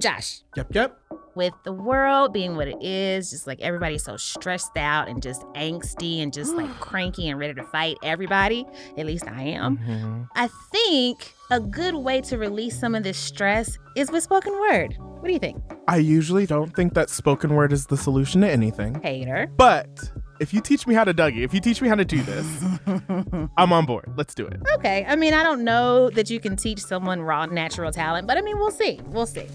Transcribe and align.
Josh, 0.00 0.40
Yep, 0.56 0.74
yep. 0.74 0.98
with 1.34 1.52
the 1.64 1.72
world 1.72 2.32
being 2.32 2.56
what 2.56 2.66
it 2.68 2.82
is, 2.82 3.30
just 3.30 3.46
like 3.46 3.60
everybody's 3.60 4.02
so 4.02 4.16
stressed 4.16 4.76
out 4.76 5.08
and 5.08 5.22
just 5.22 5.42
angsty 5.54 6.22
and 6.22 6.32
just 6.32 6.54
like 6.54 6.70
cranky 6.80 7.28
and 7.28 7.38
ready 7.38 7.54
to 7.54 7.62
fight 7.64 7.96
everybody, 8.02 8.66
at 8.98 9.06
least 9.06 9.26
I 9.28 9.42
am. 9.42 9.78
Mhm. 9.78 10.28
I 10.34 10.48
think 10.72 11.34
a 11.50 11.60
good 11.60 11.94
way 11.94 12.20
to 12.22 12.38
release 12.38 12.78
some 12.78 12.94
of 12.94 13.02
this 13.02 13.18
stress 13.18 13.76
is 13.96 14.10
with 14.10 14.22
spoken 14.22 14.52
word. 14.58 14.96
What 14.98 15.26
do 15.26 15.32
you 15.32 15.38
think? 15.38 15.62
I 15.86 15.96
usually 15.98 16.46
don't 16.46 16.74
think 16.74 16.94
that 16.94 17.10
spoken 17.10 17.54
word 17.54 17.72
is 17.72 17.86
the 17.86 17.96
solution 17.96 18.40
to 18.40 18.50
anything. 18.50 19.00
Hater. 19.02 19.48
But 19.56 20.10
if 20.40 20.54
you 20.54 20.60
teach 20.62 20.86
me 20.86 20.94
how 20.94 21.04
to 21.04 21.12
Dougie, 21.12 21.44
if 21.44 21.52
you 21.52 21.60
teach 21.60 21.82
me 21.82 21.88
how 21.88 21.94
to 21.94 22.04
do 22.04 22.22
this, 22.22 22.46
I'm 23.58 23.72
on 23.72 23.84
board. 23.84 24.10
Let's 24.16 24.34
do 24.34 24.46
it. 24.46 24.60
Okay. 24.76 25.04
I 25.06 25.14
mean, 25.14 25.34
I 25.34 25.42
don't 25.42 25.62
know 25.62 26.08
that 26.10 26.30
you 26.30 26.40
can 26.40 26.56
teach 26.56 26.80
someone 26.80 27.20
raw 27.20 27.44
natural 27.44 27.92
talent, 27.92 28.26
but 28.26 28.38
I 28.38 28.40
mean, 28.40 28.58
we'll 28.58 28.70
see. 28.70 29.00
We'll 29.08 29.26
see. 29.26 29.46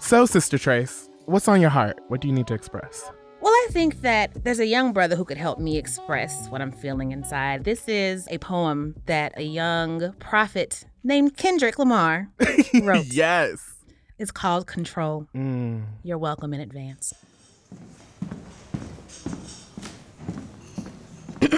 So, 0.00 0.26
Sister 0.26 0.58
Trace, 0.58 1.08
what's 1.26 1.46
on 1.46 1.60
your 1.60 1.70
heart? 1.70 2.00
What 2.08 2.20
do 2.20 2.26
you 2.26 2.34
need 2.34 2.48
to 2.48 2.54
express? 2.54 3.08
Well, 3.40 3.52
I 3.52 3.68
think 3.70 4.02
that 4.02 4.42
there's 4.44 4.58
a 4.58 4.66
young 4.66 4.92
brother 4.92 5.14
who 5.14 5.24
could 5.24 5.38
help 5.38 5.60
me 5.60 5.78
express 5.78 6.48
what 6.48 6.60
I'm 6.60 6.72
feeling 6.72 7.12
inside. 7.12 7.62
This 7.62 7.88
is 7.88 8.26
a 8.28 8.38
poem 8.38 8.96
that 9.06 9.32
a 9.36 9.44
young 9.44 10.12
prophet 10.18 10.84
named 11.04 11.36
Kendrick 11.36 11.78
Lamar 11.78 12.28
wrote. 12.82 13.06
yes. 13.06 13.69
It's 14.20 14.30
called 14.30 14.66
Control. 14.66 15.26
Mm. 15.34 15.84
You're 16.02 16.18
welcome 16.18 16.52
in 16.52 16.60
advance. 16.60 17.14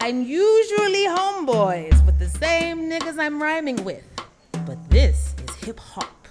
I'm 0.00 0.22
usually 0.22 1.08
homeboys 1.08 2.06
with 2.06 2.20
the 2.20 2.28
same 2.28 2.88
niggas 2.88 3.18
I'm 3.18 3.42
rhyming 3.42 3.82
with. 3.82 4.04
But 4.64 4.78
this 4.88 5.34
is 5.48 5.56
hip 5.64 5.80
hop, 5.80 6.28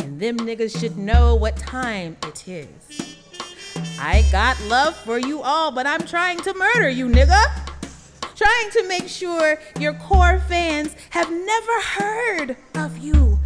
and 0.00 0.18
them 0.18 0.38
niggas 0.38 0.80
should 0.80 0.96
know 0.96 1.34
what 1.34 1.58
time 1.58 2.16
it 2.22 2.48
is. 2.48 3.18
I 4.00 4.26
got 4.32 4.58
love 4.62 4.96
for 4.96 5.18
you 5.18 5.42
all, 5.42 5.70
but 5.70 5.86
I'm 5.86 6.06
trying 6.06 6.38
to 6.38 6.54
murder 6.54 6.88
you, 6.88 7.06
nigga. 7.06 7.44
Trying 8.34 8.70
to 8.70 8.88
make 8.88 9.08
sure 9.08 9.58
your 9.78 9.92
core 9.92 10.40
fans 10.48 10.96
have 11.10 11.30
never 11.30 11.80
heard 11.82 12.56
of 12.74 12.96
you, 12.98 13.38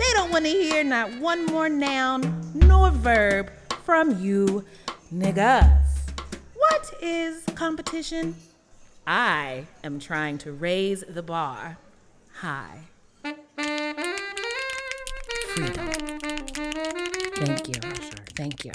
They 0.00 0.12
don't 0.14 0.32
want 0.32 0.46
to 0.46 0.50
hear 0.50 0.82
not 0.82 1.18
one 1.18 1.44
more 1.44 1.68
noun 1.68 2.52
nor 2.54 2.88
verb 2.88 3.52
from 3.84 4.18
you, 4.18 4.64
niggas. 5.12 5.76
What 6.54 6.94
is 7.02 7.44
competition? 7.54 8.34
I 9.06 9.66
am 9.84 10.00
trying 10.00 10.38
to 10.38 10.52
raise 10.52 11.04
the 11.06 11.22
bar 11.22 11.76
high. 12.32 12.78
Freedom. 15.48 15.90
Thank 17.36 17.68
you. 17.68 17.74
Thank 18.34 18.64
you. 18.64 18.72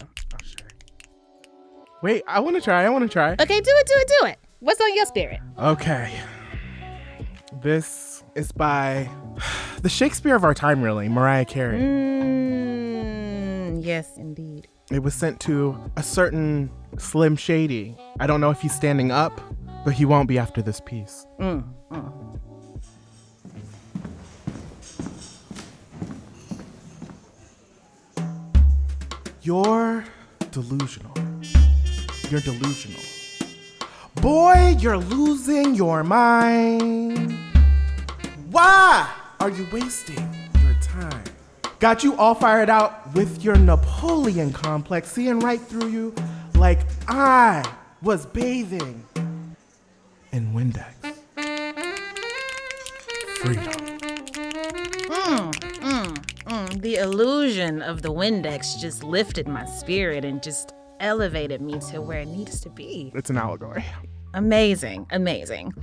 Wait, 2.03 2.21
I 2.27 2.39
want 2.39 2.55
to 2.55 2.61
try. 2.61 2.85
I 2.85 2.89
want 2.89 3.01
to 3.01 3.09
try. 3.09 3.31
Okay, 3.31 3.61
do 3.61 3.71
it, 3.71 3.87
do 3.87 3.93
it, 3.95 4.11
do 4.19 4.27
it. 4.27 4.37
What's 4.59 4.79
on 4.79 4.95
your 4.95 5.07
spirit? 5.07 5.39
Okay. 5.57 6.19
This 7.63 8.23
is 8.35 8.51
by 8.51 9.09
the 9.85 9.89
Shakespeare 9.89 10.35
of 10.35 10.43
our 10.43 10.55
time, 10.55 10.81
really, 10.81 11.07
Mariah 11.07 11.45
Carey. 11.45 11.77
Mmm, 11.77 13.85
yes, 13.85 14.17
indeed. 14.17 14.67
It 14.89 15.03
was 15.03 15.13
sent 15.13 15.39
to 15.41 15.79
a 15.95 16.01
certain 16.01 16.71
Slim 16.97 17.35
Shady. 17.35 17.95
I 18.19 18.25
don't 18.25 18.41
know 18.41 18.49
if 18.49 18.61
he's 18.61 18.73
standing 18.73 19.11
up, 19.11 19.39
but 19.85 19.93
he 19.93 20.03
won't 20.03 20.27
be 20.27 20.39
after 20.39 20.63
this 20.63 20.79
piece. 20.79 21.27
Mm, 21.39 21.71
mm. 21.91 22.39
You're 29.43 30.03
delusional. 30.49 31.13
You're 32.31 32.41
delusional. 32.41 33.01
Boy, 34.15 34.77
you're 34.79 34.97
losing 34.97 35.75
your 35.75 36.03
mind. 36.03 37.37
Why 38.49 39.24
are 39.39 39.49
you 39.49 39.67
wasting 39.71 40.33
your 40.61 40.73
time? 40.81 41.23
Got 41.79 42.03
you 42.03 42.15
all 42.15 42.35
fired 42.35 42.69
out 42.69 43.13
with 43.13 43.43
your 43.43 43.55
Napoleon 43.57 44.51
complex, 44.53 45.11
seeing 45.11 45.39
right 45.39 45.59
through 45.59 45.89
you 45.89 46.15
like 46.55 46.79
I 47.07 47.63
was 48.01 48.25
bathing 48.25 49.03
in 50.31 50.53
Windex. 50.53 50.93
Freedom. 53.37 53.63
Mm, 55.05 55.51
mm, 55.51 56.25
mm. 56.45 56.81
The 56.81 56.95
illusion 56.95 57.81
of 57.81 58.01
the 58.01 58.11
Windex 58.11 58.79
just 58.79 59.03
lifted 59.03 59.47
my 59.47 59.65
spirit 59.65 60.25
and 60.25 60.41
just 60.41 60.73
elevated 60.99 61.61
me 61.61 61.79
to 61.91 62.01
where 62.01 62.21
it 62.21 62.27
needs 62.27 62.61
to 62.61 62.69
be. 62.69 63.11
It's 63.13 63.29
an 63.29 63.37
allegory. 63.37 63.85
Amazing, 64.33 65.07
amazing. 65.11 65.73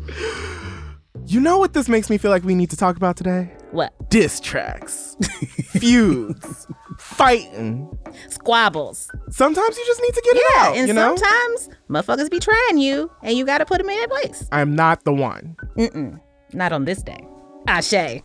You 1.27 1.41
know 1.41 1.59
what 1.59 1.73
this 1.73 1.89
makes 1.89 2.11
me 2.11 2.19
feel 2.19 2.31
like 2.31 2.45
we 2.45 2.55
need 2.55 2.71
to 2.71 2.77
talk 2.77 2.97
about 2.97 3.17
today? 3.17 3.51
What? 3.71 3.93
Diss 4.11 4.41
tracks, 4.41 5.17
feuds, 5.71 6.67
fighting. 6.99 7.97
Squabbles. 8.29 9.11
Sometimes 9.31 9.77
you 9.79 9.85
just 9.87 10.01
need 10.03 10.15
to 10.15 10.23
get 10.25 10.37
it 10.37 10.43
out. 10.43 10.63
Yeah, 10.63 10.69
out. 10.69 10.77
and 10.77 10.89
you 10.89 10.95
know, 10.95 11.17
sometimes 11.17 11.69
motherfuckers 11.89 12.31
be 12.31 12.39
trying 12.39 12.79
you, 12.79 13.11
and 13.23 13.37
you 13.37 13.47
gotta 13.47 13.65
put 13.65 13.79
them 13.79 13.89
in 13.89 13.97
their 13.97 14.09
place. 14.09 14.49
I'm 14.53 14.75
not 14.75 15.05
the 15.05 15.13
one. 15.15 15.57
Mm-mm, 15.77 16.21
not 16.53 16.73
on 16.73 16.85
this 16.85 17.03
day. 17.03 17.27
Ashe. 17.67 17.93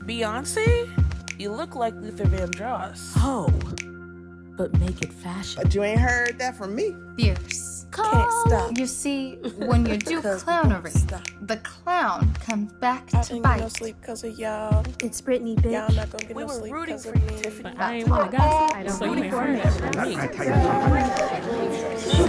Beyonce? 0.00 0.79
You 1.40 1.50
look 1.52 1.74
like 1.74 1.94
Luther 1.94 2.24
Vandross. 2.26 3.12
Oh, 3.16 3.48
but 4.58 4.78
make 4.78 5.00
it 5.00 5.10
fashion. 5.10 5.62
But 5.62 5.74
you 5.74 5.82
ain't 5.82 5.98
heard 5.98 6.38
that 6.38 6.54
from 6.54 6.74
me. 6.74 6.94
Fierce. 7.16 7.86
Can't 7.92 8.30
stop. 8.46 8.76
You 8.76 8.84
see, 8.84 9.36
when 9.56 9.86
you 9.86 9.96
do 9.96 10.16
Because 10.20 10.44
we 10.44 10.52
clownery, 10.52 11.46
the 11.46 11.56
clown 11.56 12.34
comes 12.44 12.70
back 12.74 13.04
I 13.14 13.22
to 13.22 13.34
ain't 13.36 13.42
get 13.44 13.56
no 13.56 13.62
bite. 13.62 13.72
sleep 13.72 13.96
because 14.02 14.22
of 14.22 14.38
y'all. 14.38 14.84
It's 15.02 15.18
Brittany, 15.22 15.52
Y'all 15.64 15.88
bitch. 15.88 15.96
not 15.96 16.10
gonna 16.10 16.24
get 16.26 16.36
We 16.36 16.42
no 16.42 16.48
were 16.48 16.54
sleep 16.60 16.74
rooting 16.74 16.96
because 16.98 17.06
for 17.06 17.12
of 17.16 17.22
you. 17.30 17.38
Tiffany. 17.42 17.74
I 17.78 17.94
ain't 17.94 18.08
want 18.10 18.30
to 18.30 18.36
gossip. 18.36 18.76
I 18.76 18.82
don't 18.82 18.92
so 18.92 19.04
you 19.06 19.14
ain't 19.14 19.32
heard 19.32 19.60
everything. 19.60 20.18
Who 22.16 22.26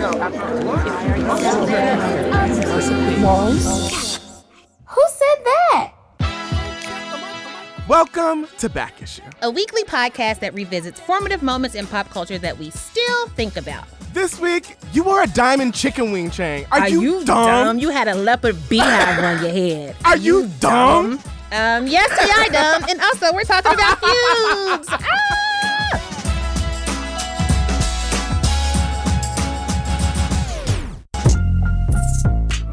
Welcome 7.91 8.47
to 8.59 8.69
Back 8.69 9.01
Issue. 9.01 9.21
A 9.41 9.51
weekly 9.51 9.83
podcast 9.83 10.39
that 10.39 10.53
revisits 10.53 10.97
formative 10.97 11.43
moments 11.43 11.75
in 11.75 11.85
pop 11.85 12.09
culture 12.09 12.37
that 12.37 12.57
we 12.57 12.69
still 12.69 13.27
think 13.35 13.57
about. 13.57 13.85
This 14.13 14.39
week, 14.39 14.77
you 14.93 15.03
wore 15.03 15.23
a 15.23 15.27
diamond 15.27 15.75
chicken 15.75 16.13
wing 16.13 16.31
chain. 16.31 16.65
Are, 16.71 16.87
you, 16.87 17.25
dumb? 17.25 17.79
You 17.79 17.89
had 17.89 18.07
a 18.07 18.15
leopard 18.15 18.55
beehive 18.69 19.21
on 19.21 19.43
your 19.43 19.51
head. 19.51 19.97
Are 20.05 20.15
you 20.15 20.49
dumb? 20.61 21.19
Um, 21.51 21.85
yes, 21.85 22.09
we 22.17 22.31
are 22.31 22.49
dumb. 22.49 22.85
And 22.89 23.01
also, 23.01 23.33
we're 23.33 23.43
talking 23.43 23.73
about 23.73 23.99
feuds. 23.99 24.87
Ah! 24.89 25.41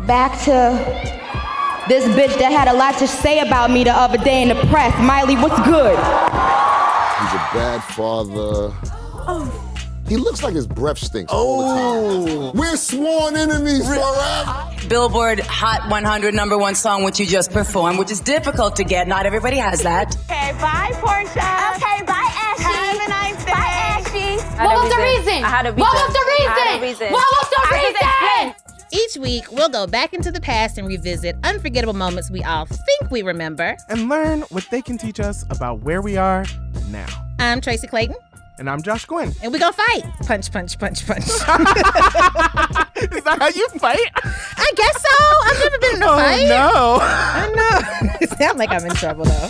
back 0.06 0.40
to 0.44 1.17
this 1.88 2.04
bitch 2.16 2.38
that 2.38 2.52
had 2.52 2.68
a 2.68 2.72
lot 2.72 2.98
to 2.98 3.08
say 3.08 3.40
about 3.40 3.70
me 3.70 3.84
the 3.84 3.92
other 3.92 4.18
day 4.18 4.42
in 4.42 4.48
the 4.48 4.54
press. 4.66 4.94
Miley, 5.00 5.36
what's 5.36 5.58
good? 5.66 5.96
He's 5.96 7.34
a 7.34 7.44
bad 7.54 7.82
father. 7.94 8.72
Oh. 9.30 9.64
He 10.08 10.16
looks 10.16 10.42
like 10.42 10.54
his 10.54 10.66
breath 10.66 10.96
stinks 10.96 11.30
oh. 11.34 12.50
We're 12.54 12.76
sworn 12.76 13.36
enemies 13.36 13.86
forever. 13.86 14.88
Billboard 14.88 15.40
Hot 15.40 15.90
100 15.90 16.32
number 16.34 16.56
one 16.56 16.74
song, 16.74 17.02
which 17.04 17.20
you 17.20 17.26
just 17.26 17.50
performed, 17.52 17.98
which 17.98 18.10
is 18.10 18.20
difficult 18.20 18.74
to 18.76 18.84
get. 18.84 19.06
Not 19.06 19.26
everybody 19.26 19.58
has 19.58 19.82
that. 19.82 20.16
Okay, 20.24 20.52
bye, 20.60 20.92
Portia. 20.94 21.44
Okay, 21.76 22.02
bye, 22.06 22.30
Ashley. 22.40 22.72
Have 22.72 23.04
a 23.04 23.10
nice 23.10 23.44
day. 23.44 23.52
Bye, 23.52 23.76
Ashley. 24.00 24.36
What 24.64 24.82
was 24.82 24.94
the 24.94 25.02
reason? 25.02 25.44
I 25.44 25.48
had 25.48 25.66
a 25.66 25.72
What 25.74 25.92
was 25.92 26.12
the 26.14 26.18
I 26.18 26.54
had 26.56 26.78
a 26.78 26.80
reason? 26.80 27.04
reason. 27.04 27.12
What 27.12 27.26
was 27.36 27.48
the 27.52 27.62
reason? 27.76 28.67
Each 28.92 29.16
week, 29.18 29.50
we'll 29.52 29.68
go 29.68 29.86
back 29.86 30.14
into 30.14 30.30
the 30.32 30.40
past 30.40 30.78
and 30.78 30.88
revisit 30.88 31.36
unforgettable 31.44 31.92
moments 31.92 32.30
we 32.30 32.42
all 32.42 32.64
think 32.64 33.10
we 33.10 33.20
remember. 33.22 33.76
And 33.90 34.08
learn 34.08 34.40
what 34.50 34.66
they 34.70 34.80
can 34.80 34.96
teach 34.96 35.20
us 35.20 35.44
about 35.50 35.80
where 35.82 36.00
we 36.00 36.16
are 36.16 36.46
now. 36.88 37.06
I'm 37.38 37.60
Tracy 37.60 37.86
Clayton, 37.86 38.16
And 38.58 38.68
I'm 38.68 38.80
Josh 38.82 39.04
Gwynn. 39.04 39.32
and 39.42 39.52
we're 39.52 39.58
gonna 39.58 39.72
fight. 39.74 40.04
Punch, 40.26 40.50
punch, 40.50 40.78
punch, 40.78 41.06
punch. 41.06 41.24
Is 41.28 43.24
that 43.24 43.36
how 43.38 43.48
you 43.48 43.68
fight? 43.78 44.00
I 44.24 44.72
guess 44.74 45.02
so. 45.02 45.24
I've 45.44 45.58
never 45.64 45.78
been 45.78 45.96
in 45.96 46.02
a 46.02 46.06
Oh 46.06 46.16
fight. 46.16 46.48
no. 46.48 46.98
I 47.02 47.52
know. 47.54 48.10
it 48.22 48.30
sounds 48.38 48.56
like 48.58 48.70
I'm 48.70 48.84
in 48.86 48.94
trouble 48.94 49.24
though. 49.26 49.48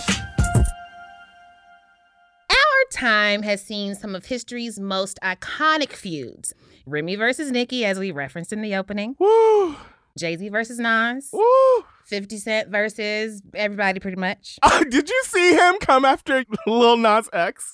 Time 2.99 3.43
has 3.43 3.63
seen 3.63 3.95
some 3.95 4.13
of 4.13 4.25
history's 4.25 4.77
most 4.77 5.17
iconic 5.23 5.93
feuds. 5.93 6.53
Remy 6.85 7.15
versus 7.15 7.49
Nicki, 7.49 7.85
as 7.85 7.97
we 7.97 8.11
referenced 8.11 8.51
in 8.51 8.61
the 8.61 8.75
opening. 8.75 9.15
Woo. 9.19 9.77
Jay 10.17 10.35
Z 10.35 10.49
versus 10.49 10.79
Nas. 10.79 11.29
Woo. 11.31 11.85
50 12.07 12.37
Cent 12.37 12.69
versus 12.69 13.41
everybody, 13.53 14.01
pretty 14.01 14.17
much. 14.17 14.57
Oh, 14.63 14.83
did 14.89 15.07
you 15.07 15.21
see 15.27 15.53
him 15.53 15.75
come 15.79 16.03
after 16.03 16.43
Lil 16.67 16.97
Nas 16.97 17.29
X? 17.31 17.71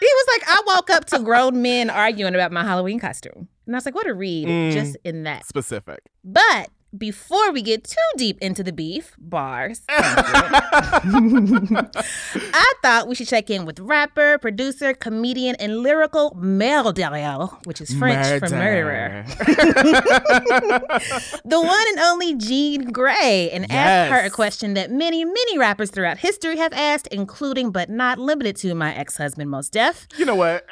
He 0.00 0.06
was 0.06 0.26
like, 0.38 0.48
I 0.48 0.62
woke 0.74 0.88
up 0.88 1.04
to 1.06 1.18
grown 1.18 1.60
men 1.60 1.90
arguing 1.90 2.34
about 2.34 2.50
my 2.50 2.62
Halloween 2.62 2.98
costume. 2.98 3.48
And 3.66 3.74
I 3.74 3.76
was 3.76 3.84
like, 3.84 3.94
what 3.94 4.06
a 4.08 4.14
read 4.14 4.48
Mm. 4.48 4.72
just 4.72 4.96
in 5.04 5.24
that. 5.24 5.44
Specific. 5.44 6.00
But 6.24 6.70
before 6.96 7.52
we 7.52 7.62
get 7.62 7.84
too 7.84 7.96
deep 8.16 8.38
into 8.40 8.62
the 8.62 8.72
beef, 8.72 9.14
bars, 9.18 9.82
I 9.88 10.62
thought 12.82 13.08
we 13.08 13.14
should 13.14 13.28
check 13.28 13.50
in 13.50 13.64
with 13.64 13.80
rapper, 13.80 14.38
producer, 14.38 14.94
comedian, 14.94 15.56
and 15.56 15.78
lyrical 15.78 16.34
murderer, 16.36 17.48
which 17.64 17.80
is 17.80 17.92
French 17.94 18.40
for 18.40 18.48
murderer, 18.54 19.24
the 21.44 21.60
one 21.60 21.86
and 21.88 21.98
only 21.98 22.34
Jean 22.36 22.92
Grey, 22.92 23.50
and 23.52 23.70
ask 23.70 24.12
her 24.12 24.18
a 24.24 24.30
question 24.30 24.52
question 24.52 24.74
that 24.74 24.90
many, 24.90 25.24
many 25.24 25.58
rappers 25.58 25.90
throughout 25.90 26.18
history 26.18 26.56
have 26.56 26.72
asked, 26.72 27.06
including 27.08 27.70
but 27.70 27.88
not 27.88 28.18
limited 28.18 28.56
to 28.56 28.74
my 28.74 28.94
ex 28.94 29.16
husband, 29.16 29.50
Most 29.50 29.72
Def. 29.72 30.06
You 30.16 30.24
know 30.24 30.34
what? 30.34 30.66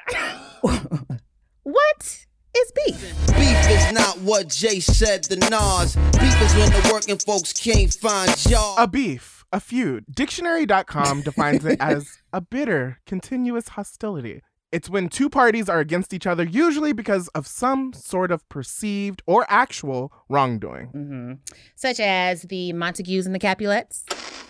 What 1.63 2.27
is 2.57 2.73
beef? 2.85 3.15
Beef 3.37 3.71
is 3.71 3.93
not 3.93 4.19
what 4.21 4.49
Jay 4.49 4.81
said 4.81 5.23
to 5.25 5.37
Nas. 5.37 5.97
Beef 6.19 6.43
is 6.43 6.55
when 6.55 6.71
the 6.71 6.91
working 6.93 7.19
folks 7.19 7.53
can't 7.53 7.93
find 7.93 8.37
jobs. 8.37 8.81
A 8.83 8.87
beef, 8.89 9.45
a 9.53 9.61
feud. 9.61 10.05
Dictionary.com 10.11 11.23
defines 11.25 11.65
it 11.65 11.79
as 11.81 12.19
a 12.33 12.41
bitter, 12.41 12.99
continuous 13.07 13.69
hostility. 13.71 14.43
It's 14.73 14.89
when 14.89 15.09
two 15.09 15.29
parties 15.29 15.69
are 15.69 15.81
against 15.81 16.15
each 16.15 16.27
other, 16.29 16.45
usually 16.45 16.93
because 16.93 17.27
of 17.29 17.47
some 17.47 17.93
sort 17.93 18.31
of 18.31 18.49
perceived 18.49 19.21
or 19.27 19.45
actual 19.49 20.13
wrongdoing. 20.29 20.87
hmm 20.87 21.33
Such 21.75 21.99
as 21.99 22.43
the 22.43 22.73
Montagues 22.73 23.27
and 23.27 23.35
the 23.35 23.41
Capulets. 23.41 24.05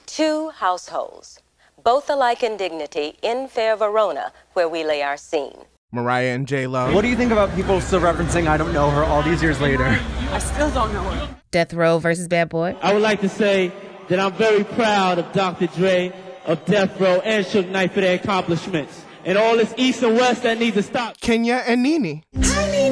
Two 0.04 0.50
households, 0.50 1.38
both 1.82 2.10
alike 2.10 2.42
in 2.42 2.58
dignity, 2.58 3.16
in 3.22 3.48
fair 3.48 3.76
Verona, 3.76 4.32
where 4.52 4.68
we 4.68 4.84
lay 4.84 5.00
our 5.02 5.16
scene. 5.16 5.64
Mariah 5.92 6.34
and 6.34 6.46
J 6.46 6.66
Lo. 6.66 6.94
What 6.94 7.02
do 7.02 7.08
you 7.08 7.16
think 7.16 7.32
about 7.32 7.54
people 7.54 7.80
still 7.80 8.00
referencing 8.00 8.46
I 8.46 8.56
don't 8.56 8.72
know 8.72 8.90
her 8.90 9.02
all 9.04 9.22
these 9.22 9.42
years 9.42 9.60
later? 9.60 9.84
I 10.30 10.38
still 10.38 10.70
don't 10.70 10.92
know 10.92 11.02
her. 11.02 11.36
Death 11.50 11.74
Row 11.74 11.98
versus 11.98 12.28
Bad 12.28 12.48
Boy. 12.48 12.76
I 12.80 12.92
would 12.92 13.02
like 13.02 13.20
to 13.22 13.28
say 13.28 13.72
that 14.08 14.20
I'm 14.20 14.32
very 14.34 14.62
proud 14.62 15.18
of 15.18 15.32
Dr. 15.32 15.66
Dre, 15.66 16.12
of 16.46 16.64
Death 16.64 17.00
Row, 17.00 17.20
and 17.24 17.44
Suge 17.44 17.68
Knight 17.68 17.92
for 17.92 18.00
their 18.00 18.14
accomplishments. 18.14 19.04
And 19.24 19.36
all 19.36 19.56
this 19.56 19.74
East 19.76 20.02
and 20.02 20.16
West 20.16 20.44
that 20.44 20.58
needs 20.58 20.76
to 20.76 20.82
stop. 20.82 21.20
Kenya 21.20 21.62
and 21.66 21.82
Nene. 21.82 22.22
Hey, 22.32 22.90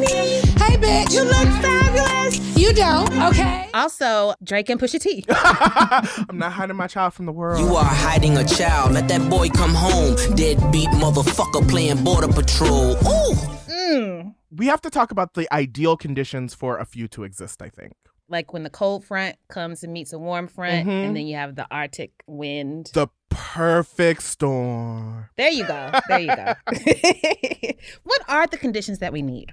bitch, 0.98 1.14
you 1.14 1.22
look 1.22 1.48
fabulous. 1.62 2.38
You 2.56 2.72
don't, 2.72 3.12
okay? 3.22 3.68
Also, 3.72 4.34
Drake 4.42 4.68
and 4.68 4.80
Pusha 4.80 5.00
T. 5.00 5.24
I'm 6.28 6.38
not 6.38 6.52
hiding 6.52 6.76
my 6.76 6.86
child 6.88 7.14
from 7.14 7.26
the 7.26 7.32
world. 7.32 7.60
You 7.60 7.76
are 7.76 7.84
hiding 7.84 8.36
a 8.36 8.44
child. 8.44 8.92
Let 8.92 9.08
that 9.08 9.28
boy 9.30 9.48
come 9.50 9.74
home. 9.74 10.16
Deadbeat 10.34 10.88
motherfucker 10.90 11.68
playing 11.68 12.02
border 12.02 12.28
patrol. 12.28 12.92
Ooh. 12.92 13.34
Mm. 13.68 14.34
We 14.50 14.66
have 14.66 14.80
to 14.82 14.90
talk 14.90 15.10
about 15.12 15.34
the 15.34 15.52
ideal 15.54 15.96
conditions 15.96 16.52
for 16.54 16.78
a 16.78 16.84
feud 16.84 17.12
to 17.12 17.24
exist, 17.24 17.62
I 17.62 17.68
think. 17.68 17.92
Like 18.28 18.52
when 18.52 18.62
the 18.64 18.70
cold 18.70 19.04
front 19.04 19.36
comes 19.48 19.82
and 19.84 19.92
meets 19.92 20.12
a 20.12 20.18
warm 20.18 20.48
front, 20.48 20.86
Mhm. 20.86 21.06
and 21.06 21.16
then 21.16 21.26
you 21.26 21.36
have 21.36 21.54
the 21.54 21.66
Arctic 21.70 22.10
wind. 22.26 22.90
The 22.92 23.08
perfect 23.30 24.22
storm. 24.22 25.26
There 25.36 25.50
you 25.50 25.64
go. 25.64 25.92
There 26.08 26.18
you 26.18 26.34
go. 26.34 26.54
what 28.02 28.20
are 28.28 28.46
the 28.46 28.58
conditions 28.58 28.98
that 28.98 29.12
we 29.12 29.22
need? 29.22 29.52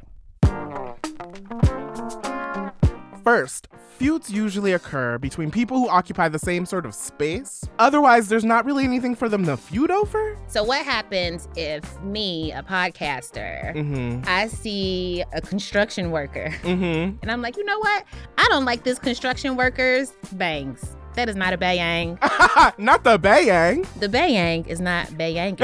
First, 3.23 3.67
feuds 3.97 4.29
usually 4.29 4.73
occur 4.73 5.17
between 5.17 5.49
people 5.49 5.79
who 5.79 5.89
occupy 5.89 6.29
the 6.29 6.37
same 6.37 6.63
sort 6.65 6.85
of 6.85 6.93
space. 6.93 7.63
Otherwise, 7.79 8.29
there's 8.29 8.43
not 8.45 8.65
really 8.65 8.83
anything 8.83 9.15
for 9.15 9.27
them 9.29 9.45
to 9.45 9.57
feud 9.57 9.89
over. 9.89 10.37
So, 10.47 10.63
what 10.63 10.85
happens 10.85 11.47
if 11.55 11.99
me, 12.01 12.51
a 12.51 12.61
podcaster, 12.61 13.73
Mm-hmm. 13.75 14.23
I 14.27 14.47
see 14.47 15.23
a 15.33 15.41
construction 15.41 16.11
worker 16.11 16.49
Mm-hmm. 16.61 17.17
and 17.23 17.31
I'm 17.31 17.41
like, 17.41 17.57
you 17.57 17.65
know 17.65 17.79
what? 17.79 18.05
I 18.37 18.47
don't 18.49 18.65
like 18.65 18.83
this 18.83 18.99
construction 18.99 19.55
worker's 19.55 20.11
bangs. 20.33 20.95
That 21.15 21.27
is 21.27 21.35
not 21.35 21.53
a 21.53 21.57
bayang. 21.57 22.19
not 22.77 23.03
the 23.03 23.17
bayang. 23.17 23.87
The 23.99 24.07
bayang 24.07 24.67
is 24.67 24.79
not 24.81 25.07
bayang. 25.07 25.57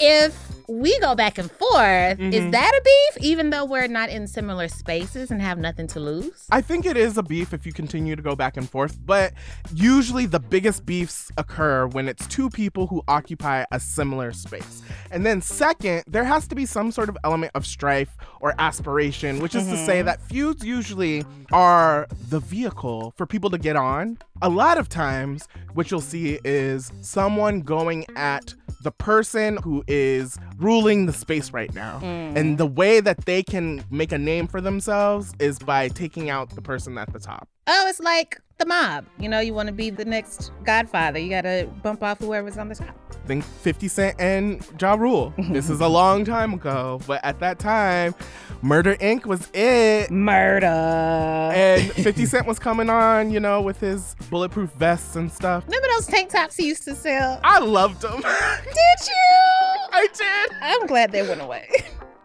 if 0.00 0.36
we 0.80 0.98
go 1.00 1.14
back 1.14 1.38
and 1.38 1.50
forth, 1.50 2.18
is 2.20 2.44
Mhm. 2.44 2.52
that 2.52 2.72
a 2.74 2.82
beef? 2.82 3.24
Even 3.24 3.50
though 3.50 3.64
we're 3.64 3.86
not 3.88 4.08
in 4.08 4.26
similar 4.26 4.68
spaces 4.68 5.30
and 5.30 5.40
have 5.42 5.58
nothing 5.58 5.86
to 5.88 6.00
lose? 6.00 6.46
I 6.50 6.60
think 6.60 6.86
it 6.86 6.96
is 6.96 7.16
a 7.18 7.22
beef 7.22 7.52
if 7.52 7.66
you 7.66 7.72
continue 7.72 8.16
to 8.16 8.22
go 8.22 8.34
back 8.34 8.56
and 8.56 8.68
forth, 8.68 8.98
but 9.04 9.32
usually 9.74 10.26
the 10.26 10.40
biggest 10.40 10.86
beefs 10.86 11.30
occur 11.36 11.86
when 11.86 12.08
it's 12.08 12.26
two 12.26 12.48
people 12.50 12.86
who 12.86 13.02
occupy 13.08 13.64
a 13.70 13.78
similar 13.80 14.32
space. 14.32 14.82
And 15.10 15.24
then, 15.26 15.40
second, 15.42 16.04
there 16.06 16.24
has 16.24 16.46
to 16.48 16.54
be 16.54 16.66
some 16.66 16.90
sort 16.90 17.08
of 17.08 17.16
element 17.24 17.52
of 17.54 17.66
strife 17.66 18.16
or 18.40 18.54
aspiration, 18.58 19.40
which 19.40 19.54
is 19.54 19.66
to 19.68 19.76
say 19.76 20.00
Mhm. 20.02 20.06
that 20.06 20.20
feuds 20.22 20.64
usually 20.64 21.24
are 21.52 22.06
the 22.30 22.40
vehicle 22.40 23.12
for 23.16 23.26
people 23.26 23.50
to 23.50 23.58
get 23.58 23.76
on. 23.76 24.18
A 24.44 24.48
lot 24.48 24.76
of 24.76 24.88
times, 24.88 25.46
what 25.74 25.88
you'll 25.88 26.00
see 26.00 26.40
is 26.44 26.90
someone 27.00 27.60
going 27.60 28.04
at 28.16 28.54
the 28.82 28.90
person 28.90 29.56
who 29.58 29.84
is 29.86 30.36
ruling 30.56 31.06
the 31.06 31.12
space 31.12 31.52
right 31.52 31.72
now. 31.74 32.00
Mm. 32.02 32.36
And 32.36 32.58
the 32.58 32.66
way 32.66 32.98
that 32.98 33.24
they 33.24 33.44
can 33.44 33.84
make 33.88 34.10
a 34.10 34.18
name 34.18 34.48
for 34.48 34.60
themselves 34.60 35.32
is 35.38 35.60
by 35.60 35.86
taking 35.86 36.28
out 36.28 36.50
the 36.56 36.60
person 36.60 36.98
at 36.98 37.12
the 37.12 37.20
top. 37.20 37.48
Oh, 37.66 37.86
it's 37.88 38.00
like 38.00 38.40
the 38.58 38.66
mob. 38.66 39.06
You 39.18 39.28
know, 39.28 39.38
you 39.40 39.54
want 39.54 39.68
to 39.68 39.72
be 39.72 39.90
the 39.90 40.04
next 40.04 40.50
Godfather. 40.64 41.18
You 41.18 41.30
got 41.30 41.42
to 41.42 41.68
bump 41.82 42.02
off 42.02 42.18
whoever's 42.18 42.58
on 42.58 42.68
the 42.68 42.74
top. 42.74 42.94
I 43.10 43.26
think 43.26 43.44
50 43.44 43.86
Cent 43.88 44.16
and 44.20 44.66
Ja 44.80 44.94
Rule. 44.94 45.32
this 45.50 45.70
is 45.70 45.80
a 45.80 45.86
long 46.00 46.24
time 46.24 46.54
ago, 46.54 47.00
but 47.06 47.24
at 47.24 47.38
that 47.38 47.60
time, 47.60 48.16
Murder 48.62 48.96
Inc. 48.96 49.26
was 49.26 49.48
it. 49.54 50.10
Murder. 50.10 50.66
And 50.66 51.92
50 51.92 52.26
Cent 52.26 52.46
was 52.48 52.58
coming 52.58 52.90
on, 52.90 53.30
you 53.30 53.38
know, 53.38 53.60
with 53.62 53.78
his 53.78 54.16
bulletproof 54.28 54.70
vests 54.72 55.14
and 55.14 55.30
stuff. 55.30 55.64
Remember 55.66 55.86
those 55.94 56.06
tank 56.06 56.30
tops 56.30 56.56
he 56.56 56.66
used 56.66 56.82
to 56.84 56.96
sell? 56.96 57.38
I 57.44 57.60
loved 57.60 58.02
them. 58.02 58.16
Did 58.22 59.06
you? 59.06 59.38
I 59.92 60.08
did. 60.12 60.56
I'm 60.60 60.86
glad 60.88 61.12
they 61.12 61.22
went 61.26 61.40
away. 61.42 61.68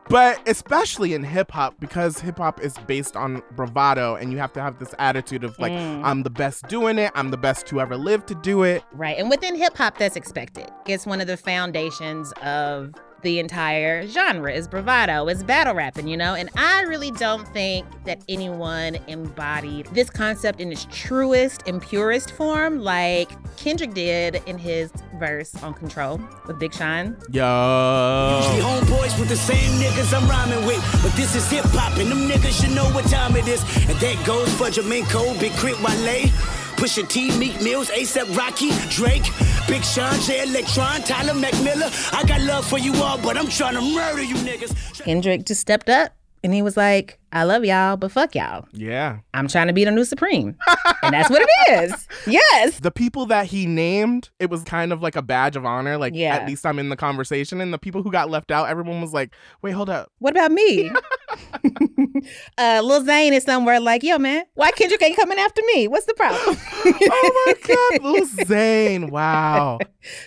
But 0.10 0.48
especially 0.48 1.14
in 1.14 1.24
hip 1.24 1.52
hop, 1.52 1.80
because 1.80 2.20
hip 2.20 2.38
hop 2.38 2.62
is 2.62 2.78
based 2.88 3.16
on 3.16 3.42
bravado, 3.56 4.16
and 4.16 4.32
you 4.32 4.38
have 4.38 4.54
to 4.54 4.62
have 4.62 4.80
this 4.80 4.94
attitude 5.00 5.44
of 5.44 5.58
like, 5.60 5.72
Mm. 5.72 6.04
I'm 6.04 6.24
the 6.24 6.30
best 6.30 6.68
doing 6.68 6.98
it, 6.98 7.12
I'm 7.14 7.30
the 7.32 7.38
best 7.38 7.68
to 7.68 7.82
ever 7.82 7.98
live 7.98 8.26
to 8.28 8.36
do 8.36 8.64
it. 8.64 8.84
Right. 8.94 9.18
And 9.18 9.30
within 9.30 9.56
hip 9.56 9.76
hop, 9.78 9.98
that's 9.98 10.16
expected. 10.16 10.70
It's 10.88 11.06
one 11.06 11.20
of 11.20 11.28
the 11.28 11.38
foundations 11.38 12.32
of 12.44 12.94
the 13.21 13.39
entire 13.39 14.05
genre 14.07 14.51
is 14.51 14.67
bravado, 14.67 15.27
is 15.27 15.43
battle 15.43 15.74
rapping, 15.74 16.07
you 16.07 16.17
know? 16.17 16.36
And 16.36 16.50
I 16.55 16.81
really 16.83 17.12
don't 17.12 17.47
think 17.50 17.86
that 18.05 18.21
anyone 18.29 18.95
embodied 19.07 19.88
this 19.88 20.09
concept 20.09 20.59
in 20.59 20.71
its 20.71 20.88
truest 20.91 21.63
and 21.67 21.81
purest 21.81 22.31
form 22.31 22.79
like 22.79 23.29
Kendrick 23.57 23.93
did 23.93 24.41
in 24.45 24.57
his 24.57 24.91
verse 25.19 25.55
on 25.63 25.74
Control 25.74 26.21
with 26.45 26.59
Big 26.59 26.74
Sean. 26.74 27.17
Yo. 27.31 28.39
Usually 28.41 28.62
homeboys 28.62 29.19
with 29.19 29.29
the 29.29 29.36
same 29.36 29.81
niggas 29.81 30.15
I'm 30.15 30.27
rhyming 30.29 30.65
with. 30.65 30.83
But 31.01 31.13
this 31.13 31.36
is 31.36 31.50
hip 31.50 31.65
hop, 31.69 31.97
and 31.97 32.12
them 32.12 32.29
niggas 32.29 32.62
should 32.62 32.75
know 32.75 32.86
what 32.91 33.05
time 33.05 33.36
it 33.36 33.47
is. 33.47 33.62
And 33.89 33.97
that 34.00 34.25
goes 34.25 34.53
for 34.53 34.67
Jermaine 34.67 35.39
Big 35.39 35.53
Crit 35.53 35.81
Wale. 35.81 36.66
Pusha 36.77 37.07
T, 37.07 37.38
Meek 37.38 37.60
Mills, 37.62 37.89
ASAP 37.89 38.36
Rocky, 38.38 38.69
Drake, 38.89 39.24
Big 39.67 39.84
Sean, 39.84 40.19
J 40.22 40.43
Electron, 40.43 41.01
Tyler 41.01 41.34
McMillan. 41.34 42.13
I 42.13 42.24
got 42.24 42.41
love 42.41 42.65
for 42.67 42.77
you 42.77 42.93
all, 42.96 43.17
but 43.17 43.36
I'm 43.38 43.48
trying 43.48 43.75
to 43.75 43.81
murder 43.81 44.24
you 44.24 44.36
niggas. 44.36 45.03
Kendrick 45.03 45.46
just 45.46 45.60
stepped 45.62 45.89
up 45.89 46.13
and 46.43 46.53
he 46.53 46.62
was 46.62 46.77
like, 46.77 47.19
I 47.31 47.43
love 47.43 47.65
y'all, 47.65 47.98
but 47.98 48.12
fuck 48.12 48.36
y'all. 48.36 48.65
Yeah. 48.74 49.19
I'm 49.34 49.48
trying 49.48 49.67
to 49.67 49.74
be 49.74 49.84
the 49.86 49.91
new 49.91 50.05
Supreme. 50.05 50.55
and 51.03 51.13
that's 51.13 51.29
what 51.29 51.41
it 51.41 51.72
is. 51.84 52.07
Yes. 52.27 52.79
The 52.81 52.91
people 52.91 53.25
that 53.27 53.46
he 53.48 53.65
named, 53.65 54.29
it 54.39 54.50
was 54.50 54.63
kind 54.63 54.91
of 54.91 55.01
like 55.01 55.15
a 55.15 55.22
badge 55.22 55.55
of 55.55 55.65
honor. 55.65 55.98
Like, 55.98 56.13
Yeah. 56.15 56.36
at 56.36 56.46
least 56.48 56.65
I'm 56.65 56.77
in 56.77 56.89
the 56.89 56.96
conversation. 56.98 57.60
And 57.62 57.74
the 57.74 57.77
people 57.79 58.03
who 58.03 58.12
got 58.12 58.29
left 58.29 58.51
out, 58.51 58.67
everyone 58.69 59.01
was 59.01 59.13
like, 59.13 59.34
wait, 59.62 59.72
hold 59.72 59.89
up. 59.89 60.12
What 60.19 60.31
about 60.31 60.51
me? 60.51 60.91
uh, 62.57 62.81
Lil 62.83 63.03
Zane 63.05 63.33
is 63.33 63.43
somewhere 63.43 63.79
like, 63.79 64.03
yo, 64.03 64.17
man, 64.17 64.43
why 64.55 64.71
Kendrick 64.71 65.01
ain't 65.01 65.15
coming 65.15 65.38
after 65.38 65.62
me? 65.74 65.88
What's 65.88 66.05
the 66.05 66.13
problem? 66.13 66.57
oh 66.86 67.43
my 67.45 68.00
God, 68.00 68.03
Lil 68.12 68.25
Zane. 68.45 69.09
Wow. 69.09 69.79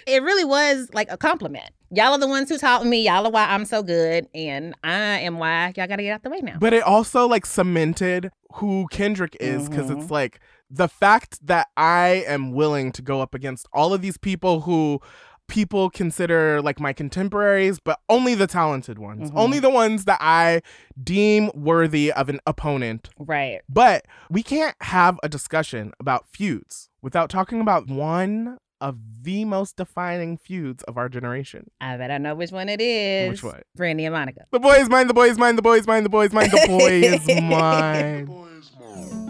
it 0.07 0.23
really 0.23 0.45
was 0.45 0.89
like 0.93 1.11
a 1.11 1.17
compliment. 1.17 1.71
Y'all 1.93 2.13
are 2.13 2.19
the 2.19 2.29
ones 2.29 2.49
who 2.49 2.57
taught 2.57 2.87
me. 2.87 3.05
Y'all 3.05 3.27
are 3.27 3.31
why 3.33 3.47
I'm 3.47 3.65
so 3.65 3.83
good. 3.83 4.29
And 4.35 4.75
I 4.85 5.21
am 5.21 5.39
why 5.39 5.73
y'all 5.77 5.89
got 5.89 5.97
to 5.97 6.03
get 6.03 6.13
out 6.13 6.23
the 6.23 6.31
way 6.31 6.41
now. 6.41 6.57
But 6.61 6.73
it 6.73 6.85
also 6.85 7.27
like 7.27 7.45
cemented 7.45 8.31
who 8.55 8.87
Kendrick 8.93 9.37
is 9.41 9.69
because 9.69 9.91
Mhm. 9.91 10.01
it's 10.03 10.11
like 10.11 10.39
the 10.71 10.87
fact 10.87 11.45
that 11.45 11.67
I 11.77 12.25
am 12.29 12.53
willing 12.53 12.93
to 12.93 13.03
go 13.03 13.21
up 13.21 13.35
against 13.35 13.67
all 13.73 13.93
of 13.93 14.03
these 14.03 14.17
people 14.17 14.61
who 14.61 15.01
people 15.51 15.91
consider 15.91 16.63
like 16.63 16.81
my 16.81 16.93
contemporaries, 16.93 17.79
but 17.79 17.99
only 18.09 18.35
the 18.35 18.47
talented 18.47 18.99
ones, 18.99 19.31
Mhm. 19.31 19.37
only 19.37 19.59
the 19.59 19.69
ones 19.69 20.07
that 20.07 20.19
I 20.21 20.63
deem 21.03 21.51
worthy 21.55 22.11
of 22.13 22.29
an 22.29 22.41
opponent. 22.47 23.11
Right. 23.19 23.61
But 23.69 24.07
we 24.31 24.43
can't 24.43 24.77
have 24.81 25.19
a 25.23 25.29
discussion 25.29 25.93
about 26.01 26.27
feuds 26.33 26.89
without 27.03 27.29
talking 27.29 27.61
about 27.61 27.89
one 27.89 28.57
of 28.81 28.97
the 29.23 29.45
most 29.45 29.77
defining 29.77 30.39
feuds 30.39 30.83
of 30.85 30.97
our 30.97 31.09
generation. 31.11 31.71
I 31.83 31.99
bet 31.99 32.11
I 32.11 32.17
know 32.17 32.35
which 32.35 32.51
one 32.51 32.71
it 32.71 32.81
is. 32.81 33.29
Which 33.29 33.43
one? 33.45 33.61
Brandy 33.77 34.07
and 34.07 34.15
Monica. 34.15 34.47
The 34.53 34.59
boys 34.61 34.89
mine, 34.89 35.07
the 35.07 35.13
boys 35.15 35.37
mine, 35.37 35.57
the 35.57 35.63
boys 35.63 35.87
mine, 35.87 36.03
the 36.03 36.09
boys 36.09 36.33
mine, 36.33 36.49
the 36.51 36.67
boys 36.67 37.43
mine. 37.43 39.30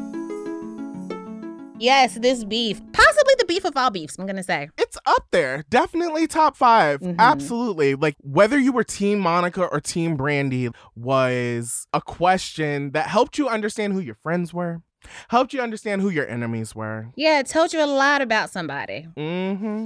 Yes, 1.80 2.14
this 2.14 2.44
beef. 2.44 2.80
Possibly 2.92 3.34
the 3.38 3.46
beef 3.46 3.64
of 3.64 3.74
all 3.76 3.90
beefs, 3.90 4.18
I'm 4.18 4.26
going 4.26 4.36
to 4.36 4.42
say. 4.42 4.68
It's 4.76 4.98
up 5.06 5.26
there. 5.30 5.64
Definitely 5.70 6.26
top 6.26 6.56
5 6.56 7.00
Mhm. 7.00 7.16
Absolutely. 7.18 7.94
Like 7.94 8.16
whether 8.20 8.58
you 8.58 8.70
were 8.72 8.84
Team 8.84 9.18
Monica 9.18 9.64
or 9.64 9.80
Team 9.80 10.16
Brandy 10.16 10.68
was 10.94 11.86
a 11.94 12.00
question 12.02 12.92
that 12.92 13.06
helped 13.06 13.38
you 13.38 13.48
understand 13.48 13.94
who 13.94 14.00
your 14.00 14.14
friends 14.16 14.52
were, 14.52 14.82
helped 15.28 15.54
you 15.54 15.60
understand 15.62 16.02
who 16.02 16.10
your 16.10 16.28
enemies 16.28 16.74
were. 16.74 17.08
Yeah, 17.16 17.40
it 17.40 17.46
told 17.46 17.72
you 17.72 17.82
a 17.82 17.86
lot 17.86 18.20
about 18.20 18.50
somebody. 18.50 19.08
Mm-hmm. 19.16 19.84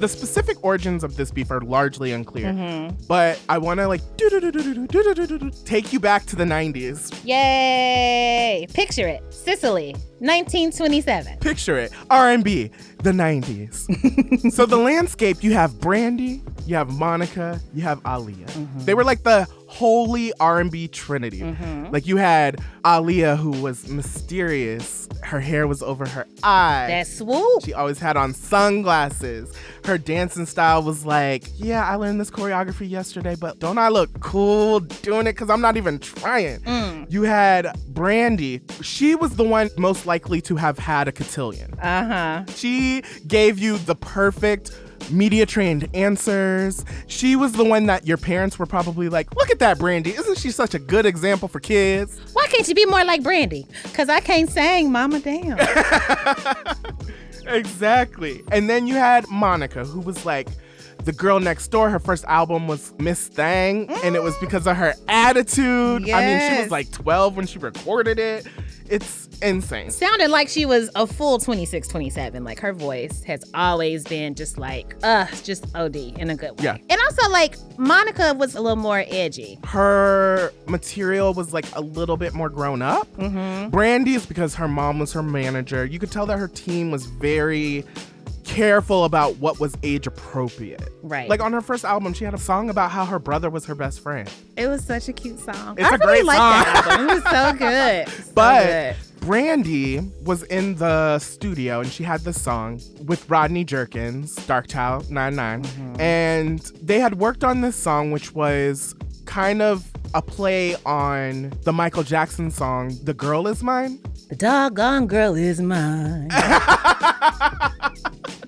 The 0.00 0.08
specific 0.08 0.56
origins 0.64 1.04
of 1.04 1.16
this 1.16 1.30
beef 1.30 1.50
are 1.50 1.60
largely 1.60 2.12
unclear, 2.12 2.52
Mhm. 2.52 3.06
but 3.06 3.38
I 3.50 3.58
want 3.58 3.80
to 3.80 3.86
like 3.86 4.00
take 5.64 5.92
you 5.92 6.00
back 6.00 6.24
to 6.26 6.36
the 6.36 6.44
90s. 6.46 7.10
Yay! 7.24 8.66
Picture 8.72 9.06
it. 9.06 9.22
Sicily, 9.30 9.94
1927. 10.20 11.36
Picture 11.38 11.78
it, 11.78 11.92
R&B, 12.10 12.70
the 13.02 13.12
90s. 13.12 13.86
so 14.54 14.64
the 14.66 14.76
landscape, 14.76 15.42
you 15.44 15.52
have 15.52 15.78
Brandy, 15.80 16.42
you 16.66 16.76
have 16.76 16.88
Monica, 16.90 17.60
you 17.74 17.82
have 17.82 18.02
Aaliyah. 18.04 18.50
They 18.86 18.94
were 18.94 19.04
like 19.04 19.22
the 19.22 19.46
holy 19.70 20.32
R&B 20.40 20.88
trinity. 20.88 21.44
Like 21.90 22.06
you 22.06 22.16
had 22.16 22.60
Aaliyah 22.84 23.38
who 23.38 23.52
was 23.62 23.88
mysterious. 23.88 25.08
Her 25.22 25.38
hair 25.38 25.66
was 25.68 25.80
over 25.82 26.08
her 26.08 26.26
eyes. 26.42 26.88
That 26.88 27.06
swoop. 27.06 27.62
She 27.64 27.72
always 27.72 27.98
had 27.98 28.16
on 28.16 28.34
sunglasses. 28.34 29.52
Her 29.84 29.96
dancing 29.96 30.46
style 30.46 30.82
was 30.82 31.06
like, 31.06 31.44
yeah, 31.56 31.86
I 31.88 31.94
learned 31.94 32.20
this 32.20 32.30
choreography 32.30 32.90
yesterday, 32.90 33.36
but 33.36 33.60
don't 33.60 33.78
I 33.78 33.88
look 33.90 34.18
cool 34.20 34.80
doing 34.80 35.26
it? 35.28 35.32
Because 35.34 35.50
I'm 35.50 35.60
not 35.60 35.76
even 35.76 35.98
trying. 36.00 36.60
Mm. 36.60 37.10
You 37.12 37.22
had 37.22 37.78
Brandy. 37.88 38.60
She 38.82 39.14
was 39.14 39.36
the 39.36 39.44
one 39.44 39.70
most 39.78 40.04
likely 40.04 40.40
to 40.42 40.56
have 40.56 40.78
had 40.78 41.06
a 41.06 41.12
cotillion. 41.12 41.74
Uh 41.74 42.04
huh. 42.06 42.44
She 42.54 43.02
gave 43.28 43.58
you 43.58 43.78
the 43.78 43.94
perfect 43.94 44.72
media 45.10 45.46
trained 45.46 45.88
answers. 45.94 46.84
She 47.06 47.36
was 47.36 47.52
the 47.52 47.64
one 47.64 47.86
that 47.86 48.06
your 48.06 48.16
parents 48.16 48.58
were 48.58 48.66
probably 48.66 49.08
like, 49.08 49.34
look 49.36 49.50
at 49.50 49.58
that 49.60 49.78
Brandy. 49.78 50.10
Isn't 50.10 50.38
she 50.38 50.50
such 50.50 50.74
a 50.74 50.78
good 50.78 51.06
example 51.06 51.48
for 51.48 51.60
kids? 51.60 52.20
Why 52.32 52.46
can't 52.48 52.66
you 52.68 52.74
be 52.74 52.86
more 52.86 53.04
like 53.04 53.22
Brandy? 53.22 53.66
Because 53.84 54.08
I 54.08 54.20
can't 54.20 54.50
sing, 54.50 54.90
mama 54.92 55.20
damn. 55.20 55.58
Exactly. 57.46 58.42
And 58.52 58.70
then 58.70 58.86
you 58.86 58.94
had 58.94 59.28
Monica, 59.28 59.84
who 59.84 60.00
was 60.00 60.24
like 60.24 60.48
the 61.10 61.16
girl 61.16 61.40
next 61.40 61.68
door. 61.68 61.90
Her 61.90 61.98
first 61.98 62.24
album 62.26 62.68
was 62.68 62.94
Miss 63.00 63.26
Thang, 63.26 63.90
and 64.04 64.14
it 64.14 64.22
was 64.22 64.36
because 64.38 64.66
of 64.68 64.76
her 64.76 64.94
attitude. 65.08 66.08
I 66.08 66.24
mean, 66.24 66.52
she 66.52 66.62
was 66.62 66.70
like 66.70 66.90
12 66.92 67.36
when 67.36 67.46
she 67.46 67.58
recorded 67.58 68.20
it. 68.20 68.46
It's 68.88 69.28
insane. 69.42 69.90
Sounded 69.90 70.30
like 70.30 70.48
she 70.48 70.66
was 70.66 70.88
a 70.94 71.08
full 71.08 71.38
26, 71.38 71.88
27. 71.88 72.44
Like 72.44 72.60
her 72.60 72.72
voice 72.72 73.24
has 73.24 73.42
always 73.54 74.04
been 74.04 74.36
just 74.36 74.56
like, 74.56 74.96
uh, 75.02 75.26
just 75.42 75.66
OD 75.74 75.96
in 75.96 76.30
a 76.30 76.36
good 76.36 76.50
way. 76.58 76.64
Yeah. 76.64 76.76
And 76.88 77.00
also, 77.00 77.28
like, 77.30 77.56
Monica 77.76 78.34
was 78.34 78.54
a 78.54 78.60
little 78.60 78.76
more 78.76 79.04
edgy. 79.08 79.58
Her 79.64 80.52
material 80.66 81.34
was 81.34 81.52
like 81.52 81.66
a 81.74 81.80
little 81.80 82.16
bit 82.16 82.34
more 82.34 82.48
grown 82.48 82.82
up. 82.82 83.08
Mm-hmm. 83.16 83.70
Brandy 83.70 84.14
is 84.14 84.26
because 84.26 84.54
her 84.54 84.68
mom 84.68 85.00
was 85.00 85.12
her 85.12 85.24
manager. 85.24 85.84
You 85.84 85.98
could 85.98 86.12
tell 86.12 86.26
that 86.26 86.38
her 86.38 86.48
team 86.48 86.92
was 86.92 87.06
very 87.06 87.84
careful 88.44 89.04
about 89.04 89.36
what 89.36 89.60
was 89.60 89.76
age 89.82 90.06
appropriate. 90.06 90.88
Right. 91.02 91.28
Like 91.28 91.40
on 91.40 91.52
her 91.52 91.60
first 91.60 91.84
album, 91.84 92.12
she 92.14 92.24
had 92.24 92.34
a 92.34 92.38
song 92.38 92.70
about 92.70 92.90
how 92.90 93.04
her 93.04 93.18
brother 93.18 93.50
was 93.50 93.64
her 93.66 93.74
best 93.74 94.00
friend. 94.00 94.30
It 94.56 94.66
was 94.68 94.84
such 94.84 95.08
a 95.08 95.12
cute 95.12 95.38
song. 95.40 95.76
It's 95.78 95.88
I 95.90 95.94
a 95.94 95.98
really 95.98 96.22
great 96.22 96.24
liked 96.26 96.38
that 96.38 96.84
song. 96.84 96.92
album. 96.92 97.08
It 97.08 97.14
was 97.14 97.24
so 97.24 97.52
good. 97.58 98.24
So 98.26 98.32
But 98.34 98.66
good. 98.66 98.96
Brandy 99.20 100.00
was 100.24 100.42
in 100.44 100.74
the 100.76 101.18
studio 101.18 101.80
and 101.80 101.90
she 101.92 102.02
had 102.04 102.20
this 102.22 102.40
song 102.40 102.80
with 103.04 103.28
Rodney 103.28 103.64
Jerkins, 103.64 104.34
Dark 104.46 104.66
Child 104.68 105.10
99. 105.10 105.62
Mm-hmm. 105.62 106.00
And 106.00 106.58
they 106.82 107.00
had 107.00 107.18
worked 107.18 107.44
on 107.44 107.60
this 107.60 107.76
song, 107.76 108.10
which 108.12 108.34
was 108.34 108.94
kind 109.26 109.60
of 109.62 109.86
a 110.14 110.22
play 110.22 110.74
on 110.86 111.52
the 111.64 111.72
Michael 111.72 112.02
Jackson 112.02 112.50
song, 112.50 112.96
The 113.04 113.14
Girl 113.14 113.46
Is 113.46 113.62
Mine. 113.62 114.00
The 114.30 114.36
doggone 114.36 115.06
girl 115.08 115.34
is 115.34 115.60
mine. 115.60 116.30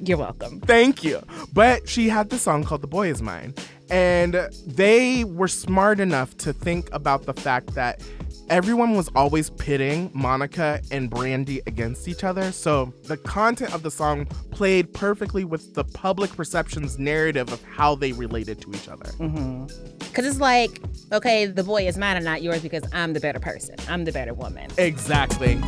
You're 0.04 0.18
welcome. 0.18 0.60
Thank 0.60 1.04
you. 1.04 1.22
But 1.52 1.88
she 1.88 2.08
had 2.08 2.28
this 2.28 2.42
song 2.42 2.64
called 2.64 2.82
The 2.82 2.88
Boy 2.88 3.08
Is 3.08 3.22
Mine. 3.22 3.54
And 3.88 4.34
they 4.66 5.22
were 5.24 5.48
smart 5.48 6.00
enough 6.00 6.36
to 6.38 6.52
think 6.52 6.88
about 6.92 7.26
the 7.26 7.34
fact 7.34 7.74
that 7.74 8.00
everyone 8.50 8.96
was 8.96 9.08
always 9.14 9.50
pitting 9.50 10.10
Monica 10.12 10.80
and 10.90 11.08
Brandy 11.08 11.60
against 11.66 12.08
each 12.08 12.24
other. 12.24 12.50
So 12.52 12.92
the 13.04 13.16
content 13.16 13.74
of 13.74 13.82
the 13.82 13.90
song 13.90 14.26
played 14.50 14.92
perfectly 14.92 15.44
with 15.44 15.74
the 15.74 15.84
public 15.84 16.30
perception's 16.34 16.98
narrative 16.98 17.52
of 17.52 17.62
how 17.64 17.94
they 17.94 18.12
related 18.12 18.60
to 18.62 18.70
each 18.72 18.88
other. 18.88 19.10
Mm-hmm. 19.12 19.66
Because 19.98 20.26
it's 20.26 20.40
like, 20.40 20.80
okay, 21.12 21.46
the 21.46 21.62
boy 21.62 21.86
is 21.86 21.96
mine 21.96 22.16
and 22.16 22.24
not 22.24 22.42
yours 22.42 22.60
because 22.60 22.82
I'm 22.92 23.12
the 23.12 23.20
better 23.20 23.40
person. 23.40 23.76
I'm 23.88 24.04
the 24.04 24.12
better 24.12 24.34
woman. 24.34 24.70
Exactly. 24.78 25.60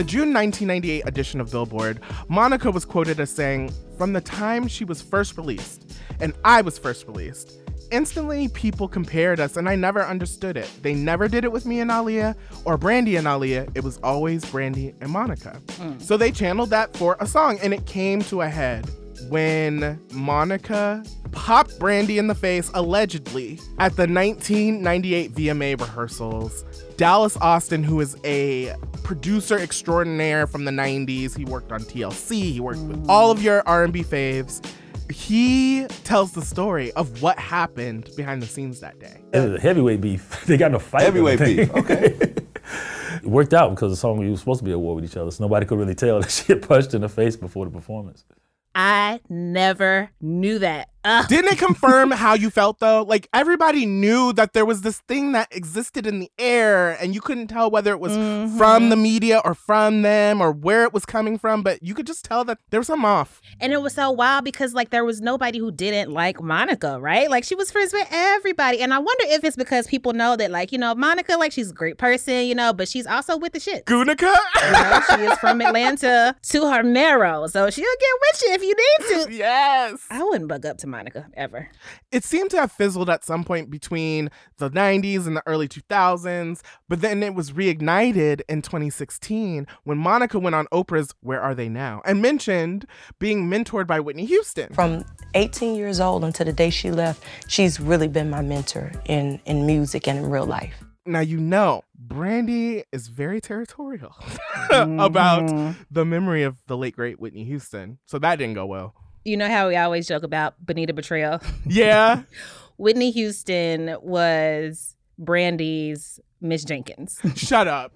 The 0.00 0.04
June 0.04 0.32
1998 0.32 1.02
edition 1.06 1.42
of 1.42 1.50
Billboard, 1.50 2.00
Monica 2.28 2.70
was 2.70 2.86
quoted 2.86 3.20
as 3.20 3.28
saying, 3.28 3.70
From 3.98 4.14
the 4.14 4.22
time 4.22 4.66
she 4.66 4.82
was 4.82 5.02
first 5.02 5.36
released, 5.36 5.92
and 6.20 6.32
I 6.42 6.62
was 6.62 6.78
first 6.78 7.06
released, 7.06 7.58
instantly 7.90 8.48
people 8.48 8.88
compared 8.88 9.40
us 9.40 9.58
and 9.58 9.68
I 9.68 9.76
never 9.76 10.02
understood 10.02 10.56
it. 10.56 10.70
They 10.80 10.94
never 10.94 11.28
did 11.28 11.44
it 11.44 11.52
with 11.52 11.66
me 11.66 11.80
and 11.80 11.90
Aaliyah 11.90 12.34
or 12.64 12.78
Brandy 12.78 13.16
and 13.16 13.26
Aaliyah. 13.26 13.76
It 13.76 13.84
was 13.84 13.98
always 13.98 14.42
Brandy 14.46 14.94
and 15.02 15.10
Monica. 15.10 15.60
Mm. 15.66 16.00
So 16.00 16.16
they 16.16 16.32
channeled 16.32 16.70
that 16.70 16.96
for 16.96 17.18
a 17.20 17.26
song 17.26 17.58
and 17.62 17.74
it 17.74 17.84
came 17.84 18.22
to 18.22 18.40
a 18.40 18.48
head 18.48 18.88
when 19.28 20.00
Monica 20.12 21.04
popped 21.32 21.78
Brandy 21.78 22.16
in 22.16 22.26
the 22.26 22.34
face 22.34 22.70
allegedly 22.72 23.60
at 23.78 23.96
the 23.96 24.06
1998 24.06 25.34
VMA 25.34 25.78
rehearsals. 25.78 26.64
Dallas 27.00 27.34
Austin, 27.38 27.82
who 27.82 27.98
is 28.02 28.14
a 28.26 28.74
producer 29.04 29.56
extraordinaire 29.56 30.46
from 30.46 30.66
the 30.66 30.70
90s, 30.70 31.34
he 31.34 31.46
worked 31.46 31.72
on 31.72 31.80
TLC, 31.80 32.52
he 32.52 32.60
worked 32.60 32.80
with 32.80 33.02
all 33.08 33.30
of 33.30 33.42
your 33.42 33.66
R&B 33.66 34.02
faves. 34.04 34.62
He 35.10 35.86
tells 36.04 36.32
the 36.32 36.42
story 36.42 36.92
of 36.92 37.22
what 37.22 37.38
happened 37.38 38.10
behind 38.18 38.42
the 38.42 38.46
scenes 38.46 38.80
that 38.80 38.98
day. 38.98 39.22
It 39.32 39.38
was 39.40 39.54
a 39.54 39.60
heavyweight 39.62 40.02
beef. 40.02 40.44
they 40.46 40.58
got 40.58 40.72
in 40.72 40.74
a 40.74 40.78
fight. 40.78 41.04
Heavyweight 41.04 41.38
beef, 41.38 41.74
Okay. 41.74 42.04
it 42.18 43.24
worked 43.24 43.54
out 43.54 43.70
because 43.70 43.92
the 43.92 43.96
song 43.96 44.18
we 44.18 44.28
were 44.28 44.36
supposed 44.36 44.58
to 44.58 44.64
be 44.66 44.72
at 44.72 44.78
war 44.78 44.94
with 44.94 45.06
each 45.06 45.16
other, 45.16 45.30
so 45.30 45.42
nobody 45.42 45.64
could 45.64 45.78
really 45.78 45.94
tell 45.94 46.20
that 46.20 46.30
she 46.30 46.52
had 46.52 46.68
punched 46.68 46.92
in 46.92 47.00
the 47.00 47.08
face 47.08 47.34
before 47.34 47.64
the 47.64 47.70
performance. 47.70 48.26
I 48.74 49.20
never 49.30 50.10
knew 50.20 50.58
that. 50.58 50.90
Ugh. 51.04 51.26
Didn't 51.28 51.52
it 51.52 51.58
confirm 51.58 52.10
how 52.10 52.34
you 52.34 52.50
felt 52.50 52.78
though? 52.78 53.02
Like 53.02 53.28
everybody 53.32 53.86
knew 53.86 54.32
that 54.34 54.52
there 54.52 54.66
was 54.66 54.82
this 54.82 54.98
thing 55.08 55.32
that 55.32 55.48
existed 55.50 56.06
in 56.06 56.20
the 56.20 56.30
air 56.38 56.90
and 57.00 57.14
you 57.14 57.20
couldn't 57.22 57.46
tell 57.46 57.70
whether 57.70 57.92
it 57.92 58.00
was 58.00 58.12
Mhm. 58.12 58.58
from 58.58 58.90
the 58.90 58.96
media 58.96 59.40
or 59.44 59.54
from 59.54 60.02
them 60.02 60.40
or 60.42 60.52
where 60.52 60.82
it 60.84 60.92
was 60.92 61.06
coming 61.06 61.38
from, 61.38 61.62
but 61.62 61.82
you 61.82 61.94
could 61.94 62.06
just 62.06 62.24
tell 62.24 62.44
that 62.44 62.58
there 62.70 62.80
was 62.80 62.88
something 62.88 63.06
off. 63.06 63.40
And 63.60 63.72
it 63.72 63.80
was 63.80 63.94
so 63.94 64.10
wild 64.10 64.44
because 64.44 64.74
like 64.74 64.90
there 64.90 65.04
was 65.04 65.20
nobody 65.22 65.58
who 65.58 65.70
didn't 65.70 66.10
like 66.12 66.42
Monica, 66.42 67.00
right? 67.00 67.30
Like 67.30 67.44
she 67.44 67.54
was 67.54 67.70
friends 67.70 67.92
with 67.94 68.06
everybody. 68.10 68.80
And 68.80 68.92
I 68.92 68.98
wonder 68.98 69.24
if 69.28 69.42
it's 69.42 69.56
because 69.56 69.86
people 69.86 70.12
know 70.12 70.36
that 70.36 70.50
like, 70.50 70.70
you 70.70 70.76
know, 70.78 70.94
Monica, 70.94 71.36
like 71.38 71.52
she's 71.52 71.70
a 71.70 71.74
great 71.74 71.96
person, 71.96 72.44
you 72.44 72.54
know, 72.54 72.72
but 72.74 72.88
she's 72.88 73.06
also 73.06 73.38
with 73.38 73.52
the 73.54 73.60
shit. 73.60 73.86
Gunica? 73.86 74.34
You 74.66 74.72
know, 74.72 75.00
she 75.16 75.22
is 75.22 75.38
from 75.38 75.62
Atlanta 75.62 76.36
to 76.50 76.70
her 76.70 76.82
marrow. 76.82 77.46
So 77.46 77.70
she'll 77.70 77.84
get 77.84 78.14
with 78.20 78.42
you 78.44 78.52
if 78.54 78.62
you 78.62 78.74
need 78.76 79.24
to. 79.24 79.30
Yes. 79.40 79.98
I 80.10 80.22
wouldn't 80.22 80.48
bug 80.48 80.66
up 80.66 80.76
to 80.78 80.86
Monica 80.90 81.28
ever. 81.34 81.68
It 82.12 82.24
seemed 82.24 82.50
to 82.50 82.58
have 82.58 82.72
fizzled 82.72 83.08
at 83.08 83.24
some 83.24 83.44
point 83.44 83.70
between 83.70 84.30
the 84.58 84.70
90s 84.70 85.26
and 85.26 85.36
the 85.36 85.42
early 85.46 85.68
2000s, 85.68 86.60
but 86.88 87.00
then 87.00 87.22
it 87.22 87.34
was 87.34 87.52
reignited 87.52 88.42
in 88.48 88.62
2016 88.62 89.66
when 89.84 89.98
Monica 89.98 90.38
went 90.38 90.54
on 90.54 90.66
Oprah's 90.66 91.14
Where 91.20 91.40
Are 91.40 91.54
They 91.54 91.68
Now 91.68 92.02
and 92.04 92.20
mentioned 92.20 92.86
being 93.18 93.48
mentored 93.48 93.86
by 93.86 94.00
Whitney 94.00 94.26
Houston. 94.26 94.72
From 94.72 95.04
18 95.34 95.76
years 95.76 96.00
old 96.00 96.24
until 96.24 96.46
the 96.46 96.52
day 96.52 96.70
she 96.70 96.90
left, 96.90 97.22
she's 97.48 97.80
really 97.80 98.08
been 98.08 98.30
my 98.30 98.42
mentor 98.42 98.92
in, 99.06 99.40
in 99.46 99.66
music 99.66 100.08
and 100.08 100.18
in 100.18 100.30
real 100.30 100.46
life. 100.46 100.84
Now 101.06 101.20
you 101.20 101.38
know 101.38 101.82
Brandy 101.98 102.84
is 102.92 103.08
very 103.08 103.40
territorial 103.40 104.14
about 104.70 105.44
mm-hmm. 105.44 105.82
the 105.90 106.04
memory 106.04 106.42
of 106.42 106.56
the 106.66 106.76
late 106.76 106.96
great 106.96 107.20
Whitney 107.20 107.44
Houston. 107.44 107.98
So 108.06 108.18
that 108.18 108.36
didn't 108.36 108.54
go 108.54 108.66
well. 108.66 108.94
You 109.24 109.36
know 109.36 109.48
how 109.48 109.68
we 109.68 109.76
always 109.76 110.06
joke 110.08 110.22
about 110.22 110.54
Bonita 110.64 110.92
betrayal? 110.92 111.40
Yeah. 111.66 112.22
Whitney 112.78 113.10
Houston 113.10 113.96
was 114.00 114.96
Brandy's 115.18 116.18
Miss 116.40 116.64
Jenkins. 116.64 117.20
Shut 117.36 117.68
up. 117.68 117.92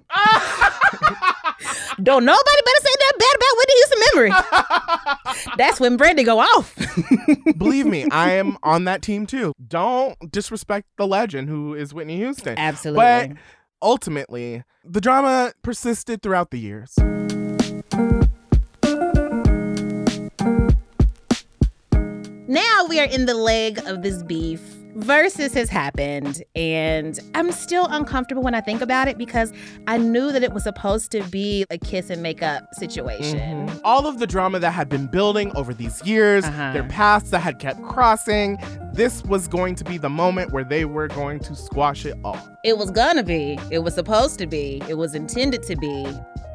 Don't 2.03 2.25
nobody 2.27 2.61
better 2.65 2.81
say 2.83 2.95
that 3.01 3.13
bad 3.19 3.37
about 3.37 3.57
Whitney 3.57 3.75
Houston 3.75 4.01
memory. 4.13 5.55
That's 5.57 5.81
when 5.81 5.97
Brandy 5.97 6.23
go 6.23 6.39
off. 6.41 6.77
Believe 7.57 7.87
me, 7.87 8.07
I 8.11 8.33
am 8.33 8.59
on 8.63 8.85
that 8.85 9.01
team 9.01 9.27
too. 9.27 9.55
Don't 9.67 10.17
disrespect 10.31 10.89
the 10.99 11.07
legend 11.07 11.49
who 11.49 11.73
is 11.75 11.95
Whitney 11.95 12.19
Houston. 12.19 12.59
Absolutely. 12.59 12.99
But 13.03 13.31
ultimately, 13.81 14.65
the 14.85 15.01
drama 15.01 15.55
persisted 15.63 16.21
throughout 16.21 16.51
the 16.51 16.59
years. 16.59 16.95
We 22.95 23.01
are 23.01 23.05
in 23.07 23.27
the 23.27 23.35
leg 23.35 23.81
of 23.87 24.03
this 24.03 24.23
beef. 24.23 24.61
Versus 24.95 25.53
has 25.55 25.69
happened, 25.69 26.45
and 26.55 27.19
I'm 27.35 27.51
still 27.51 27.87
uncomfortable 27.91 28.45
when 28.45 28.55
I 28.55 28.61
think 28.61 28.81
about 28.81 29.09
it 29.09 29.19
because 29.19 29.53
I 29.89 29.99
knew 29.99 30.31
that 30.31 30.45
it 30.45 30.53
was 30.53 30.63
supposed 30.63 31.11
to 31.11 31.25
be 31.25 31.67
a 31.71 31.77
kiss 31.79 32.11
and 32.11 32.23
makeup 32.23 32.69
situation. 32.75 33.67
Mhm. 33.67 33.81
All 33.83 34.07
of 34.07 34.21
the 34.21 34.27
drama 34.29 34.61
that 34.61 34.71
had 34.71 34.89
been 34.89 35.09
building 35.09 35.51
over 35.57 35.75
these 35.75 36.01
years, 36.07 36.45
Uh-huh. 36.45 36.73
their 36.73 36.85
paths 36.85 37.31
that 37.31 37.41
had 37.41 37.59
kept 37.59 37.83
crossing, 37.83 38.57
this 38.93 39.25
was 39.25 39.49
going 39.49 39.75
to 39.75 39.83
be 39.83 39.99
the 39.99 40.09
moment 40.09 40.53
where 40.53 40.63
they 40.63 40.85
were 40.85 41.09
going 41.09 41.41
to 41.41 41.57
squash 41.57 42.07
it 42.07 42.15
all. 42.25 42.39
It 42.63 42.79
was 42.79 42.93
gonna 42.93 43.25
be, 43.25 43.59
it 43.73 43.81
was 43.81 43.95
supposed 43.95 44.39
to 44.39 44.47
be, 44.47 44.81
it 44.89 44.95
was 44.97 45.17
intended 45.17 45.65
to 45.65 45.75
be. 45.75 46.07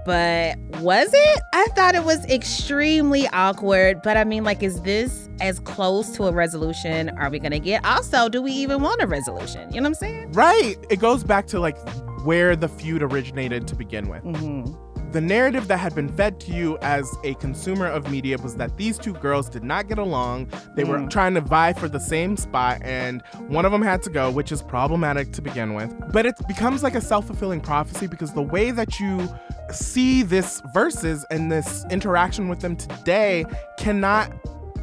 But 0.05 0.57
was 0.81 1.09
it? 1.13 1.41
I 1.53 1.67
thought 1.75 1.95
it 1.95 2.03
was 2.03 2.25
extremely 2.25 3.27
awkward. 3.29 4.01
But 4.01 4.17
I 4.17 4.23
mean, 4.23 4.43
like, 4.43 4.63
is 4.63 4.81
this 4.81 5.29
as 5.41 5.59
close 5.59 6.09
to 6.15 6.25
a 6.25 6.31
resolution 6.31 7.09
are 7.17 7.29
we 7.29 7.39
gonna 7.39 7.59
get? 7.59 7.83
Also, 7.85 8.29
do 8.29 8.41
we 8.41 8.51
even 8.51 8.81
want 8.81 9.01
a 9.01 9.07
resolution? 9.07 9.69
You 9.73 9.81
know 9.81 9.89
what 9.89 9.89
I'm 9.89 9.93
saying? 9.95 10.31
Right. 10.31 10.75
It 10.89 10.99
goes 10.99 11.23
back 11.23 11.47
to 11.47 11.59
like 11.59 11.77
where 12.23 12.55
the 12.55 12.67
feud 12.67 13.01
originated 13.01 13.67
to 13.67 13.75
begin 13.75 14.09
with. 14.09 14.23
Mm-hmm. 14.23 14.73
The 15.11 15.21
narrative 15.21 15.67
that 15.69 15.77
had 15.77 15.95
been 15.95 16.07
fed 16.09 16.39
to 16.41 16.51
you 16.51 16.77
as 16.81 17.11
a 17.23 17.33
consumer 17.35 17.87
of 17.87 18.11
media 18.11 18.37
was 18.37 18.55
that 18.57 18.77
these 18.77 18.97
two 18.97 19.13
girls 19.13 19.49
did 19.49 19.63
not 19.63 19.87
get 19.87 19.97
along. 19.97 20.49
They 20.75 20.83
were 20.83 20.99
Mm. 20.99 21.09
trying 21.09 21.33
to 21.33 21.41
vie 21.41 21.73
for 21.73 21.87
the 21.89 21.99
same 21.99 22.37
spot, 22.37 22.77
and 22.83 23.23
one 23.47 23.65
of 23.65 23.71
them 23.71 23.81
had 23.81 24.03
to 24.03 24.11
go, 24.11 24.29
which 24.29 24.51
is 24.51 24.61
problematic 24.61 25.31
to 25.33 25.41
begin 25.41 25.73
with. 25.73 25.93
But 26.11 26.27
it 26.27 26.35
becomes 26.47 26.83
like 26.83 26.93
a 26.95 27.01
self 27.01 27.25
fulfilling 27.25 27.59
prophecy 27.61 28.05
because 28.05 28.33
the 28.33 28.41
way 28.43 28.69
that 28.69 28.99
you 28.99 29.27
see 29.71 30.21
this 30.21 30.61
verses 30.73 31.25
and 31.31 31.51
this 31.51 31.85
interaction 31.89 32.47
with 32.47 32.59
them 32.59 32.75
today 32.75 33.45
cannot 33.79 34.31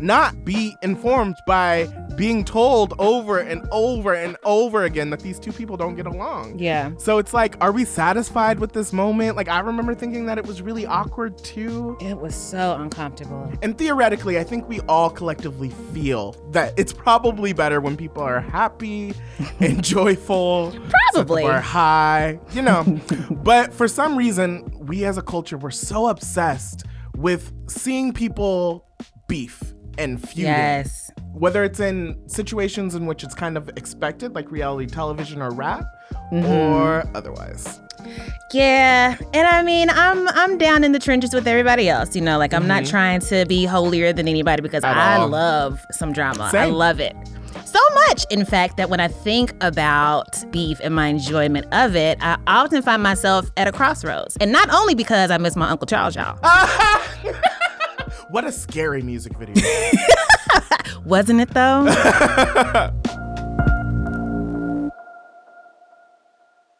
not 0.01 0.45
be 0.45 0.77
informed 0.83 1.37
by 1.47 1.87
being 2.17 2.45
told 2.45 2.95
over 2.99 3.39
and 3.39 3.67
over 3.71 4.15
and 4.15 4.37
over 4.43 4.85
again 4.85 5.11
that 5.11 5.21
these 5.21 5.39
two 5.39 5.53
people 5.53 5.77
don't 5.77 5.95
get 5.95 6.07
along. 6.07 6.59
Yeah. 6.59 6.93
So 6.99 7.19
it's 7.19 7.35
like, 7.35 7.57
are 7.61 7.73
we 7.73 7.85
satisfied 7.85 8.59
with 8.59 8.73
this 8.73 8.93
moment? 8.93 9.37
Like, 9.37 9.49
I 9.49 9.61
remember 9.61 9.95
thinking 9.95 10.27
that 10.27 10.39
it 10.39 10.47
was 10.47 10.63
really 10.63 10.87
awkward 10.87 11.37
too. 11.39 11.97
It 12.01 12.17
was 12.17 12.35
so 12.35 12.77
uncomfortable. 12.81 13.53
And 13.63 13.77
theoretically, 13.77 14.39
I 14.39 14.45
think 14.45 14.69
we 14.69 14.81
all 14.81 15.11
collectively 15.11 15.71
feel 15.93 16.33
that 16.51 16.75
it's 16.77 16.93
probably 16.93 17.53
better 17.53 17.81
when 17.81 17.97
people 17.97 18.23
are 18.23 18.41
happy 18.41 19.15
and 19.61 19.85
joyful. 19.85 20.75
Probably. 21.13 21.45
Or 21.45 21.61
high, 21.61 22.41
you 22.53 22.63
know. 22.63 23.01
but 23.31 23.73
for 23.73 23.89
some 23.89 24.17
reason, 24.17 24.71
we 24.87 25.05
as 25.05 25.19
a 25.19 25.23
culture, 25.23 25.59
we're 25.59 25.71
so 25.71 26.09
obsessed 26.09 26.85
with 27.17 27.53
seeing 27.69 28.13
people 28.13 28.87
beef 29.29 29.75
and 29.99 30.21
feuding. 30.21 30.45
Yes. 30.45 31.11
Whether 31.33 31.65
it's 31.65 31.81
in 31.81 32.17
situations 32.29 32.95
in 32.95 33.07
which 33.07 33.23
it's 33.25 33.35
kind 33.35 33.57
of 33.57 33.69
expected, 33.77 34.35
like 34.35 34.51
reality 34.51 34.87
television 34.87 35.43
or 35.43 35.51
rap, 35.51 35.85
Mhm. 36.33 36.49
or 36.49 37.05
otherwise. 37.15 37.81
Yeah, 38.53 39.17
and 39.35 39.47
I 39.49 39.63
mean, 39.63 39.91
I'm 39.91 40.29
I'm 40.29 40.59
down 40.59 40.85
in 40.85 40.93
the 40.93 40.99
trenches 40.99 41.33
with 41.35 41.47
everybody 41.49 41.89
else. 41.89 42.15
You 42.15 42.23
know, 42.23 42.39
like 42.39 42.55
I'm 42.55 42.67
not 42.69 42.85
Mhm. 42.85 42.91
trying 42.91 43.21
to 43.23 43.45
be 43.47 43.65
holier 43.65 44.13
than 44.13 44.29
anybody 44.29 44.63
because 44.63 44.85
At 44.85 44.97
I 44.97 45.17
all. 45.17 45.29
love 45.29 45.85
some 45.93 46.13
drama. 46.13 46.51
I 46.53 46.67
love 46.67 47.01
it 47.01 47.17
so 47.65 47.81
much, 48.09 48.25
in 48.31 48.45
fact, 48.45 48.77
that 48.77 48.89
when 48.89 49.01
I 49.01 49.09
think 49.09 49.53
about 49.61 50.45
beef 50.53 50.79
and 50.85 50.95
my 50.95 51.09
enjoyment 51.09 51.67
of 51.75 51.97
it, 51.97 52.17
I 52.23 52.37
often 52.47 52.81
find 52.81 53.03
myself 53.03 53.51
at 53.57 53.67
a 53.67 53.73
crossroads, 53.73 54.37
and 54.41 54.53
not 54.53 54.71
only 54.73 54.95
because 54.95 55.31
I 55.31 55.39
miss 55.39 55.57
my 55.57 55.69
Uncle 55.69 55.87
Charles, 55.87 56.15
y'all. 56.17 56.39
What 58.37 58.44
a 58.44 58.53
scary 58.53 59.01
music 59.01 59.33
video. 59.38 59.64
Wasn't 61.07 61.40
it 61.40 61.55
though? 61.55 61.85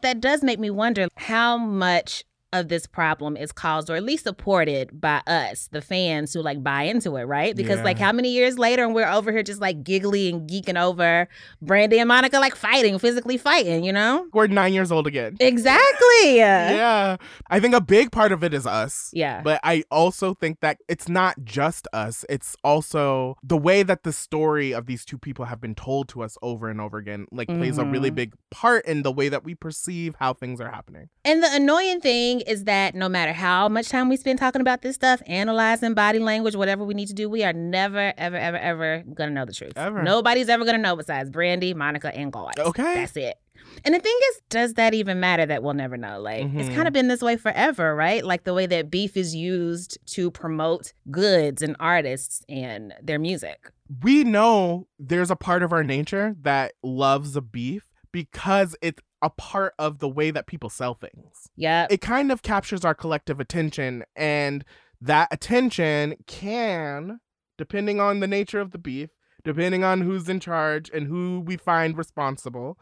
that 0.02 0.20
does 0.20 0.42
make 0.42 0.58
me 0.58 0.68
wonder 0.68 1.08
how 1.16 1.56
much 1.56 2.24
of 2.58 2.68
this 2.68 2.86
problem 2.86 3.36
is 3.36 3.52
caused 3.52 3.90
or 3.90 3.96
at 3.96 4.02
least 4.02 4.24
supported 4.24 5.00
by 5.00 5.22
us, 5.26 5.68
the 5.72 5.80
fans 5.80 6.32
who 6.34 6.40
like 6.42 6.62
buy 6.62 6.82
into 6.82 7.16
it, 7.16 7.24
right? 7.24 7.54
Because 7.54 7.78
Yeah. 7.78 7.84
like 7.84 7.98
how 7.98 8.12
many 8.12 8.30
years 8.30 8.58
later 8.58 8.84
and 8.84 8.94
we're 8.94 9.08
over 9.08 9.30
here 9.32 9.42
just 9.42 9.60
like 9.60 9.82
giggly 9.84 10.28
and 10.30 10.48
geeking 10.48 10.80
over 10.80 11.28
Brandy 11.62 11.98
and 11.98 12.08
Monica 12.08 12.38
like 12.38 12.54
fighting, 12.54 12.98
physically 12.98 13.36
fighting, 13.36 13.84
you 13.84 13.92
know? 13.92 14.26
We're 14.32 14.46
nine 14.48 14.72
years 14.72 14.90
old 14.90 15.06
again. 15.06 15.36
Exactly. 15.40 16.36
yeah. 16.36 17.16
I 17.48 17.60
think 17.60 17.74
a 17.74 17.80
big 17.80 18.10
part 18.12 18.32
of 18.32 18.42
it 18.42 18.54
is 18.54 18.66
us. 18.66 19.10
Yeah. 19.12 19.42
But 19.42 19.60
I 19.62 19.84
also 19.90 20.34
think 20.34 20.60
that 20.60 20.78
it's 20.88 21.08
not 21.08 21.36
just 21.44 21.86
us, 21.92 22.24
it's 22.28 22.56
also 22.64 23.36
the 23.42 23.56
way 23.56 23.82
that 23.82 24.02
the 24.02 24.12
story 24.12 24.72
of 24.72 24.86
these 24.86 25.04
two 25.04 25.18
people 25.18 25.44
have 25.46 25.60
been 25.60 25.74
told 25.74 26.08
to 26.10 26.22
us 26.22 26.36
over 26.42 26.68
and 26.68 26.80
over 26.80 26.98
again, 26.98 27.26
like 27.30 27.48
plays 27.48 27.78
a 27.78 27.84
really 27.84 28.10
Mhm. 28.10 28.14
big 28.16 28.34
part 28.50 28.84
in 28.86 29.02
the 29.02 29.12
way 29.12 29.28
that 29.28 29.44
we 29.44 29.54
perceive 29.54 30.14
how 30.18 30.32
things 30.32 30.60
are 30.60 30.70
happening. 30.70 31.08
And 31.24 31.42
the 31.42 31.48
annoying 31.52 32.00
thing 32.00 32.40
is 32.46 32.64
that 32.64 32.94
no 32.94 33.09
matter 33.09 33.32
how 33.32 33.68
much 33.68 33.88
time 33.88 34.09
we 34.09 34.16
spend 34.16 34.38
talking 34.38 34.61
about 34.61 34.82
this 34.82 34.94
stuff, 34.94 35.20
analyzing 35.26 35.94
body 35.94 36.18
language, 36.18 36.56
whatever 36.56 36.85
we 36.85 36.94
need 36.94 37.09
to 37.09 37.14
do, 37.14 37.28
we 37.28 37.44
are 37.44 37.52
never, 37.52 38.12
ever, 38.16 38.37
ever, 38.37 38.56
ever 38.56 39.04
gonna 39.14 39.30
know 39.32 39.44
the 39.44 39.52
truth. 39.52 39.72
Ever. 39.76 40.02
Nobody's 40.02 40.48
ever 40.48 40.64
gonna 40.64 40.78
know 40.78 40.96
besides 40.96 41.30
Brandy, 41.30 41.74
Monica, 41.74 42.14
and 42.14 42.32
God. 42.32 42.59
Okay. 42.59 42.94
That's 42.94 43.16
it. 43.16 43.37
And 43.85 43.94
the 43.94 43.98
thing 43.98 44.16
is, 44.30 44.40
does 44.48 44.74
that 44.74 44.94
even 44.94 45.18
matter 45.20 45.44
that 45.46 45.62
we'll 45.62 45.74
never 45.74 45.96
know? 45.96 46.20
Like, 46.20 46.44
it's 46.44 46.68
Mhm. 46.68 46.74
kind 46.74 46.87
of 46.88 46.94
been 46.94 47.09
this 47.09 47.20
way 47.22 47.37
forever, 47.37 47.94
right? 47.94 48.24
Like 48.24 48.44
the 48.44 48.54
way 48.54 48.66
that 48.66 48.90
beef 48.90 49.16
is 49.16 49.35
used 49.35 49.98
to 50.14 50.30
promote 50.30 50.92
goods 51.11 51.62
and 51.62 51.74
artists 51.80 52.42
and 52.48 52.94
their 53.02 53.18
music. 53.18 53.70
We 54.02 54.24
know 54.24 54.88
there's 54.98 55.30
a 55.30 55.37
part 55.37 55.62
of 55.62 55.72
our 55.72 55.85
nature 55.85 56.37
that 56.42 56.72
loves 56.82 57.37
a 57.37 57.40
beef 57.40 57.85
because 58.12 58.74
it's 58.80 59.00
a 59.22 59.31
part 59.31 59.74
of 59.79 59.98
the 59.98 60.09
way 60.09 60.31
that 60.31 60.46
people 60.46 60.70
sell 60.70 60.94
things. 60.94 61.48
Yeah. 61.57 61.87
It 61.90 62.00
kind 62.00 62.31
of 62.31 62.42
captures 62.42 62.85
our 62.85 62.94
collective 62.94 63.40
attention, 63.40 64.05
and 64.14 64.64
that 65.00 65.29
attention 65.31 66.16
can, 66.26 67.20
depending 67.59 68.00
on 68.00 68.20
the 68.20 68.26
nature 68.26 68.61
of 68.61 68.72
the 68.72 68.79
beef, 68.79 69.11
depending 69.44 69.85
on 69.85 70.00
who's 70.00 70.29
in 70.29 70.40
charge 70.40 70.90
and 70.92 71.07
who 71.07 71.40
we 71.40 71.57
find 71.57 71.96
responsible, 71.96 72.79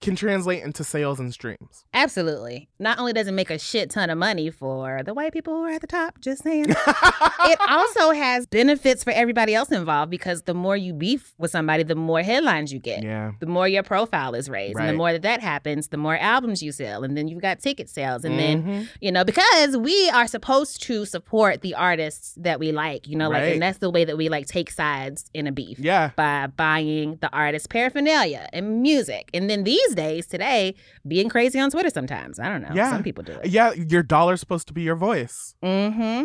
can 0.00 0.14
translate 0.14 0.62
into 0.62 0.84
sales 0.84 1.18
and 1.18 1.32
streams. 1.32 1.84
Absolutely. 1.94 2.68
Not 2.78 2.98
only 2.98 3.12
does 3.12 3.26
it 3.28 3.32
make 3.32 3.50
a 3.50 3.58
shit 3.58 3.90
ton 3.90 4.10
of 4.10 4.18
money 4.18 4.50
for 4.50 5.02
the 5.04 5.14
white 5.14 5.32
people 5.32 5.54
who 5.54 5.64
are 5.64 5.70
at 5.70 5.80
the 5.80 5.86
top, 5.86 6.20
just 6.20 6.42
saying, 6.42 6.66
it 6.70 7.58
also 7.68 8.10
has 8.10 8.46
benefits 8.46 9.02
for 9.02 9.10
everybody 9.12 9.54
else 9.54 9.70
involved 9.72 10.10
because 10.10 10.42
the 10.42 10.54
more 10.54 10.76
you 10.76 10.92
beef 10.92 11.34
with 11.38 11.50
somebody, 11.50 11.82
the 11.82 11.94
more 11.94 12.22
headlines 12.22 12.72
you 12.72 12.78
get. 12.78 13.02
Yeah. 13.02 13.32
The 13.40 13.46
more 13.46 13.66
your 13.66 13.82
profile 13.82 14.34
is 14.34 14.48
raised. 14.50 14.78
And 14.78 14.88
the 14.88 14.92
more 14.94 15.12
that 15.12 15.22
that 15.22 15.40
happens, 15.40 15.88
the 15.88 15.96
more 15.96 16.16
albums 16.16 16.62
you 16.62 16.72
sell. 16.72 17.02
And 17.04 17.16
then 17.16 17.28
you've 17.28 17.42
got 17.42 17.60
ticket 17.60 17.88
sales. 17.88 18.24
And 18.24 18.38
then, 18.38 18.62
Mhm. 18.62 18.88
you 19.00 19.10
know, 19.12 19.24
because 19.24 19.76
we 19.76 20.10
are 20.10 20.26
supposed 20.26 20.82
to 20.84 21.04
support 21.06 21.62
the 21.62 21.74
artists 21.74 22.34
that 22.38 22.60
we 22.60 22.72
like, 22.72 23.08
you 23.08 23.16
know, 23.16 23.28
like, 23.30 23.52
and 23.54 23.62
that's 23.62 23.78
the 23.78 23.90
way 23.90 24.04
that 24.04 24.16
we 24.16 24.28
like 24.28 24.46
take 24.46 24.70
sides 24.70 25.30
in 25.32 25.46
a 25.46 25.52
beef. 25.52 25.78
Yeah. 25.78 26.10
By 26.16 26.48
buying 26.48 27.16
the 27.20 27.30
artist 27.30 27.70
paraphernalia 27.70 28.48
and 28.52 28.82
music. 28.82 29.30
And 29.32 29.48
then 29.48 29.64
these 29.64 29.85
days, 29.94 30.26
today, 30.26 30.74
being 31.06 31.28
crazy 31.28 31.58
on 31.58 31.70
Twitter 31.70 31.90
sometimes. 31.90 32.38
I 32.38 32.48
don't 32.48 32.62
know. 32.62 32.70
Yeah. 32.74 32.90
Some 32.90 33.02
people 33.02 33.24
do 33.24 33.32
it. 33.32 33.46
Yeah, 33.46 33.72
your 33.72 34.02
dollar's 34.02 34.40
supposed 34.40 34.66
to 34.68 34.72
be 34.72 34.82
your 34.82 34.96
voice. 34.96 35.54
Mm-hmm. 35.62 36.24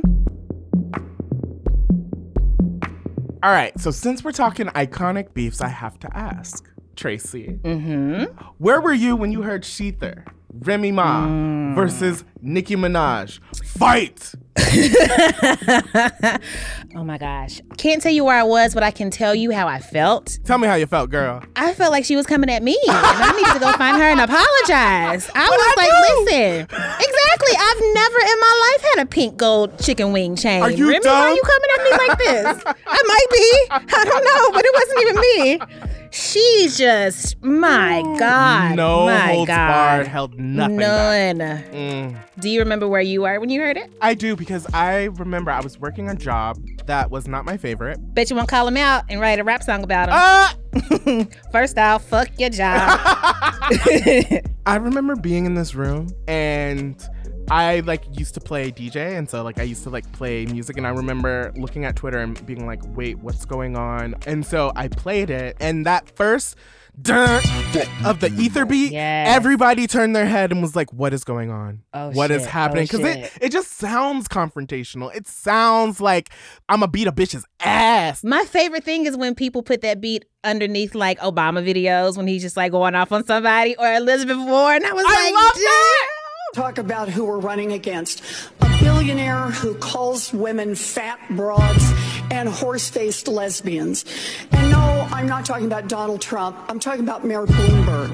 All 3.44 3.52
right, 3.52 3.78
so 3.80 3.90
since 3.90 4.24
we're 4.24 4.32
talking 4.32 4.68
iconic 4.68 5.34
beefs, 5.34 5.62
I 5.62 5.68
have 5.68 5.98
to 6.00 6.16
ask, 6.16 6.70
Tracy. 6.96 7.60
Mm-hmm. 7.64 8.26
Where 8.60 8.80
were 8.82 8.94
you 8.94 9.16
when 9.16 9.32
you 9.32 9.42
heard 9.42 9.64
Sheether, 9.64 10.26
Remy 10.54 10.92
Ma 10.92 11.26
Mm. 11.28 11.76
versus 11.76 12.24
Nicki 12.42 12.76
Minaj? 12.76 13.40
Fight! 13.66 14.34
oh 16.96 17.04
my 17.04 17.18
gosh. 17.18 17.62
Can't 17.78 18.02
tell 18.02 18.12
you 18.12 18.24
where 18.26 18.38
I 18.38 18.44
was, 18.44 18.74
but 18.74 18.84
I 18.84 18.92
can 18.92 19.10
tell 19.10 19.34
you 19.34 19.52
how 19.52 19.68
I 19.68 19.80
felt. 19.80 20.40
Tell 20.44 20.58
me 20.58 20.68
how 20.68 20.76
you 20.76 20.86
felt, 20.86 21.10
girl. 21.10 21.42
I 21.56 21.74
felt 21.74 21.92
like 21.92 22.04
she 22.06 22.16
was 22.16 22.26
coming 22.26 22.50
at 22.50 22.62
me, 22.64 22.78
and 22.88 22.92
I 22.98 23.32
needed 23.36 23.54
to 23.54 23.60
go 23.60 23.72
find 23.74 23.98
her 23.98 24.04
and 24.10 24.20
apologize. 24.20 25.30
I 25.34 25.48
was 25.50 25.74
like, 25.78 25.92
listen, 26.10 26.68
exactly. 26.68 27.56
I've 27.58 27.82
never 27.94 28.20
in 28.20 28.40
my 28.40 28.72
life 28.72 28.82
had 28.96 29.04
a 29.04 29.06
pink 29.08 29.38
gold 29.38 29.80
chicken 29.80 30.12
wing 30.12 30.36
chain. 30.36 30.62
Are 30.62 30.72
you 30.72 30.90
Remy, 30.90 31.06
why 31.06 31.30
are 31.30 31.34
you 31.34 31.42
coming 31.42 31.70
at 31.76 31.84
me 31.84 31.92
like 32.08 32.18
this? 32.20 32.64
I 32.88 33.02
might 33.08 33.28
be. 33.32 33.68
I 33.96 34.04
don't 34.06 34.24
know, 34.24 34.52
but 34.52 34.66
it 34.66 34.74
wasn't 34.74 35.02
even 35.02 35.16
me. 35.22 35.60
She 36.14 36.68
just, 36.76 37.42
my 37.42 38.02
God, 38.20 38.76
no 38.76 39.06
my 39.06 39.34
holds 39.34 39.48
God, 39.48 39.68
barred, 39.68 40.08
held 40.08 40.38
nothing 40.38 40.78
back. 40.78 41.36
None. 41.38 41.64
Mm. 41.72 42.18
Do 42.38 42.50
you 42.50 42.60
remember 42.60 42.86
where 42.86 43.00
you 43.00 43.22
were 43.22 43.40
when 43.40 43.50
you 43.50 43.62
heard 43.62 43.78
it? 43.78 43.94
I 44.02 44.14
do 44.14 44.36
because 44.36 44.68
I 44.74 45.06
remember 45.06 45.52
I 45.52 45.62
was 45.62 45.80
working 45.80 46.10
a 46.10 46.16
job 46.16 46.58
that 46.86 47.12
was 47.12 47.30
not 47.30 47.46
my 47.46 47.56
favorite. 47.56 47.98
Bet 48.14 48.30
you 48.30 48.36
won't 48.36 48.50
call 48.50 48.68
him 48.68 48.76
out 48.76 49.06
and 49.08 49.22
write 49.22 49.40
a 49.40 49.44
rap 49.46 49.64
song 49.64 49.84
about 49.84 50.10
him. 50.10 50.16
Ah! 50.18 50.56
First 51.52 51.78
off, 51.78 52.04
fuck 52.04 52.28
your 52.38 52.50
job. 52.50 53.00
I 54.66 54.78
remember 54.80 55.16
being 55.16 55.46
in 55.46 55.54
this 55.54 55.76
room 55.76 56.10
and 56.28 57.02
I 57.52 57.82
like 57.82 58.04
used 58.18 58.34
to 58.36 58.40
play 58.40 58.72
DJ 58.72 59.18
and 59.18 59.30
so 59.30 59.44
like 59.44 59.60
I 59.60 59.64
used 59.64 59.84
to 59.84 59.90
like 59.90 60.10
play 60.14 60.46
music 60.46 60.78
and 60.78 60.88
I 60.88 60.92
remember 60.92 61.52
looking 61.58 61.84
at 61.84 61.96
Twitter 61.98 62.20
and 62.20 62.44
being 62.46 62.66
like, 62.66 62.80
wait, 62.96 63.20
what's 63.20 63.44
going 63.46 63.76
on? 63.76 64.16
And 64.26 64.46
so 64.46 64.72
I 64.76 64.88
played 64.88 65.30
it 65.30 65.58
and 65.60 65.86
that 65.86 66.10
first 66.16 66.56
dun 67.02 67.42
of 68.06 68.20
the 68.20 68.32
ether 68.38 68.66
beat, 68.66 68.94
everybody 68.94 69.88
turned 69.88 70.16
their 70.16 70.26
head 70.26 70.52
and 70.52 70.62
was 70.62 70.76
like, 70.76 70.92
what 70.94 71.14
is 71.14 71.24
going 71.24 71.50
on? 71.50 71.82
Oh, 71.94 72.12
What 72.12 72.32
is 72.32 72.42
shit. 72.44 72.48
Oh, 72.48 72.52
happening? 72.52 72.84
Oh, 72.84 72.98
Because 72.98 73.00
shit. 73.02 73.18
it, 73.26 73.32
it 73.42 73.52
just 73.52 73.72
sounds 73.72 74.28
confrontational. 74.28 75.14
It 75.16 75.28
sounds 75.28 76.00
like 76.00 76.30
I'm 76.70 76.84
a 76.84 76.88
beat 76.88 77.08
a 77.08 77.12
bitch's 77.12 77.46
ass. 77.60 78.24
My 78.24 78.46
favorite 78.46 78.84
thing 78.86 79.06
is 79.06 79.18
when 79.18 79.36
people 79.36 79.62
put 79.64 79.82
that 79.82 80.00
beat 80.00 80.26
underneath 80.44 80.96
like 80.96 81.20
Obama 81.20 81.66
videos 81.68 82.18
when 82.18 82.28
he's 82.28 82.42
just 82.42 82.58
like 82.58 82.72
going 82.72 82.96
off 82.96 83.12
on 83.12 83.26
somebody 83.26 83.76
or 83.78 83.94
Elizabeth 83.94 84.38
Warren. 84.38 84.84
And 84.84 84.86
I 84.86 84.94
was 84.94 85.04
like, 85.04 85.34
love 85.34 85.54
that. 85.54 86.08
Talk 86.54 86.78
about 86.80 87.08
who 87.08 87.24
we're 87.24 87.40
running 87.40 87.72
against. 87.72 88.22
A 88.62 88.68
billionaire 88.82 89.52
who 89.52 89.74
calls 89.76 90.34
women 90.34 90.76
fat 90.76 91.18
broads 91.30 91.94
and 92.30 92.50
horse 92.50 92.90
faced 92.90 93.30
lesbians. 93.30 94.04
And 94.52 94.70
no, 94.70 95.08
I'm 95.12 95.28
not 95.28 95.46
talking 95.46 95.66
about 95.66 95.88
Donald 95.88 96.20
Trump. 96.22 96.58
I'm 96.68 96.78
talking 96.80 97.02
about 97.04 97.24
Mayor 97.26 97.46
Bloomberg. 97.46 98.12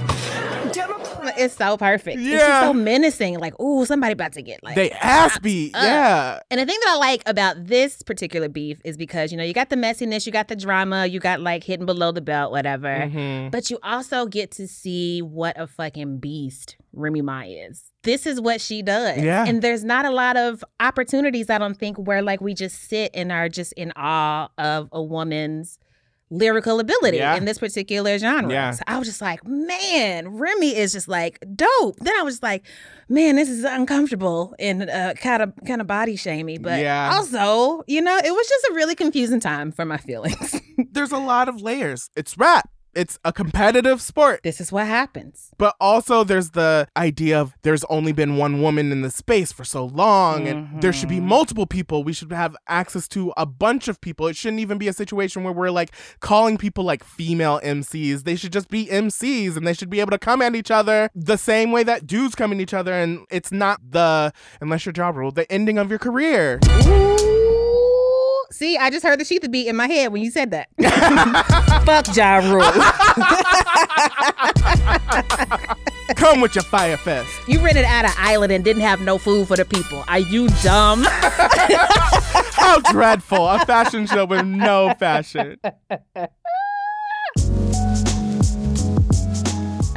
Democrat- 0.71 1.33
It's 1.39 1.55
so 1.55 1.77
perfect. 1.77 2.19
Yeah. 2.19 2.33
It's 2.35 2.41
Yeah. 2.41 2.47
just 2.47 2.61
so 2.67 2.73
menacing. 2.73 3.39
Like, 3.39 3.59
ooh, 3.59 3.85
somebody 3.85 4.13
about 4.13 4.33
to 4.33 4.43
get 4.43 4.63
like 4.63 4.75
They 4.75 4.91
ass 4.91 5.39
beat, 5.39 5.73
up. 5.75 5.81
yeah. 5.83 6.39
And 6.51 6.59
the 6.59 6.65
thing 6.67 6.77
that 6.83 6.93
I 6.95 6.97
like 6.99 7.23
about 7.25 7.65
this 7.65 8.03
particular 8.03 8.49
beef 8.49 8.79
is 8.85 8.97
because, 8.97 9.31
you 9.31 9.37
know, 9.37 9.43
you 9.43 9.53
got 9.53 9.69
the 9.69 9.75
messiness, 9.75 10.25
you 10.27 10.31
got 10.31 10.47
the 10.47 10.55
drama, 10.55 11.07
you 11.07 11.19
got 11.19 11.41
like 11.41 11.63
hitting 11.63 11.85
below 11.87 12.11
the 12.11 12.21
belt, 12.21 12.51
whatever. 12.51 13.09
Mhm. 13.11 13.49
But 13.51 13.69
you 13.71 13.79
also 13.83 14.25
get 14.27 14.51
to 14.51 14.67
see 14.67 15.21
what 15.23 15.59
a 15.59 15.65
fucking 15.67 16.19
beast 16.19 16.75
Remy 16.97 17.21
Ma 17.21 17.43
is. 17.45 17.83
This 18.03 18.25
is 18.25 18.39
what 18.41 18.59
she 18.61 18.81
does. 18.81 19.17
Yeah. 19.21 19.45
And 19.47 19.61
there's 19.61 19.83
not 19.83 20.05
a 20.05 20.11
lot 20.11 20.37
of 20.37 20.63
opportunities, 20.79 21.49
I 21.49 21.57
don't 21.57 21.75
think, 21.77 21.97
where 21.97 22.21
like 22.21 22.41
we 22.41 22.53
just 22.53 22.89
sit 22.89 23.11
and 23.13 23.31
are 23.31 23.49
just 23.49 23.73
in 23.73 23.91
awe 23.95 24.49
of 24.57 24.89
a 24.91 25.01
woman's 25.01 25.77
lyrical 26.29 26.81
ability 26.81 27.17
Yeah. 27.17 27.35
in 27.37 27.45
this 27.45 27.57
particular 27.57 28.17
genre. 28.17 28.51
Yeah. 28.51 28.71
So 28.71 28.83
I 28.85 28.97
was 28.99 29.07
just 29.07 29.21
like, 29.21 29.45
man, 29.45 30.27
Remy 30.27 30.75
is 30.75 30.91
just 30.91 31.07
like 31.07 31.39
dope. 31.55 31.95
Then 32.01 32.13
I 32.19 32.21
was 32.23 32.33
just 32.35 32.43
like, 32.43 32.65
man, 33.07 33.37
this 33.37 33.49
is 33.49 33.63
uncomfortable 33.63 34.53
and 34.59 34.89
uh, 34.89 35.13
kind 35.13 35.41
of 35.41 35.53
kind 35.65 35.79
of 35.79 35.87
body 35.87 36.17
shamey. 36.17 36.57
But 36.57 36.81
Yeah. 36.81 37.11
also, 37.13 37.83
you 37.87 38.01
know, 38.01 38.17
it 38.17 38.29
was 38.31 38.47
just 38.47 38.65
a 38.71 38.73
really 38.73 38.93
confusing 38.95 39.39
time 39.39 39.71
for 39.71 39.85
my 39.85 39.97
feelings. 40.09 40.59
There's 40.91 41.13
a 41.13 41.17
lot 41.17 41.47
of 41.47 41.61
layers. 41.61 42.09
It's 42.17 42.37
rap. 42.37 42.69
It's 42.97 43.19
a 43.23 43.31
competitive 43.31 44.01
sport. 44.01 44.41
this 44.43 44.59
is 44.59 44.71
what 44.71 44.87
happens. 44.87 45.51
But 45.57 45.75
also, 45.79 46.23
there's 46.23 46.49
the 46.51 46.87
idea 46.97 47.39
of 47.39 47.53
there's 47.61 47.83
only 47.85 48.11
been 48.11 48.37
one 48.37 48.61
woman 48.61 48.91
in 48.91 49.01
the 49.03 49.11
space 49.11 49.51
for 49.51 49.63
so 49.63 49.85
long, 49.85 50.47
and 50.47 50.81
there 50.81 50.91
should 50.91 51.09
be 51.09 51.17
Mm-hmm. 51.17 51.27
multiple 51.29 51.65
people. 51.67 52.03
We 52.03 52.13
should 52.13 52.31
have 52.31 52.55
access 52.67 53.07
to 53.09 53.33
a 53.37 53.45
bunch 53.45 53.87
of 53.87 54.01
people. 54.01 54.27
It 54.27 54.35
shouldn't 54.35 54.59
even 54.61 54.77
be 54.77 54.87
a 54.87 54.93
situation 54.93 55.43
where 55.43 55.53
we're 55.53 55.69
like 55.71 55.91
calling 56.19 56.57
people 56.57 56.83
like 56.83 57.03
female 57.03 57.59
MCs. 57.63 58.23
They 58.23 58.35
should 58.35 58.51
just 58.53 58.69
be 58.69 58.87
MCs, 58.87 59.55
and 59.57 59.65
they 59.67 59.73
should 59.73 59.89
be 59.89 59.99
able 59.99 60.11
to 60.11 60.19
come 60.19 60.41
at 60.41 60.55
each 60.55 60.71
other 60.71 61.09
the 61.15 61.37
same 61.37 61.71
way 61.71 61.83
that 61.83 62.07
dudes 62.07 62.33
come 62.35 62.51
at 62.51 62.59
each 62.59 62.73
other. 62.73 62.93
And 62.93 63.25
it's 63.29 63.51
not 63.51 63.79
the, 63.91 64.33
unless 64.61 64.85
your 64.85 64.93
job 64.93 65.15
rule, 65.17 65.31
the 65.31 65.51
ending 65.51 65.77
of 65.77 65.89
your 65.89 65.99
career. 65.99 66.59
See, 68.51 68.77
I 68.77 68.89
just 68.89 69.05
heard 69.05 69.19
the 69.19 69.25
Sheetha 69.25 69.51
beat 69.51 69.67
in 69.67 69.75
my 69.75 69.87
head 69.87 70.11
when 70.13 70.21
you 70.23 70.31
said 70.31 70.51
that. 70.51 70.69
Fuck 71.85 72.15
Ja 72.15 72.37
Rule. 72.37 72.61
Come 76.15 76.39
with 76.41 76.55
your 76.55 76.63
fire 76.63 76.97
fest. 76.97 77.29
you 77.47 77.59
rented 77.59 77.85
out 77.85 78.05
an 78.05 78.11
island 78.17 78.51
and 78.53 78.63
didn't 78.63 78.81
have 78.81 79.01
no 79.01 79.17
food 79.17 79.47
for 79.47 79.55
the 79.57 79.65
people. 79.65 80.03
Are 80.07 80.19
you 80.19 80.47
dumb? 80.63 81.03
How 81.07 82.79
dreadful. 82.91 83.47
A 83.47 83.65
fashion 83.65 84.07
show 84.07 84.25
with 84.25 84.45
no 84.45 84.93
fashion. 84.97 85.57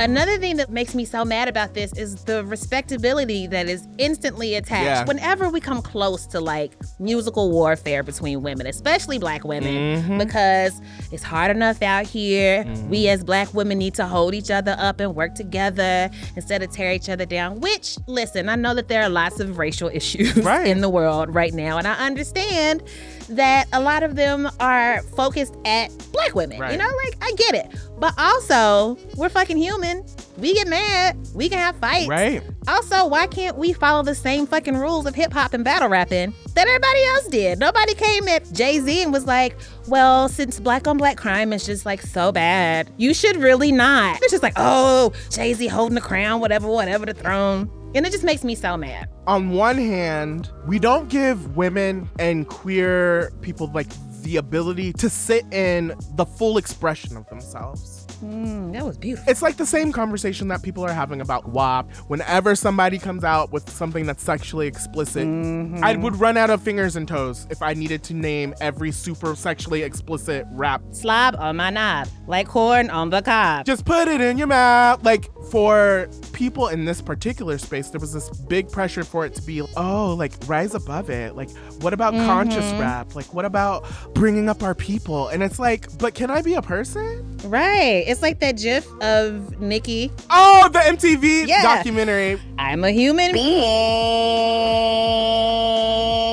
Another 0.00 0.38
thing 0.38 0.56
that 0.56 0.70
makes 0.70 0.94
me 0.94 1.04
so 1.04 1.26
mad 1.26 1.46
about 1.46 1.74
this 1.74 1.92
is 1.92 2.24
the 2.24 2.42
respectability 2.46 3.46
that 3.48 3.68
is 3.68 3.86
instantly 3.98 4.54
attached 4.54 4.84
Yeah. 4.86 5.04
whenever 5.04 5.50
we 5.50 5.60
come 5.60 5.82
close 5.82 6.26
to 6.28 6.40
like 6.40 6.72
musical 6.98 7.50
warfare 7.50 8.02
between 8.02 8.40
women, 8.42 8.66
especially 8.66 9.18
black 9.18 9.44
women, 9.44 10.02
Mhm. 10.02 10.18
because 10.18 10.80
it's 11.12 11.22
hard 11.22 11.50
enough 11.54 11.82
out 11.82 12.06
here. 12.06 12.64
Mm-hmm. 12.64 12.88
We 12.88 13.08
as 13.08 13.22
black 13.22 13.52
women 13.52 13.76
need 13.76 13.92
to 13.96 14.06
hold 14.06 14.34
each 14.34 14.50
other 14.50 14.74
up 14.78 15.00
and 15.00 15.14
work 15.14 15.34
together 15.34 16.08
instead 16.34 16.62
of 16.62 16.72
tear 16.72 16.92
each 16.92 17.10
other 17.10 17.26
down. 17.26 17.60
Which, 17.60 17.98
listen, 18.06 18.48
I 18.48 18.54
know 18.56 18.74
that 18.74 18.88
there 18.88 19.02
are 19.02 19.10
lots 19.10 19.38
of 19.38 19.58
racial 19.58 19.88
issues 19.92 20.34
in 20.64 20.80
the 20.80 20.88
world 20.88 21.34
right 21.34 21.52
now, 21.52 21.76
and 21.76 21.86
I 21.86 21.92
understand 21.94 22.82
that 23.28 23.66
a 23.74 23.80
lot 23.80 24.02
of 24.02 24.16
them 24.16 24.50
are 24.60 25.02
focused 25.14 25.54
at 25.66 25.90
black 26.10 26.34
women. 26.34 26.56
You 26.72 26.78
know, 26.78 26.90
like 27.04 27.16
I 27.22 27.32
get 27.36 27.54
it. 27.54 27.66
But 28.00 28.14
also, 28.18 28.96
we're 29.16 29.28
fucking 29.28 29.58
human. 29.58 30.04
We 30.38 30.54
get 30.54 30.68
mad. 30.68 31.18
We 31.34 31.50
can 31.50 31.58
have 31.58 31.76
fights. 31.76 32.08
Right. 32.08 32.42
Also, 32.66 33.06
why 33.06 33.26
can't 33.26 33.58
we 33.58 33.74
follow 33.74 34.02
the 34.02 34.14
same 34.14 34.46
fucking 34.46 34.74
rules 34.76 35.04
of 35.04 35.14
hip 35.14 35.32
hop 35.34 35.52
and 35.52 35.62
battle 35.62 35.88
rapping 35.90 36.32
that 36.54 36.66
everybody 36.66 37.04
else 37.04 37.28
did? 37.28 37.58
Nobody 37.58 37.94
came 37.94 38.26
at 38.26 38.50
Jay 38.52 38.80
Z 38.80 39.02
and 39.02 39.12
was 39.12 39.26
like, 39.26 39.54
well, 39.86 40.30
since 40.30 40.58
black 40.58 40.88
on 40.88 40.96
black 40.96 41.18
crime 41.18 41.52
is 41.52 41.66
just 41.66 41.84
like 41.84 42.00
so 42.00 42.32
bad, 42.32 42.90
you 42.96 43.12
should 43.12 43.36
really 43.36 43.70
not. 43.70 44.16
It's 44.22 44.32
just 44.32 44.42
like, 44.42 44.54
oh, 44.56 45.12
Jay 45.30 45.52
Z 45.52 45.66
holding 45.66 45.94
the 45.94 46.00
crown, 46.00 46.40
whatever, 46.40 46.68
whatever, 46.68 47.04
the 47.04 47.12
throne. 47.14 47.70
And 47.94 48.06
it 48.06 48.12
just 48.12 48.24
makes 48.24 48.44
me 48.44 48.54
so 48.54 48.76
mad. 48.78 49.08
on 49.26 49.50
one 49.50 49.76
hand, 49.76 50.48
we 50.66 50.78
don't 50.78 51.08
give 51.10 51.54
women 51.56 52.08
and 52.18 52.46
queer 52.48 53.30
people 53.42 53.70
like 53.74 53.88
the 54.22 54.36
ability 54.36 54.92
to 54.94 55.08
sit 55.10 55.44
in 55.52 55.94
the 56.14 56.24
full 56.24 56.58
expression 56.58 57.16
of 57.16 57.28
themselves. 57.28 58.06
Mm, 58.22 58.74
that 58.74 58.84
was 58.84 58.98
beautiful. 58.98 59.30
It's 59.30 59.40
like 59.40 59.56
the 59.56 59.64
same 59.64 59.92
conversation 59.92 60.48
that 60.48 60.62
people 60.62 60.84
are 60.84 60.92
having 60.92 61.22
about 61.22 61.48
WAP. 61.48 61.90
Whenever 62.08 62.54
somebody 62.54 62.98
comes 62.98 63.24
out 63.24 63.50
with 63.50 63.70
something 63.70 64.04
that's 64.04 64.22
sexually 64.22 64.66
explicit, 64.66 65.26
Mm-hmm. 65.26 65.82
I 65.82 65.96
would 65.96 66.16
run 66.16 66.36
out 66.36 66.50
of 66.50 66.62
fingers 66.62 66.96
and 66.96 67.06
toes 67.08 67.46
if 67.50 67.62
I 67.62 67.72
needed 67.74 68.02
to 68.04 68.14
name 68.14 68.54
every 68.60 68.92
super 68.92 69.34
sexually 69.34 69.82
explicit 69.82 70.46
rap. 70.50 70.82
Slob 70.92 71.36
on 71.38 71.56
my 71.56 71.70
knob, 71.70 72.08
like 72.26 72.48
corn 72.48 72.90
on 72.90 73.10
the 73.10 73.22
cob. 73.22 73.64
Just 73.64 73.84
put 73.84 74.08
it 74.08 74.20
in 74.20 74.36
your 74.38 74.46
mouth. 74.46 75.02
Like 75.02 75.30
for 75.50 76.08
people 76.32 76.68
in 76.68 76.84
this 76.84 77.00
particular 77.00 77.58
space, 77.58 77.88
there 77.90 78.00
was 78.00 78.12
this 78.12 78.28
big 78.48 78.70
pressure 78.70 79.04
for 79.04 79.24
it 79.24 79.34
to 79.36 79.42
be, 79.42 79.62
oh, 79.76 80.14
like 80.18 80.32
rise 80.46 80.74
above 80.74 81.10
it. 81.10 81.34
Like, 81.36 81.48
what 81.80 81.92
about 81.92 82.12
conscious 82.14 82.64
Mhm. 82.72 82.80
rap? 82.80 83.14
Like, 83.14 83.32
what 83.34 83.44
about 83.44 83.84
bringing 84.14 84.48
up 84.48 84.62
our 84.62 84.74
people? 84.74 85.28
And 85.28 85.42
it's 85.42 85.58
like, 85.58 85.86
but 85.98 86.14
can 86.14 86.30
I 86.30 86.42
be 86.42 86.54
a 86.54 86.62
person? 86.62 87.38
Right. 87.44 88.04
It's 88.06 88.22
like 88.22 88.40
that 88.40 88.56
gif 88.58 88.86
of 89.02 89.60
Nikki. 89.60 90.10
Oh, 90.30 90.68
the 90.72 90.78
MTV 90.80 91.46
Yeah. 91.46 91.62
documentary. 91.62 92.38
I'm 92.58 92.84
a 92.84 92.90
human 92.90 93.32
being. 93.32 93.62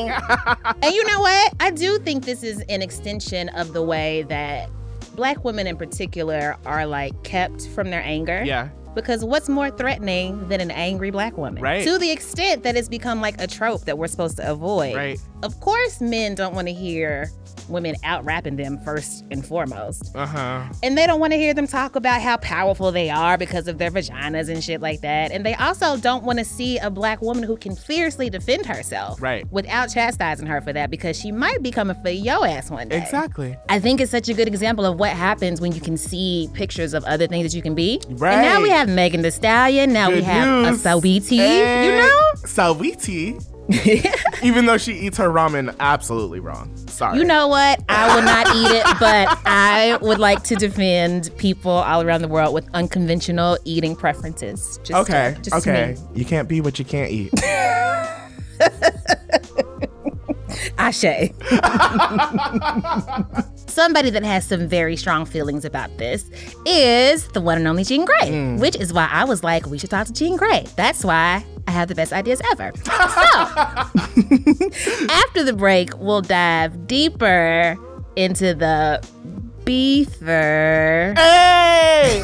and 0.81 0.93
you 0.93 1.05
know 1.05 1.19
what? 1.21 1.53
I 1.59 1.71
do 1.71 1.97
think 1.99 2.25
this 2.25 2.43
is 2.43 2.61
an 2.69 2.81
extension 2.81 3.49
of 3.49 3.73
the 3.73 3.81
way 3.81 4.23
that 4.23 4.69
black 5.15 5.43
women 5.43 5.67
in 5.67 5.77
particular 5.77 6.55
are 6.65 6.85
like 6.85 7.23
kept 7.23 7.67
from 7.69 7.89
their 7.89 8.01
anger. 8.03 8.43
Yeah. 8.45 8.69
Because 8.95 9.23
what's 9.23 9.47
more 9.47 9.69
threatening 9.69 10.47
than 10.47 10.59
an 10.59 10.71
angry 10.71 11.11
black 11.11 11.37
woman? 11.37 11.61
Right. 11.61 11.83
To 11.85 11.99
the 11.99 12.09
extent 12.09 12.63
that 12.63 12.75
it's 12.75 12.89
become 12.89 13.21
like 13.21 13.39
a 13.39 13.45
trope 13.45 13.81
that 13.85 13.97
we're 13.97 14.07
supposed 14.07 14.37
to 14.37 14.49
avoid. 14.49 14.95
Right. 14.95 15.19
Of 15.43 15.59
course, 15.59 16.01
men 16.01 16.35
don't 16.35 16.55
want 16.55 16.67
to 16.67 16.73
hear 16.73 17.29
women 17.69 17.95
out 18.03 18.23
rapping 18.23 18.55
them 18.55 18.79
first 18.79 19.25
and 19.29 19.45
foremost. 19.45 20.15
Uh 20.15 20.25
huh. 20.25 20.63
And 20.83 20.97
they 20.97 21.05
don't 21.05 21.19
want 21.19 21.33
to 21.33 21.37
hear 21.37 21.53
them 21.53 21.67
talk 21.67 21.95
about 21.95 22.21
how 22.21 22.37
powerful 22.37 22.91
they 22.91 23.09
are 23.09 23.37
because 23.37 23.67
of 23.67 23.77
their 23.77 23.91
vaginas 23.91 24.49
and 24.49 24.63
shit 24.63 24.81
like 24.81 25.01
that. 25.01 25.31
And 25.31 25.45
they 25.45 25.53
also 25.55 25.97
don't 25.97 26.23
want 26.23 26.39
to 26.39 26.45
see 26.45 26.77
a 26.77 26.89
black 26.89 27.21
woman 27.21 27.43
who 27.43 27.57
can 27.57 27.75
fiercely 27.75 28.29
defend 28.29 28.65
herself. 28.65 29.21
Right. 29.21 29.45
Without 29.51 29.87
chastising 29.87 30.47
her 30.47 30.61
for 30.61 30.73
that 30.73 30.89
because 30.89 31.19
she 31.19 31.31
might 31.31 31.61
be 31.61 31.71
coming 31.71 31.95
for 32.01 32.09
your 32.09 32.47
ass 32.47 32.71
one 32.71 32.89
day. 32.89 32.97
Exactly. 33.01 33.57
I 33.69 33.79
think 33.79 33.99
it's 34.01 34.11
such 34.11 34.29
a 34.29 34.33
good 34.33 34.47
example 34.47 34.85
of 34.85 34.97
what 34.97 35.11
happens 35.11 35.59
when 35.61 35.73
you 35.73 35.81
can 35.81 35.97
see 35.97 36.49
pictures 36.53 36.93
of 36.93 37.03
other 37.03 37.27
things 37.27 37.51
that 37.51 37.55
you 37.55 37.61
can 37.61 37.75
be. 37.75 37.99
And 38.07 38.19
now 38.19 38.61
we 38.61 38.69
have 38.69 38.87
Megan 38.89 39.21
Thee 39.21 39.29
Stallion. 39.31 39.91
Now 39.93 40.09
we 40.09 40.21
have 40.21 40.69
news. 40.71 40.85
a 40.85 40.89
Sawiti. 40.89 41.31
You 41.35 41.41
And 41.41 41.97
know? 41.97 42.21
Sawiti. 42.43 43.45
Even 44.43 44.65
though 44.65 44.77
she 44.77 44.93
eats 44.93 45.17
her 45.17 45.29
ramen 45.29 45.75
absolutely 45.79 46.39
wrong. 46.39 46.71
Sorry. 46.87 47.17
You 47.17 47.25
know 47.25 47.47
what? 47.47 47.83
I 47.89 48.15
will 48.15 48.23
not 48.23 48.47
eat 48.55 48.77
it, 48.77 48.85
but 48.99 49.27
I 49.45 49.97
would 50.01 50.19
like 50.19 50.43
to 50.43 50.55
defend 50.55 51.31
people 51.37 51.71
all 51.71 52.01
around 52.01 52.21
the 52.21 52.27
world 52.27 52.53
with 52.53 52.69
unconventional 52.73 53.57
eating 53.65 53.95
preferences. 53.95 54.79
Just, 54.83 55.09
okay. 55.09 55.35
uh, 55.37 55.41
just 55.41 55.55
okay. 55.57 55.97
You 56.15 56.23
can't 56.23 56.47
be 56.47 56.61
what 56.61 56.79
you 56.79 56.85
can't 56.85 57.11
eat. 57.11 57.33
Ashe. 60.77 61.31
Somebody 63.77 64.09
that 64.09 64.23
has 64.23 64.43
some 64.43 64.67
very 64.67 64.95
strong 64.95 65.23
feelings 65.27 65.63
about 65.63 65.95
this 65.99 66.31
is 66.65 67.27
the 67.27 67.39
one 67.39 67.59
and 67.59 67.67
only 67.67 67.83
Jean 67.83 68.05
Grey, 68.05 68.31
Mm. 68.31 68.59
which 68.59 68.75
is 68.75 68.91
why 68.91 69.07
I 69.11 69.23
was 69.23 69.43
like, 69.43 69.67
we 69.67 69.77
should 69.77 69.91
talk 69.91 70.07
to 70.07 70.13
Jean 70.13 70.35
Grey. 70.35 70.65
That's 70.75 71.03
why 71.03 71.45
I 71.67 71.71
have 71.71 71.87
the 71.87 71.93
best 71.93 72.11
ideas 72.11 72.41
ever. 72.51 72.71
so, 72.83 72.91
after 75.11 75.43
the 75.43 75.53
break, 75.55 75.95
we'll 75.99 76.21
dive 76.23 76.87
deeper 76.87 77.77
into 78.15 78.55
the 78.55 79.07
beefer. 79.63 81.15
Hey! 81.15 82.23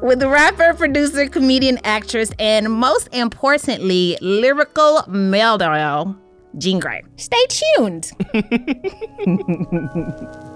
With 0.06 0.22
rapper, 0.22 0.72
producer, 0.74 1.26
comedian, 1.28 1.80
actress, 1.82 2.30
and 2.38 2.70
most 2.70 3.08
importantly, 3.12 4.16
lyrical 4.20 5.02
meltdown, 5.08 6.16
Jean 6.58 6.78
Grey. 6.78 7.02
Stay 7.16 7.44
tuned. 7.48 8.12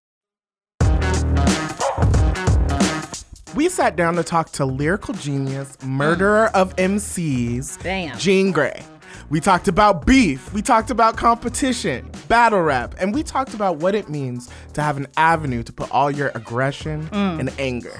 We 3.55 3.69
sat 3.69 3.95
down 3.95 4.15
to 4.15 4.23
talk 4.23 4.51
to 4.53 4.65
lyrical 4.65 5.13
genius, 5.13 5.77
murderer 5.83 6.47
of 6.53 6.75
MCs, 6.77 7.81
Damn. 7.83 8.17
Jean 8.17 8.51
Grey. 8.51 8.83
We 9.29 9.39
talked 9.41 9.67
about 9.67 10.05
beef. 10.05 10.51
We 10.53 10.61
talked 10.61 10.89
about 10.89 11.17
competition, 11.17 12.09
battle 12.27 12.61
rap. 12.61 12.95
And 12.99 13.13
we 13.13 13.23
talked 13.23 13.53
about 13.53 13.77
what 13.77 13.93
it 13.95 14.09
means 14.09 14.49
to 14.73 14.81
have 14.81 14.97
an 14.97 15.07
avenue 15.17 15.63
to 15.63 15.71
put 15.73 15.89
all 15.91 16.09
your 16.11 16.31
aggression 16.35 17.07
Mm. 17.09 17.39
and 17.39 17.53
anger, 17.59 17.93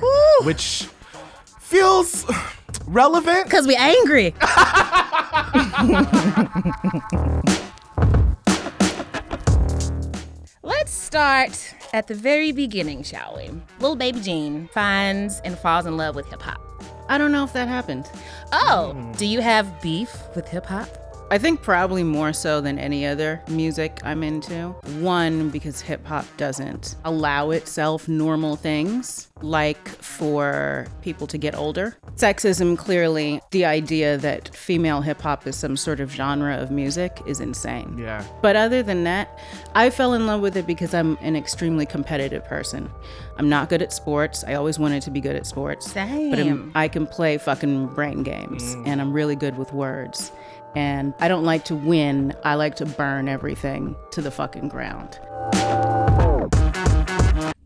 which 0.43 0.87
feels 1.59 2.25
relevant. 2.85 3.45
Because 3.45 3.67
we're 3.67 3.79
angry. 3.79 4.33
Let's 10.63 10.91
start 10.91 11.73
at 11.91 12.05
the 12.05 12.13
very 12.13 12.51
beginning, 12.51 13.01
shall 13.01 13.35
we? 13.35 13.49
Little 13.79 13.95
baby 13.95 14.19
Jean 14.19 14.67
finds 14.67 15.39
and 15.39 15.57
falls 15.57 15.87
in 15.87 15.97
love 15.97 16.15
with 16.15 16.27
hip 16.27 16.43
hop. 16.43 16.61
I 17.09 17.17
don't 17.17 17.31
know 17.31 17.43
if 17.43 17.51
that 17.53 17.67
happened. 17.67 18.07
Oh, 18.51 18.93
hmm. 18.93 19.11
do 19.13 19.25
you 19.25 19.41
have 19.41 19.81
beef 19.81 20.15
with 20.35 20.47
hip 20.47 20.67
hop? 20.67 20.87
I 21.31 21.37
think 21.37 21.61
probably 21.61 22.03
more 22.03 22.33
so 22.33 22.59
than 22.59 22.77
any 22.77 23.05
other 23.05 23.41
music 23.47 24.01
I'm 24.03 24.21
into. 24.21 24.75
One, 24.99 25.49
because 25.49 25.79
hip 25.79 26.05
hop 26.05 26.25
doesn't 26.35 26.97
allow 27.05 27.51
itself 27.51 28.09
normal 28.09 28.57
things, 28.57 29.29
like 29.41 29.87
for 29.87 30.87
people 31.01 31.27
to 31.27 31.37
get 31.37 31.55
older. 31.55 31.95
Sexism, 32.17 32.77
clearly, 32.77 33.39
the 33.51 33.63
idea 33.63 34.17
that 34.17 34.53
female 34.53 34.99
hip 34.99 35.21
hop 35.21 35.47
is 35.47 35.55
some 35.55 35.77
sort 35.77 36.01
of 36.01 36.11
genre 36.11 36.57
of 36.57 36.69
music 36.69 37.21
is 37.25 37.39
insane. 37.39 37.97
Yeah. 37.97 38.25
But 38.41 38.57
other 38.57 38.83
than 38.83 39.05
that, 39.05 39.39
I 39.73 39.89
fell 39.89 40.13
in 40.13 40.27
love 40.27 40.41
with 40.41 40.57
it 40.57 40.67
because 40.67 40.93
I'm 40.93 41.17
an 41.21 41.37
extremely 41.37 41.85
competitive 41.85 42.43
person. 42.43 42.91
I'm 43.37 43.47
not 43.47 43.69
good 43.69 43.81
at 43.81 43.93
sports. 43.93 44.43
I 44.45 44.55
always 44.55 44.77
wanted 44.77 45.01
to 45.03 45.11
be 45.11 45.21
good 45.21 45.37
at 45.37 45.47
sports. 45.47 45.89
Same. 45.89 46.29
But 46.29 46.39
I'm- 46.39 46.71
I 46.75 46.89
can 46.89 47.07
play 47.07 47.37
fucking 47.37 47.87
brain 47.87 48.21
games 48.23 48.75
mm. 48.75 48.85
and 48.85 48.99
I'm 48.99 49.13
really 49.13 49.37
good 49.37 49.57
with 49.57 49.71
words. 49.71 50.33
And 50.75 51.13
I 51.19 51.27
don't 51.27 51.43
like 51.43 51.65
to 51.65 51.75
win, 51.75 52.33
I 52.43 52.55
like 52.55 52.75
to 52.77 52.85
burn 52.85 53.27
everything 53.27 53.95
to 54.11 54.21
the 54.21 54.31
fucking 54.31 54.69
ground. 54.69 55.19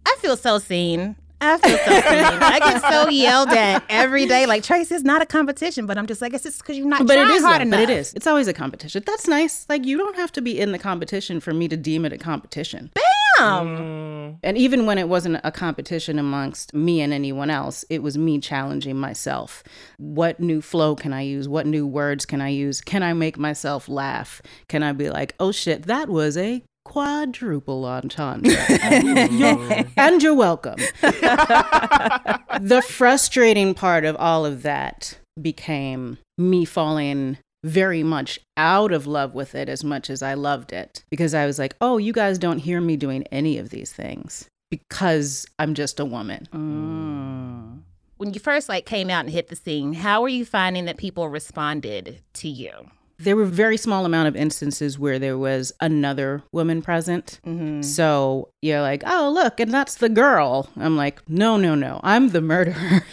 I 0.07 0.15
feel 0.19 0.35
so 0.37 0.57
seen. 0.57 1.15
I 1.41 1.57
feel 1.59 1.77
so 1.77 1.91
seen. 1.91 2.41
I 2.41 2.59
get 2.59 2.81
so 2.91 3.09
yelled 3.09 3.49
at 3.49 3.83
every 3.89 4.25
day. 4.25 4.45
Like 4.47 4.63
Tracy, 4.63 4.95
it's 4.95 5.03
not 5.03 5.21
a 5.21 5.25
competition, 5.25 5.85
but 5.85 5.97
I'm 5.97 6.07
just 6.07 6.21
like, 6.21 6.33
it's 6.33 6.43
just 6.43 6.59
because 6.59 6.77
you're 6.77 6.87
not 6.87 7.05
but 7.05 7.17
it 7.17 7.27
is 7.27 7.43
hard 7.43 7.59
though, 7.59 7.63
enough. 7.63 7.81
but 7.81 7.89
it 7.89 7.95
is. 7.95 8.13
It's 8.15 8.25
always 8.25 8.47
a 8.47 8.53
competition. 8.53 9.03
That's 9.05 9.27
nice. 9.27 9.65
Like 9.69 9.85
you 9.85 9.97
don't 9.97 10.15
have 10.15 10.31
to 10.33 10.41
be 10.41 10.59
in 10.59 10.71
the 10.71 10.79
competition 10.79 11.39
for 11.39 11.53
me 11.53 11.67
to 11.67 11.77
deem 11.77 12.05
it 12.05 12.13
a 12.13 12.17
competition. 12.17 12.89
Bam! 12.95 13.03
Mm. 13.39 14.37
And 14.43 14.57
even 14.57 14.85
when 14.85 14.97
it 14.97 15.09
wasn't 15.09 15.39
a 15.43 15.51
competition 15.51 16.19
amongst 16.19 16.73
me 16.73 17.01
and 17.01 17.13
anyone 17.13 17.49
else, 17.49 17.85
it 17.89 18.03
was 18.03 18.17
me 18.17 18.39
challenging 18.39 18.97
myself. 18.97 19.63
What 19.97 20.39
new 20.39 20.61
flow 20.61 20.95
can 20.95 21.13
I 21.13 21.21
use? 21.21 21.47
What 21.47 21.65
new 21.65 21.85
words 21.87 22.25
can 22.25 22.41
I 22.41 22.49
use? 22.49 22.81
Can 22.81 23.03
I 23.03 23.13
make 23.13 23.37
myself 23.37 23.89
laugh? 23.89 24.41
Can 24.67 24.83
I 24.83 24.93
be 24.93 25.09
like, 25.09 25.35
oh 25.39 25.51
shit, 25.51 25.83
that 25.83 26.09
was 26.09 26.37
a 26.37 26.63
quadruple 26.85 27.85
entendre? 27.85 28.55
And 29.97 30.21
you're 30.21 30.35
welcome. 30.35 30.75
the 31.01 32.83
frustrating 32.87 33.73
part 33.73 34.05
of 34.05 34.15
all 34.17 34.45
of 34.45 34.63
that 34.63 35.17
became 35.41 36.17
me 36.37 36.65
falling 36.65 37.37
very 37.65 38.03
much 38.03 38.39
out 38.57 38.91
of 38.91 39.07
love 39.07 39.33
with 39.33 39.55
it 39.55 39.67
as 39.67 39.83
much 39.83 40.09
as 40.11 40.21
I 40.21 40.35
loved 40.35 40.71
it 40.71 41.03
because 41.09 41.33
I 41.33 41.47
was 41.47 41.57
like, 41.57 41.75
oh, 41.81 41.97
you 41.97 42.13
guys 42.13 42.37
don't 42.37 42.59
hear 42.59 42.79
me 42.79 42.95
doing 42.95 43.23
any 43.31 43.57
of 43.57 43.71
these 43.71 43.91
things 43.91 44.47
because 44.69 45.47
I'm 45.57 45.73
just 45.73 45.99
a 45.99 46.05
woman. 46.05 46.47
Mm. 46.53 47.81
When 48.17 48.33
you 48.33 48.39
first 48.39 48.69
like 48.69 48.85
came 48.85 49.09
out 49.09 49.25
and 49.25 49.33
hit 49.33 49.47
the 49.47 49.55
scene, 49.55 49.93
how 49.93 50.21
were 50.21 50.29
you 50.29 50.45
finding 50.45 50.85
that 50.85 50.97
people 50.97 51.27
responded 51.27 52.21
to 52.33 52.47
you? 52.47 52.71
There 53.17 53.35
were 53.35 53.45
very 53.45 53.77
small 53.77 54.05
amount 54.05 54.27
of 54.27 54.35
instances 54.35 54.99
where 54.99 55.17
there 55.17 55.37
was 55.37 55.73
another 55.81 56.43
woman 56.51 56.81
present. 56.81 57.39
Mm-hmm. 57.45 57.81
So 57.81 58.49
you're 58.65 58.81
like, 58.81 59.03
oh, 59.05 59.29
look, 59.33 59.59
and 59.59 59.71
that's 59.73 59.95
the 59.95 60.09
girl. 60.09 60.69
I'm 60.77 60.97
like, 60.97 61.21
no, 61.29 61.55
no, 61.57 61.75
no, 61.75 61.99
I'm 62.03 62.29
the 62.29 62.41
murderer. 62.41 63.03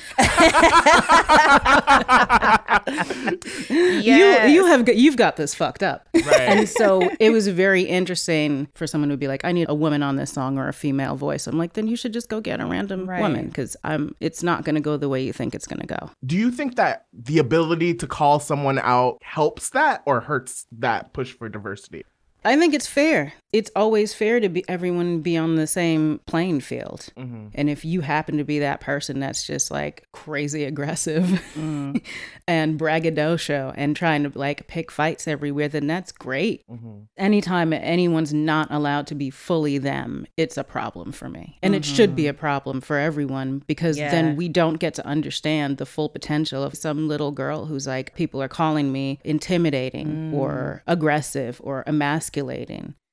You 3.71 4.15
you 4.49 4.67
have 4.67 4.85
got, 4.85 4.97
you've 4.97 5.17
got 5.17 5.37
this 5.37 5.55
fucked 5.55 5.83
up. 5.83 6.07
Right. 6.15 6.41
And 6.41 6.69
so 6.69 7.09
it 7.21 7.31
was 7.31 7.49
very 7.49 7.83
interesting 7.83 8.69
for 8.75 8.87
someone 8.87 9.11
to 9.11 9.17
be 9.17 9.29
like, 9.29 9.45
I 9.45 9.53
need 9.53 9.69
a 9.69 9.75
woman 9.75 10.03
on 10.03 10.17
this 10.17 10.33
song 10.33 10.59
or 10.59 10.69
a 10.69 10.73
female 10.73 11.17
voice. 11.17 11.47
I'm 11.47 11.59
like, 11.59 11.75
then 11.75 11.87
you 11.87 11.97
should 11.97 12.12
just 12.12 12.29
go 12.29 12.41
get 12.41 12.61
a 12.61 12.67
random 12.67 13.09
Right. 13.09 13.21
woman 13.21 13.47
because 13.49 13.77
I'm 13.85 14.15
it's 14.21 14.43
not 14.43 14.65
going 14.65 14.75
to 14.77 14.81
go 14.81 14.97
the 14.97 15.09
way 15.09 15.23
you 15.23 15.33
think 15.33 15.55
it's 15.55 15.67
going 15.67 15.81
to 15.81 15.87
go. 15.87 16.11
Do 16.25 16.37
you 16.37 16.51
think 16.51 16.77
that 16.77 17.07
the 17.12 17.38
ability 17.38 17.95
to 17.95 18.07
call 18.07 18.41
someone 18.41 18.79
out 18.79 19.19
helps 19.23 19.71
that 19.71 20.03
or 20.07 20.21
hurts 20.21 20.67
that 20.73 21.12
push 21.12 21.33
for 21.33 21.49
diversity? 21.49 22.05
I 22.44 22.57
think 22.57 22.74
it's 22.74 22.87
fair. 22.87 23.35
It's 23.52 23.70
always 23.76 24.14
fair 24.14 24.40
to 24.40 24.48
be 24.48 24.64
everyone 24.66 25.20
be 25.20 25.37
on 25.37 25.57
the 25.57 25.66
same 25.66 26.20
playing 26.26 26.61
field. 26.61 27.09
Mhm. 27.18 27.50
And 27.55 27.68
if 27.68 27.85
you 27.85 28.00
happen 28.00 28.38
to 28.38 28.44
be 28.44 28.59
that 28.61 28.81
person 28.81 29.20
that's 29.20 29.46
just 29.46 29.70
like 29.70 30.07
crazy 30.12 30.64
aggressive 30.64 31.24
mm. 31.55 32.00
and 32.48 32.78
braggadocio 32.78 33.74
and 33.76 33.94
trying 33.94 34.22
to 34.22 34.33
like 34.38 34.66
pick 34.68 34.90
fights 34.90 35.28
everywhere, 35.28 35.68
then 35.68 35.87
that's 35.87 36.12
great. 36.12 36.66
Mm-hmm. 36.66 37.00
Anytime 37.18 37.74
anyone's 37.74 38.33
not 38.33 38.68
allowed 38.70 39.07
to 39.09 39.14
be 39.14 39.28
fully 39.28 39.76
them, 39.76 40.26
it's 40.38 40.57
a 40.57 40.64
problem 40.64 41.12
for 41.12 41.28
me. 41.28 41.59
And 41.62 41.74
it 41.74 41.85
should 41.85 42.16
be 42.16 42.22
mm-hmm. 42.22 42.31
a 42.31 42.35
problem 42.35 42.81
for 42.81 42.96
everyone 42.96 43.62
because 43.66 43.98
Yeah. 43.98 44.11
then 44.11 44.37
we 44.37 44.48
don't 44.48 44.78
get 44.78 44.94
to 44.94 45.07
understand 45.07 45.76
the 45.76 45.87
full 45.87 46.09
potential 46.09 46.62
of 46.62 46.74
some 46.74 47.07
little 47.07 47.33
girl 47.33 47.66
who's 47.66 47.87
like, 47.87 48.14
people 48.14 48.42
are 48.42 48.48
calling 48.48 48.90
me 48.90 49.20
intimidating 49.24 50.33
or 50.35 50.83
mm. 50.87 50.92
aggressive 50.92 51.61
or 51.62 51.85
emasculating. 51.87 52.32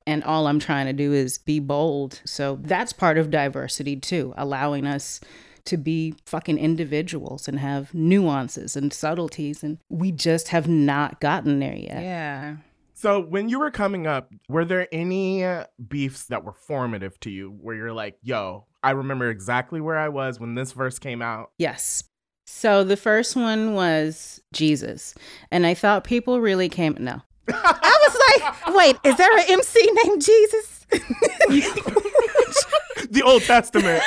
And 0.08 0.23
all 0.23 0.47
I'm 0.47 0.60
trying 0.60 0.88
to 0.88 0.93
do 0.93 1.13
is 1.13 1.38
be 1.38 1.60
bold. 1.60 2.21
So 2.25 2.58
that's 2.62 2.93
part 2.93 3.17
of 3.17 3.29
diversity 3.29 3.95
too, 3.95 4.34
allowing 4.38 4.88
us 4.88 5.19
to 5.65 5.77
be 5.77 6.15
fucking 6.25 6.58
individuals 6.58 7.47
and 7.47 7.60
have 7.60 7.93
nuances 7.93 8.75
and 8.75 8.91
subtleties. 8.91 9.63
And 9.63 9.77
we 9.89 10.12
just 10.12 10.47
have 10.47 10.67
not 10.67 11.19
gotten 11.19 11.60
there 11.60 11.75
yet. 11.75 12.01
Yeah. 12.01 12.55
So 12.95 13.21
when 13.21 13.47
you 13.49 13.60
were 13.60 13.71
coming 13.71 14.08
up, 14.08 14.34
were 14.49 14.65
there 14.65 14.88
any 14.91 15.45
uh, 15.45 15.65
beefs 15.88 16.25
that 16.25 16.43
were 16.43 16.53
formative 16.53 17.19
to 17.21 17.29
you 17.29 17.51
where 17.62 17.75
you're 17.75 17.93
like, 17.93 18.17
yo, 18.23 18.65
I 18.84 18.91
remember 18.91 19.29
exactly 19.29 19.79
where 19.79 19.97
I 19.97 20.10
was 20.10 20.39
when 20.39 20.55
this 20.55 20.71
verse 20.71 20.99
came 20.99 21.21
out? 21.21 21.51
Yes. 21.58 22.03
So 22.45 22.84
the 22.84 22.97
first 22.97 23.36
one 23.36 23.73
was 23.73 24.41
Jesus. 24.51 25.13
And 25.51 25.65
I 25.65 25.75
thought 25.75 26.03
people 26.03 26.41
really 26.41 26.67
came, 26.67 26.97
no. 26.99 27.21
I 27.53 28.07
was 28.07 28.17
like, 28.29 28.75
wait, 28.75 28.95
is 29.03 29.17
there 29.17 29.38
an 29.38 29.45
MC 29.47 29.91
named 30.03 30.21
Jesus? 30.21 30.85
the 33.09 33.21
Old 33.23 33.43
Testament. 33.43 34.03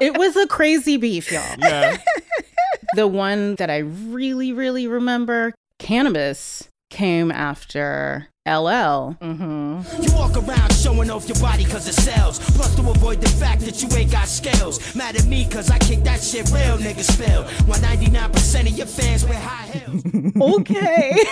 it 0.00 0.16
was 0.16 0.36
a 0.36 0.46
crazy 0.46 0.96
beef, 0.96 1.30
y'all. 1.32 1.56
Yeah. 1.58 1.98
the 2.94 3.06
one 3.06 3.56
that 3.56 3.70
I 3.70 3.78
really, 3.78 4.52
really 4.52 4.86
remember, 4.86 5.54
Canibus 5.78 6.68
came 6.90 7.30
after 7.30 8.29
LL. 8.46 9.20
Mm-hmm. 9.20 10.02
You 10.02 10.14
walk 10.14 10.34
around 10.34 10.72
showing 10.72 11.10
off 11.10 11.28
your 11.28 11.38
body 11.40 11.62
cause 11.64 11.86
it 11.86 11.92
sells. 11.92 12.38
Plus 12.38 12.74
to 12.76 12.90
avoid 12.90 13.20
the 13.20 13.28
fact 13.28 13.60
that 13.66 13.82
you 13.82 13.88
ain't 13.94 14.10
got 14.10 14.28
scales. 14.28 14.94
Mad 14.94 15.14
at 15.14 15.26
me 15.26 15.46
cause 15.46 15.70
I 15.70 15.76
kick 15.76 16.04
that 16.04 16.22
shit 16.22 16.50
real 16.50 16.78
niggas 16.78 17.14
feel. 17.18 17.44
199% 17.70 18.60
of 18.62 18.78
your 18.78 18.86
fans 18.86 19.26
wear 19.26 19.38
high 19.38 19.66
heels. 19.66 20.02
okay. 20.56 21.22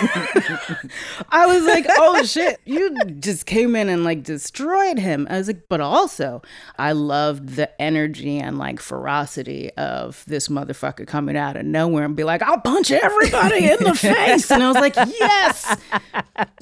I 1.30 1.46
was 1.46 1.64
like, 1.64 1.86
oh 1.96 2.22
shit, 2.24 2.60
you 2.66 2.94
just 3.20 3.46
came 3.46 3.74
in 3.74 3.88
and 3.88 4.04
like 4.04 4.22
destroyed 4.22 4.98
him. 4.98 5.26
I 5.30 5.38
was 5.38 5.46
like, 5.46 5.66
but 5.70 5.80
also, 5.80 6.42
I 6.78 6.92
loved 6.92 7.56
the 7.56 7.80
energy 7.80 8.38
and 8.38 8.58
like 8.58 8.80
ferocity 8.80 9.70
of 9.78 10.24
this 10.26 10.48
motherfucker 10.48 11.06
coming 11.06 11.38
out 11.38 11.56
of 11.56 11.64
nowhere 11.64 12.04
and 12.04 12.14
be 12.14 12.24
like, 12.24 12.42
I'll 12.42 12.60
punch 12.60 12.90
everybody 12.90 13.70
in 13.70 13.82
the 13.82 13.94
face. 13.96 14.50
And 14.50 14.62
I 14.62 14.68
was 14.68 14.76
like, 14.76 14.94
yes, 14.94 15.74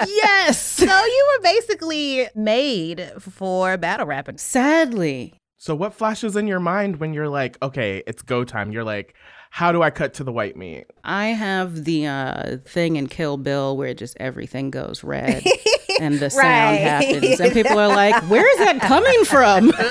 yes. 0.07 0.33
So 0.53 0.85
you 0.85 1.29
were 1.37 1.43
basically 1.43 2.29
made 2.35 3.11
for 3.19 3.77
battle 3.77 4.07
rapping. 4.07 4.39
Sadly. 4.39 5.35
So 5.57 5.75
what 5.75 5.95
flashes 5.95 6.37
in 6.37 6.47
your 6.47 6.61
mind 6.61 6.97
when 6.97 7.13
you're 7.15 7.29
like, 7.29 7.57
okay, 7.63 8.03
it's 8.07 8.23
go 8.23 8.45
time? 8.45 8.71
You're 8.73 8.85
like, 8.85 9.15
how 9.51 9.73
do 9.73 9.83
I 9.83 9.91
cut 9.91 10.13
to 10.15 10.25
the 10.25 10.33
white 10.33 10.57
meat? 10.57 10.85
I 11.03 11.29
have 11.29 11.85
the 11.85 12.07
uh, 12.07 12.57
thing 12.67 12.97
in 12.97 13.07
Kill 13.09 13.39
Bill 13.39 13.77
where 13.77 13.95
just 13.95 14.17
everything 14.21 14.71
goes 14.71 15.03
red 15.03 15.43
and 16.01 16.19
the 16.21 16.29
sound 16.31 16.45
Right. 16.45 16.81
happens, 16.81 17.41
and 17.41 17.53
people 17.53 17.79
are 17.79 17.89
like, 17.89 18.15
"Where 18.29 18.47
is 18.53 18.59
that 18.67 18.81
coming 18.83 19.25
from?" 19.25 19.73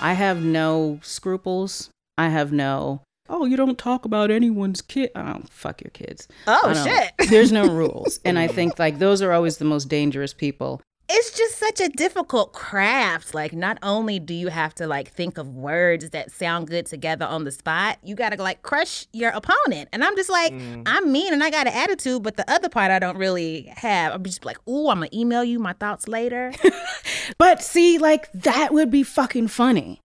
I 0.00 0.12
have 0.12 0.42
no 0.42 1.00
scruples. 1.02 1.90
I 2.18 2.28
have 2.28 2.52
no. 2.52 3.02
Oh, 3.28 3.44
you 3.44 3.56
don't 3.56 3.78
talk 3.78 4.04
about 4.04 4.30
anyone's 4.30 4.82
kid. 4.82 5.10
Oh, 5.14 5.42
fuck 5.50 5.82
your 5.82 5.90
kids. 5.90 6.28
Oh, 6.46 6.72
shit. 6.84 7.12
There's 7.30 7.52
no 7.52 7.68
rules, 7.68 8.20
and 8.24 8.38
I 8.38 8.48
think 8.48 8.78
like 8.78 8.98
those 8.98 9.22
are 9.22 9.32
always 9.32 9.58
the 9.58 9.64
most 9.64 9.88
dangerous 9.88 10.32
people. 10.32 10.80
It's 11.08 11.36
just 11.38 11.56
such 11.58 11.80
a 11.80 11.88
difficult 11.88 12.52
craft. 12.52 13.32
Like, 13.32 13.52
not 13.52 13.78
only 13.80 14.18
do 14.18 14.34
you 14.34 14.48
have 14.48 14.74
to 14.74 14.88
like 14.88 15.12
think 15.12 15.38
of 15.38 15.54
words 15.54 16.10
that 16.10 16.32
sound 16.32 16.66
good 16.66 16.86
together 16.86 17.24
on 17.24 17.44
the 17.44 17.52
spot, 17.52 17.98
you 18.02 18.16
gotta 18.16 18.42
like 18.42 18.62
crush 18.62 19.06
your 19.12 19.30
opponent. 19.30 19.88
And 19.92 20.02
I'm 20.02 20.16
just 20.16 20.28
like, 20.28 20.52
mm. 20.52 20.82
I'm 20.84 21.12
mean 21.12 21.32
and 21.32 21.44
I 21.44 21.50
got 21.50 21.68
an 21.68 21.74
attitude, 21.74 22.24
but 22.24 22.36
the 22.36 22.50
other 22.50 22.68
part 22.68 22.90
I 22.90 22.98
don't 22.98 23.18
really 23.18 23.72
have. 23.76 24.14
I'm 24.14 24.24
just 24.24 24.44
like, 24.44 24.58
ooh, 24.68 24.88
I'm 24.88 24.98
gonna 24.98 25.10
email 25.12 25.44
you 25.44 25.60
my 25.60 25.74
thoughts 25.74 26.08
later. 26.08 26.52
But 27.38 27.62
see, 27.62 27.98
like 27.98 28.30
that 28.32 28.72
would 28.72 28.90
be 28.90 29.02
fucking 29.02 29.48
funny. 29.48 30.00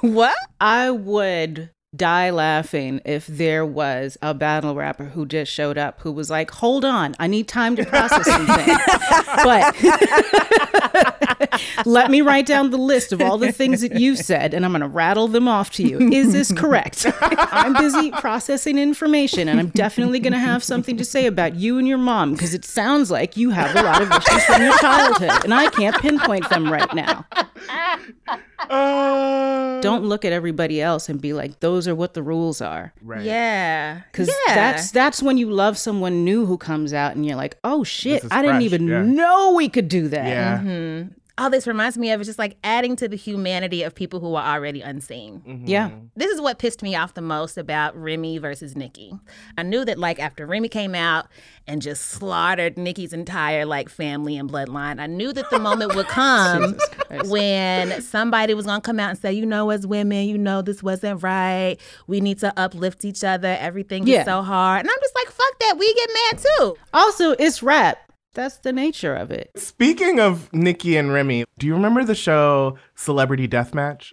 what? 0.00 0.36
I 0.60 0.90
would 0.90 1.70
die 1.94 2.30
laughing 2.30 3.00
if 3.04 3.26
there 3.26 3.66
was 3.66 4.16
a 4.22 4.32
battle 4.32 4.74
rapper 4.74 5.06
who 5.06 5.26
just 5.26 5.52
showed 5.52 5.76
up 5.76 6.00
who 6.00 6.12
was 6.12 6.30
like, 6.30 6.50
"Hold 6.52 6.84
on, 6.84 7.14
I 7.18 7.26
need 7.26 7.48
time 7.48 7.76
to 7.76 7.84
process 7.84 8.26
some 8.26 8.46
things." 8.46 8.78
but 9.44 11.29
let 11.86 12.10
me 12.10 12.20
write 12.20 12.46
down 12.46 12.70
the 12.70 12.78
list 12.78 13.12
of 13.12 13.20
all 13.20 13.38
the 13.38 13.52
things 13.52 13.80
that 13.80 13.98
you 13.98 14.16
said 14.16 14.54
and 14.54 14.64
I'm 14.64 14.72
going 14.72 14.80
to 14.82 14.88
rattle 14.88 15.28
them 15.28 15.48
off 15.48 15.70
to 15.72 15.82
you. 15.82 15.98
Is 15.98 16.32
this 16.32 16.52
correct? 16.56 17.06
I'm 17.20 17.74
busy 17.74 18.10
processing 18.12 18.78
information 18.78 19.48
and 19.48 19.58
I'm 19.58 19.68
definitely 19.68 20.20
going 20.20 20.32
to 20.32 20.38
have 20.38 20.62
something 20.62 20.96
to 20.96 21.04
say 21.04 21.26
about 21.26 21.54
you 21.54 21.78
and 21.78 21.86
your 21.86 21.98
mom 21.98 22.32
because 22.32 22.54
it 22.54 22.64
sounds 22.64 23.10
like 23.10 23.36
you 23.36 23.50
have 23.50 23.74
a 23.76 23.82
lot 23.82 24.02
of 24.02 24.10
issues 24.10 24.44
from 24.44 24.62
your 24.62 24.76
childhood 24.78 25.44
and 25.44 25.54
I 25.54 25.70
can't 25.70 25.96
pinpoint 25.96 26.48
them 26.50 26.70
right 26.70 26.92
now. 26.94 27.26
Don't 28.68 30.04
look 30.04 30.24
at 30.24 30.32
everybody 30.32 30.80
else 30.80 31.08
and 31.08 31.20
be 31.20 31.32
like, 31.32 31.60
those 31.60 31.88
are 31.88 31.94
what 31.94 32.14
the 32.14 32.22
rules 32.22 32.60
are. 32.60 32.92
Right. 33.02 33.24
Yeah. 33.24 34.02
Because 34.12 34.28
yeah. 34.28 34.54
that's 34.54 34.90
that's 34.90 35.22
when 35.22 35.38
you 35.38 35.50
love 35.50 35.78
someone 35.78 36.24
new 36.24 36.46
who 36.46 36.58
comes 36.58 36.92
out 36.92 37.16
and 37.16 37.24
you're 37.26 37.36
like, 37.36 37.56
oh 37.64 37.84
shit, 37.84 38.22
This 38.22 38.24
is 38.24 38.30
I 38.30 38.42
didn't 38.42 38.62
even 38.62 38.86
yeah. 38.86 39.02
know 39.02 39.54
we 39.54 39.68
could 39.68 39.88
do 39.88 40.08
that. 40.08 40.26
Yeah. 40.26 40.58
Mhm. 40.58 41.14
All 41.40 41.48
this 41.48 41.66
reminds 41.66 41.96
me 41.96 42.10
of 42.10 42.20
is 42.20 42.26
just 42.26 42.38
like 42.38 42.58
adding 42.62 42.96
to 42.96 43.08
the 43.08 43.16
humanity 43.16 43.82
of 43.82 43.94
people 43.94 44.20
who 44.20 44.34
are 44.34 44.44
already 44.54 44.82
unseen. 44.82 45.40
Mm-hmm. 45.46 45.66
Yeah. 45.66 45.90
This 46.14 46.30
is 46.30 46.38
what 46.38 46.58
pissed 46.58 46.82
me 46.82 46.94
off 46.94 47.14
the 47.14 47.22
most 47.22 47.56
about 47.56 47.96
Remy 47.96 48.36
versus 48.36 48.76
Nikki. 48.76 49.14
I 49.56 49.62
knew 49.62 49.82
that 49.86 49.98
like 49.98 50.20
after 50.20 50.44
Remy 50.44 50.68
came 50.68 50.94
out 50.94 51.28
and 51.66 51.80
just 51.80 52.04
slaughtered 52.10 52.76
Nikki's 52.76 53.14
entire 53.14 53.64
like 53.64 53.88
family 53.88 54.36
and 54.36 54.50
bloodline, 54.50 55.00
I 55.00 55.06
knew 55.06 55.32
that 55.32 55.48
the 55.48 55.58
moment 55.58 55.94
would 55.94 56.08
come 56.08 56.76
when 57.24 58.02
somebody 58.02 58.52
was 58.52 58.66
gonna 58.66 58.82
come 58.82 59.00
out 59.00 59.10
and 59.10 59.18
say, 59.18 59.32
you 59.32 59.46
know, 59.46 59.70
as 59.70 59.86
women, 59.86 60.28
you 60.28 60.36
know, 60.36 60.60
this 60.60 60.82
wasn't 60.82 61.22
right. 61.22 61.78
We 62.06 62.20
need 62.20 62.38
to 62.40 62.52
uplift 62.58 63.04
each 63.04 63.24
other. 63.24 63.56
Everything 63.60 64.06
Yeah. 64.06 64.20
is 64.20 64.24
so 64.26 64.42
hard. 64.42 64.80
And 64.80 64.90
I'm 64.90 65.00
just 65.00 65.14
like, 65.14 65.28
fuck 65.28 65.58
that. 65.60 65.76
We 65.78 65.94
get 65.94 66.10
mad 66.32 66.44
too. 66.58 66.76
Also, 66.92 67.30
it's 67.32 67.62
rap. 67.62 67.98
That's 68.34 68.58
the 68.58 68.72
nature 68.72 69.14
of 69.14 69.30
it. 69.30 69.50
Speaking 69.56 70.20
of 70.20 70.52
Nikki 70.52 70.96
and 70.96 71.12
Remy, 71.12 71.44
do 71.58 71.66
you 71.66 71.74
remember 71.74 72.04
the 72.04 72.14
show 72.14 72.78
Celebrity 72.94 73.48
Deathmatch? 73.48 74.12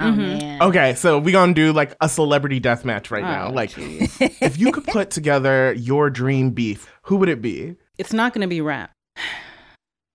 Oh 0.00 0.12
man. 0.12 0.62
Okay, 0.62 0.94
so 0.94 1.18
we're 1.18 1.32
gonna 1.32 1.54
do 1.54 1.72
like 1.72 1.96
a 2.00 2.08
celebrity 2.08 2.60
death 2.60 2.84
match 2.84 3.10
right 3.10 3.24
Oh, 3.24 3.26
now. 3.26 3.50
Like, 3.50 3.72
if 3.76 4.56
you 4.58 4.70
could 4.70 4.84
put 4.84 5.10
together 5.10 5.72
your 5.74 6.08
dream 6.08 6.50
beef, 6.50 6.88
who 7.02 7.16
would 7.16 7.28
it 7.28 7.42
be? 7.42 7.74
It's 7.98 8.12
not 8.12 8.32
going 8.32 8.42
to 8.42 8.48
be 8.48 8.60
rap. 8.60 8.92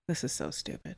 This 0.06 0.22
is 0.22 0.32
so 0.32 0.50
stupid. 0.50 0.96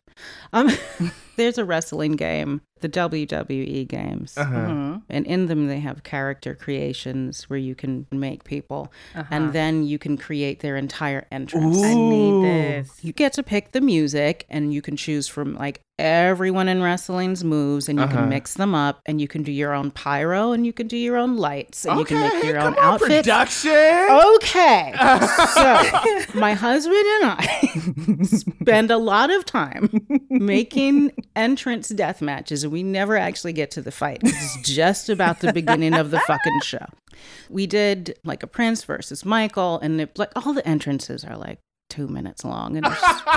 Um, 0.53 0.69
there's 1.37 1.59
a 1.59 1.65
wrestling 1.65 2.13
game, 2.17 2.61
the 2.81 2.89
WWE 2.89 3.89
games, 3.89 4.37
Uh-huh. 4.37 4.55
Mm-hmm. 4.55 4.99
and 5.09 5.27
in 5.27 5.47
them 5.47 5.67
they 5.67 5.81
have 5.81 6.03
character 6.03 6.55
creations 6.55 7.45
where 7.49 7.59
you 7.59 7.75
can 7.75 8.07
make 8.11 8.45
people, 8.45 8.93
Uh-huh. 9.15 9.25
and 9.31 9.53
then 9.53 9.85
you 9.85 9.99
can 9.99 10.17
create 10.17 10.61
their 10.61 10.77
entire 10.77 11.27
entrance. 11.33 11.83
I 11.83 11.95
need 11.95 12.43
this. 12.45 12.91
You 13.03 13.13
get 13.13 13.33
to 13.35 13.43
pick 13.43 13.73
the 13.73 13.81
music, 13.81 14.45
and 14.51 14.73
you 14.75 14.83
can 14.83 14.97
choose 14.97 15.27
from 15.29 15.55
like 15.57 15.81
everyone 15.99 16.69
in 16.69 16.83
wrestling's 16.83 17.43
moves, 17.43 17.89
and 17.89 17.99
you 17.99 18.05
Uh-huh. 18.05 18.17
can 18.17 18.29
mix 18.29 18.55
them 18.55 18.75
up, 18.75 19.01
and 19.07 19.19
you 19.23 19.27
can 19.29 19.43
do 19.43 19.51
your 19.51 19.73
own 19.73 19.91
pyro, 19.91 20.53
and 20.53 20.67
you 20.67 20.73
can 20.75 20.87
do 20.87 20.97
your 20.99 21.17
own 21.17 21.39
lights, 21.39 21.87
and 21.87 21.99
you 21.99 22.05
can 22.05 22.21
make 22.21 22.45
your 22.45 22.57
come 22.59 22.75
own 22.75 22.79
on, 22.79 22.85
outfits. 22.95 23.27
Production. 23.27 24.07
Okay. 24.37 24.93
so, 25.55 25.81
my 26.39 26.53
husband 26.53 26.97
and 27.17 27.25
I 27.25 28.21
spend 28.25 28.91
a 28.91 28.99
lot 28.99 29.31
of 29.31 29.47
time 29.47 29.89
making 30.29 31.13
entrance 31.35 31.89
death 31.89 32.21
matches, 32.21 32.66
we 32.71 32.83
never 32.83 33.17
actually 33.17 33.53
get 33.53 33.71
to 33.73 33.83
the 33.83 33.91
fight. 33.91 34.21
It's 34.23 34.69
just 34.69 35.09
about 35.09 35.41
the 35.41 35.53
beginning 35.53 35.95
of 35.95 36.11
the 36.11 36.21
fucking 36.21 36.61
show. 36.63 36.87
We 37.49 37.67
did 37.67 38.19
like 38.25 38.43
a 38.43 38.47
Prince 38.47 38.85
versus 38.85 39.25
Michael, 39.25 39.79
and 39.81 40.01
it, 40.01 40.19
like 40.19 40.33
all 40.37 40.53
the 40.53 40.67
entrances 40.67 41.25
are 41.25 41.37
like 41.37 41.59
two 41.89 42.09
minutes 42.09 42.45
long, 42.45 42.77
and 42.77 42.87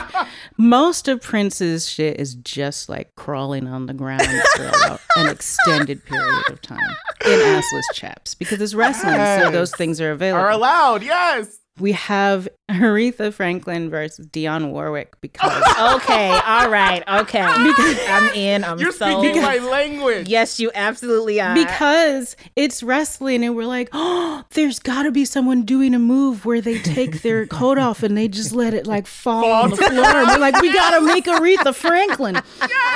most 0.58 1.08
of 1.08 1.22
Prince's 1.22 1.90
shit 1.90 2.20
is 2.20 2.36
just 2.36 2.90
like 2.90 3.16
crawling 3.16 3.68
on 3.68 3.86
the 3.86 3.94
ground 3.94 4.28
for 4.56 5.00
an 5.18 5.28
extended 5.28 6.04
period 6.06 6.50
of 6.50 6.62
time 6.62 6.80
in 7.26 7.40
assless 7.40 7.84
chaps 7.94 8.34
because 8.36 8.62
it's 8.62 8.74
wrestling, 8.74 9.16
so 9.16 9.52
those 9.52 9.72
things 9.72 10.02
are 10.02 10.12
available. 10.12 10.44
Are 10.44 10.50
allowed, 10.50 11.04
yes. 11.04 11.60
We 11.80 11.94
have 11.94 12.48
Aretha 12.70 13.34
Franklin 13.34 13.90
versus 13.90 14.28
Dionne 14.28 14.72
Warwick 14.72 15.20
because 15.22 15.52
Okay, 15.80 16.30
all 16.46 16.70
right, 16.70 17.04
okay. 17.08 17.42
because 17.42 17.98
I'm 18.08 18.30
in. 18.36 18.64
I'm 18.64 18.78
You're 18.80 18.92
so. 18.92 19.20
speaking 19.22 19.42
my 19.42 19.58
language. 19.58 20.28
Yes, 20.28 20.60
you 20.60 20.70
absolutely 20.76 21.42
are. 21.42 21.56
because 21.56 22.36
it's 22.56 22.84
wrestling 22.84 23.44
and 23.44 23.56
we're 23.56 23.66
like, 23.66 23.90
oh, 23.94 24.44
there's 24.52 24.80
got 24.80 25.04
to 25.04 25.12
be 25.12 25.26
someone 25.26 25.64
doing 25.64 25.94
a 25.96 26.00
move 26.00 26.46
where 26.46 26.62
they 26.62 26.80
take 26.80 27.22
their 27.22 27.46
coat 27.60 27.78
off 27.78 28.04
and 28.04 28.16
they 28.18 28.28
just 28.28 28.52
let 28.52 28.74
it 28.74 28.86
like 28.86 29.08
fall 29.08 29.52
on 29.52 29.70
the 29.72 29.78
floor. 29.78 29.90
And 30.06 30.28
we're 30.28 30.38
like, 30.38 30.62
we 30.62 30.72
got 30.74 31.00
to 31.00 31.06
make 31.06 31.26
Aretha 31.26 31.74
Franklin. 31.74 32.40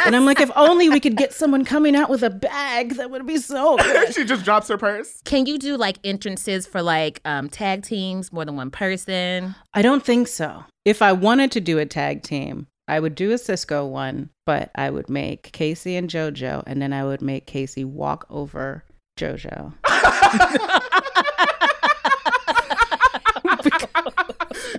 And 0.06 0.16
I'm 0.16 0.26
like, 0.26 0.40
if 0.40 0.52
only 0.56 0.90
we 0.90 1.00
could 1.00 1.16
get 1.18 1.34
someone 1.34 1.66
coming 1.66 1.96
out 1.96 2.10
with 2.10 2.22
a 2.22 2.30
bag, 2.30 2.96
that 2.96 3.10
would 3.10 3.26
be 3.26 3.38
so 3.38 3.78
good. 3.78 4.14
she 4.14 4.24
just 4.26 4.44
drops 4.44 4.68
her 4.68 4.78
purse. 4.78 5.22
Can 5.26 5.46
you 5.46 5.58
do 5.58 5.78
like 5.78 5.98
entrances 6.04 6.68
for 6.68 6.82
like 6.82 7.22
um, 7.26 7.50
tag 7.50 7.84
teams, 7.84 8.32
more 8.32 8.46
than 8.46 8.56
one 8.56 8.70
person? 8.74 9.56
I 9.74 9.82
don't 9.82 10.04
think 10.04 10.28
so. 10.28 10.66
If 10.84 11.02
I 11.02 11.14
wanted 11.14 11.52
to 11.54 11.62
do 11.62 11.80
a 11.80 11.86
tag 11.86 12.24
team, 12.24 12.68
I 12.88 13.00
would 13.00 13.16
do 13.16 13.32
a 13.32 13.38
Cisco 13.38 13.86
one, 13.86 14.30
but 14.46 14.70
I 14.76 14.90
would 14.90 15.10
make 15.10 15.52
K-Ci 15.54 15.96
and 15.96 16.10
JoJo, 16.10 16.64
and 16.68 16.82
then 16.82 16.92
I 16.92 17.06
would 17.06 17.22
make 17.22 17.46
K-Ci 17.48 17.86
walk 17.86 18.26
over 18.30 18.84
JoJo. 19.18 19.74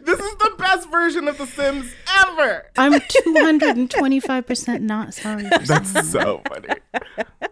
This 0.04 0.20
is 0.20 0.34
the 0.36 0.54
best 0.58 0.90
version 0.90 1.28
of 1.28 1.38
The 1.38 1.46
Sims 1.46 1.90
ever. 2.26 2.66
I'm 2.76 2.92
225% 2.92 4.80
not 4.82 5.14
sorry. 5.14 5.44
That's 5.64 6.10
so 6.10 6.42
funny. 6.48 6.68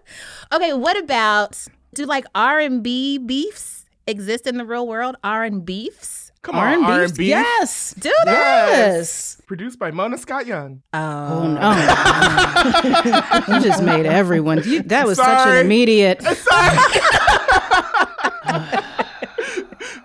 Okay, 0.53 0.75
what 0.75 0.99
about 0.99 1.67
do 1.95 2.05
like 2.05 2.27
R 2.35 2.59
and 2.61 2.83
B 2.83 3.17
beefs 3.17 3.87
exist 4.07 4.47
in 4.47 4.59
the 4.59 4.67
real 4.67 4.87
world? 4.87 5.17
R 5.25 5.45
and 5.45 5.65
beefs? 5.65 6.22
Come 6.43 6.57
on, 6.57 6.83
R&B? 6.85 6.93
R&B. 6.93 7.29
Yes. 7.29 7.95
Do 7.99 8.13
they? 8.25 8.33
Yes. 8.33 9.41
Produced 9.47 9.79
by 9.79 9.93
Mona 9.93 10.19
Scott 10.19 10.45
Young. 10.47 10.83
Oh 10.93 11.47
no! 11.47 11.61
Oh, 11.63 13.45
you 13.55 13.61
just 13.61 13.83
made 13.83 14.07
everyone. 14.07 14.61
You, 14.65 14.83
that 14.83 15.07
was 15.07 15.19
such 15.19 15.47
an 15.47 15.59
immediate. 15.65 16.21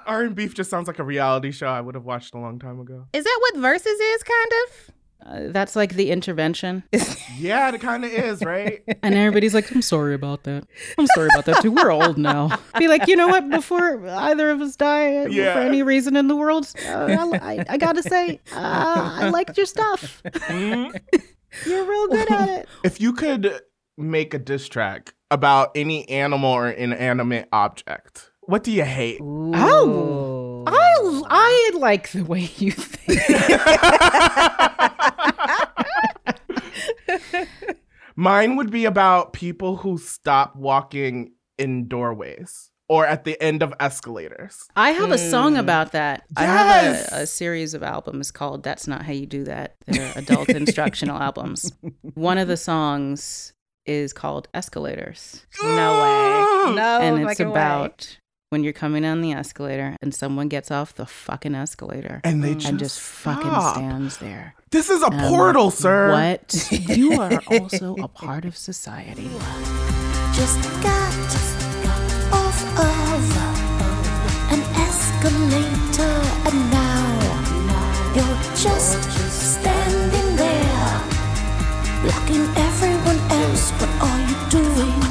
R 0.06 0.24
and 0.24 0.36
Beef 0.36 0.54
just 0.54 0.70
sounds 0.70 0.88
like 0.88 1.00
a 1.00 1.04
reality 1.04 1.52
show 1.52 1.68
I 1.68 1.82
would 1.82 1.96
have 1.96 2.06
watched 2.06 2.34
a 2.34 2.38
long 2.38 2.60
time 2.60 2.80
ago. 2.80 3.08
Is 3.14 3.24
that 3.24 3.38
what 3.42 3.58
Versus 3.58 4.00
is, 4.00 4.24
kind 4.24 4.52
of? 4.64 4.94
Uh, 5.26 5.48
that's 5.50 5.76
like 5.76 5.96
the 5.96 6.10
intervention, 6.12 6.84
Yeah, 7.38 7.74
it 7.74 7.82
kind 7.82 8.06
of 8.06 8.12
is, 8.12 8.42
right? 8.44 8.82
and 9.04 9.14
everybody's 9.16 9.54
like, 9.54 9.70
"I'm 9.76 9.82
sorry 9.82 10.14
about 10.14 10.44
that. 10.44 10.66
I'm 10.98 11.08
sorry 11.08 11.28
about 11.34 11.46
that 11.46 11.62
too. 11.62 11.72
We're 11.72 11.92
old 11.92 12.18
now." 12.18 12.58
Be 12.80 12.88
like, 12.88 13.08
you 13.08 13.16
know 13.18 13.28
what? 13.28 13.50
Before 13.50 14.08
either 14.08 14.50
of 14.52 14.62
us 14.62 14.76
die 14.78 15.26
Yeah. 15.28 15.54
for 15.54 15.60
any 15.60 15.84
reason 15.84 16.16
in 16.16 16.28
the 16.30 16.36
world, 16.36 16.72
uh, 16.88 17.28
I, 17.32 17.38
I, 17.60 17.66
I 17.70 17.78
gotta 17.78 18.02
say, 18.04 18.40
uh, 18.54 19.18
I 19.22 19.30
liked 19.30 19.58
your 19.58 19.66
stuff. 19.66 20.22
Mm-hmm. 20.24 20.96
You're 21.70 21.86
real 21.86 22.08
good 22.08 22.32
at 22.32 22.50
it. 22.50 22.70
if 22.84 23.02
you 23.02 23.12
could 23.14 23.60
make 23.98 24.34
a 24.34 24.40
diss 24.40 24.68
track 24.70 25.14
about 25.32 25.72
any 25.76 26.08
animal 26.10 26.52
or 26.52 26.70
inanimate 26.70 27.50
object, 27.52 28.32
what 28.42 28.64
do 28.64 28.72
you 28.72 28.84
hate? 28.86 29.20
Oh, 29.22 30.47
I 30.74 31.22
I 31.30 31.72
like 31.78 32.12
the 32.12 32.24
way 32.24 32.50
you 32.58 32.72
think. 32.72 33.22
Mine 38.16 38.56
would 38.56 38.72
be 38.72 38.86
about 38.86 39.34
people 39.34 39.78
who 39.78 39.98
stop 39.98 40.56
walking 40.56 41.34
in 41.58 41.88
doorways 41.88 42.72
or 42.90 43.06
at 43.06 43.26
the 43.26 43.40
end 43.42 43.62
of 43.62 43.74
escalators. 43.80 44.66
I 44.76 44.92
have 44.92 45.12
a 45.12 45.18
song 45.18 45.54
Hmm. 45.54 45.60
about 45.60 45.92
that. 45.92 46.24
I 46.36 46.46
have 46.46 47.12
a, 47.12 47.16
a 47.24 47.28
series 47.28 47.74
of 47.74 47.84
albums 47.84 48.32
called 48.32 48.64
That's 48.64 48.88
Not 48.88 49.04
How 49.06 49.12
You 49.14 49.26
Do 49.28 49.44
That. 49.44 49.76
They're 49.86 50.14
adult 50.16 50.50
instructional 50.50 51.18
albums. 51.22 51.72
One 52.16 52.38
of 52.40 52.48
the 52.48 52.58
songs 52.58 53.54
is 53.86 54.14
called 54.14 54.48
Escalators. 54.54 55.46
No 55.64 55.68
way. 56.02 56.76
No 56.76 57.00
and 57.02 57.20
it's 57.22 57.32
fucking 57.32 57.48
way. 57.48 57.52
about 57.52 58.18
when 58.50 58.64
you're 58.64 58.74
coming 58.74 59.04
down 59.04 59.22
the 59.22 59.34
escalator 59.34 59.98
and 60.02 60.14
someone 60.16 60.48
gets 60.48 60.72
off 60.72 60.94
the 60.96 61.06
fucking 61.06 61.54
escalator 61.54 62.22
And 62.24 62.42
they 62.44 62.52
and 62.52 62.62
just 62.62 62.78
just 62.80 63.00
fucking 63.02 63.42
stop. 63.44 63.76
stands 63.76 64.18
there. 64.18 64.56
This 64.72 64.90
is 64.90 65.02
a 65.04 65.08
And 65.08 65.20
portal, 65.30 65.66
like, 65.66 65.74
sir. 65.74 66.12
What? 66.12 66.68
you 66.98 67.20
are 67.20 67.42
also 67.52 67.96
a 67.96 68.08
part 68.08 68.46
of 68.46 68.56
society. 68.56 69.30
Just 70.34 70.62
got 70.82 71.14
off 72.32 72.62
of 72.80 73.38
an 74.54 74.62
escalator 74.80 76.22
and 76.48 76.72
now 76.72 78.14
you're 78.16 78.56
just 78.56 79.04
standing 79.32 80.36
there, 80.38 81.02
blocking 82.04 82.46
everyone 82.56 83.20
else. 83.32 83.72
What 83.72 83.90
are 84.08 84.20
you 84.30 84.50
doing? 84.50 85.02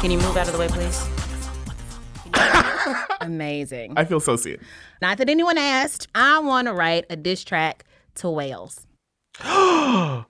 Can 0.00 0.10
you 0.10 0.18
move 0.18 0.36
out 0.36 0.46
of 0.46 0.52
the 0.52 0.58
way, 0.58 0.68
please? 0.68 1.08
Amazing. 3.20 3.94
I 3.96 4.04
feel 4.04 4.20
so 4.20 4.36
seen. 4.36 4.58
Not 5.02 5.18
that 5.18 5.28
anyone 5.28 5.58
asked. 5.58 6.08
I 6.14 6.38
want 6.38 6.68
to 6.68 6.74
write 6.74 7.04
a 7.10 7.16
diss 7.16 7.44
track 7.44 7.84
to 8.16 8.30
whales. 8.30 8.86
Why 9.42 10.24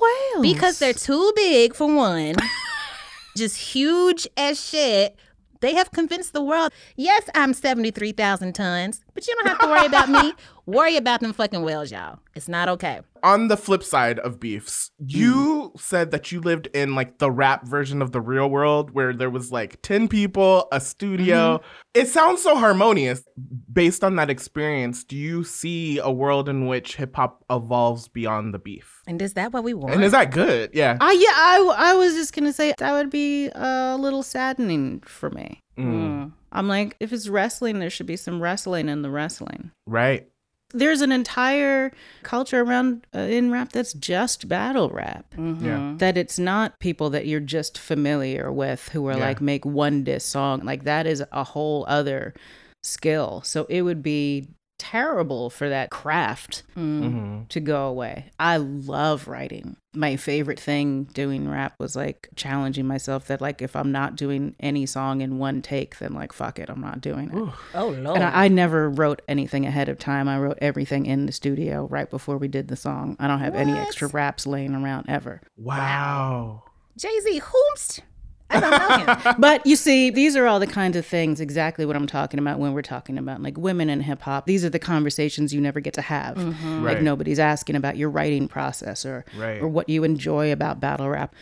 whales? 0.00 0.42
Because 0.42 0.78
they're 0.78 0.92
too 0.92 1.32
big 1.36 1.74
for 1.74 1.94
one. 1.94 2.34
Just 3.36 3.56
huge 3.56 4.26
as 4.36 4.64
shit. 4.64 5.16
They 5.60 5.74
have 5.74 5.90
convinced 5.90 6.32
the 6.32 6.42
world, 6.42 6.72
yes, 6.96 7.28
I'm 7.34 7.52
73,000 7.52 8.54
tons, 8.54 9.04
but 9.14 9.26
you 9.26 9.34
don't 9.36 9.48
have 9.48 9.58
to 9.58 9.66
worry 9.66 9.86
about 9.86 10.08
me. 10.08 10.32
Worry 10.66 10.96
about 10.96 11.18
them 11.18 11.32
fucking 11.32 11.62
whales, 11.62 11.90
y'all. 11.90 12.20
It's 12.36 12.46
not 12.46 12.68
okay. 12.68 13.00
On 13.24 13.48
the 13.48 13.56
flip 13.56 13.82
side 13.82 14.20
of 14.20 14.38
beefs, 14.38 14.92
you 15.04 15.72
said 15.76 16.12
that 16.12 16.30
you 16.30 16.40
lived 16.40 16.68
in 16.68 16.94
like 16.94 17.18
the 17.18 17.28
rap 17.28 17.66
version 17.66 18.00
of 18.00 18.12
the 18.12 18.20
real 18.20 18.48
world 18.48 18.92
where 18.92 19.12
there 19.12 19.30
was 19.30 19.50
like 19.50 19.82
10 19.82 20.06
people, 20.06 20.68
a 20.70 20.80
studio. 20.80 21.58
Mm-hmm. 21.58 22.00
It 22.00 22.06
sounds 22.06 22.40
so 22.40 22.56
harmonious. 22.56 23.24
Based 23.72 24.04
on 24.04 24.14
that 24.16 24.30
experience, 24.30 25.02
do 25.02 25.16
you 25.16 25.42
see 25.42 25.98
a 25.98 26.10
world 26.10 26.48
in 26.48 26.66
which 26.66 26.94
hip 26.96 27.16
hop 27.16 27.44
evolves 27.50 28.06
beyond 28.06 28.54
the 28.54 28.60
beef? 28.60 29.02
And 29.08 29.20
is 29.20 29.34
that 29.34 29.52
what 29.52 29.64
we 29.64 29.74
want? 29.74 29.94
And 29.94 30.04
is 30.04 30.12
that 30.12 30.30
good? 30.30 30.70
Yeah. 30.72 30.98
I 31.00 31.12
yeah, 31.12 31.32
I 31.34 31.90
I 31.90 31.94
was 31.94 32.14
just 32.14 32.32
gonna 32.32 32.52
say 32.52 32.74
that 32.78 32.92
would 32.92 33.10
be 33.10 33.48
a 33.54 33.96
little 33.98 34.22
saddening 34.22 35.00
for 35.00 35.30
me. 35.30 35.60
Mm. 35.84 35.92
Mm. 36.26 36.32
I'm 36.52 36.68
like, 36.68 36.96
if 37.00 37.12
it's 37.12 37.28
wrestling, 37.28 37.78
there 37.78 37.90
should 37.90 38.06
be 38.06 38.16
some 38.16 38.40
wrestling 38.42 38.88
in 38.88 39.02
the 39.02 39.10
wrestling. 39.10 39.70
Right. 39.86 40.26
There's 40.72 41.00
an 41.00 41.10
entire 41.10 41.90
culture 42.22 42.60
around 42.60 43.04
uh, 43.14 43.20
in 43.20 43.50
rap 43.50 43.72
that's 43.72 43.92
just 43.92 44.46
battle 44.48 44.88
rap. 44.90 45.26
Yeah. 45.36 45.94
That 45.98 46.16
it's 46.16 46.38
not 46.38 46.78
people 46.78 47.10
that 47.10 47.26
you're 47.26 47.40
just 47.40 47.76
familiar 47.76 48.52
with 48.52 48.88
who 48.90 49.06
are 49.08 49.14
Yeah. 49.16 49.24
like 49.26 49.40
make 49.40 49.64
one 49.64 50.04
diss 50.04 50.24
song. 50.24 50.60
Like 50.64 50.84
that 50.84 51.06
is 51.08 51.24
a 51.32 51.42
whole 51.44 51.84
other 51.88 52.34
skill. 52.84 53.42
So 53.44 53.66
it 53.68 53.82
would 53.82 54.00
be 54.02 54.48
terrible 54.80 55.50
for 55.50 55.68
that 55.68 55.90
craft 55.90 56.62
Mhm. 56.74 57.46
to 57.50 57.60
go 57.60 57.86
away. 57.86 58.30
I 58.40 58.56
love 58.56 59.28
writing. 59.28 59.76
My 59.92 60.16
favorite 60.16 60.58
thing 60.58 61.04
doing 61.04 61.48
rap 61.48 61.74
was 61.78 61.94
like 61.94 62.28
challenging 62.34 62.86
myself 62.86 63.26
that 63.26 63.40
like 63.42 63.60
if 63.60 63.76
I'm 63.76 63.92
not 63.92 64.16
doing 64.16 64.54
any 64.58 64.86
song 64.86 65.20
in 65.20 65.38
one 65.38 65.60
take, 65.62 65.98
then 65.98 66.14
like 66.14 66.32
fuck 66.32 66.58
it, 66.58 66.70
I'm 66.70 66.80
not 66.80 67.00
doing 67.00 67.30
it. 67.30 67.52
Oh, 67.74 67.90
no! 67.90 68.14
And 68.14 68.24
I, 68.24 68.44
I 68.44 68.48
never 68.48 68.88
wrote 68.88 69.20
anything 69.28 69.66
ahead 69.66 69.88
of 69.90 69.98
time. 69.98 70.28
I 70.28 70.38
wrote 70.38 70.58
everything 70.62 71.04
in 71.06 71.26
the 71.26 71.32
studio 71.32 71.86
right 71.90 72.08
before 72.08 72.38
we 72.38 72.48
did 72.48 72.68
the 72.68 72.76
song. 72.76 73.16
I 73.20 73.28
don't 73.28 73.40
have 73.40 73.54
any 73.54 73.72
extra 73.72 74.08
raps 74.08 74.46
laying 74.46 74.74
around 74.74 75.06
ever. 75.08 75.42
Wow. 75.58 76.62
Jay 76.96 77.18
Z, 77.20 77.40
whomst? 77.40 78.00
I 78.50 78.60
don't 78.60 78.70
know 79.06 79.14
him. 79.14 79.34
But 79.38 79.64
you 79.66 79.76
see, 79.76 80.10
these 80.10 80.36
are 80.36 80.46
all 80.46 80.60
the 80.60 80.66
kinds 80.66 80.96
of 80.96 81.06
things 81.06 81.40
exactly 81.40 81.86
what 81.86 81.96
I'm 81.96 82.06
talking 82.06 82.38
about 82.40 82.58
when 82.58 82.72
we're 82.72 82.82
talking 82.82 83.16
about 83.18 83.42
like 83.42 83.56
women 83.56 83.88
in 83.90 84.00
hip 84.00 84.22
hop. 84.22 84.46
These 84.46 84.64
are 84.64 84.70
the 84.70 84.78
conversations 84.78 85.54
you 85.54 85.60
never 85.60 85.80
get 85.80 85.94
to 85.94 86.02
have. 86.02 86.36
Mhm. 86.36 86.82
Like 86.82 87.00
nobody's 87.02 87.38
asking 87.38 87.76
about 87.76 87.96
your 87.96 88.10
writing 88.10 88.48
process 88.48 89.04
or 89.06 89.24
Right. 89.36 89.60
or 89.62 89.68
what 89.68 89.88
you 89.88 90.04
enjoy 90.04 90.52
about 90.52 90.80
battle 90.80 91.08
rap. 91.08 91.34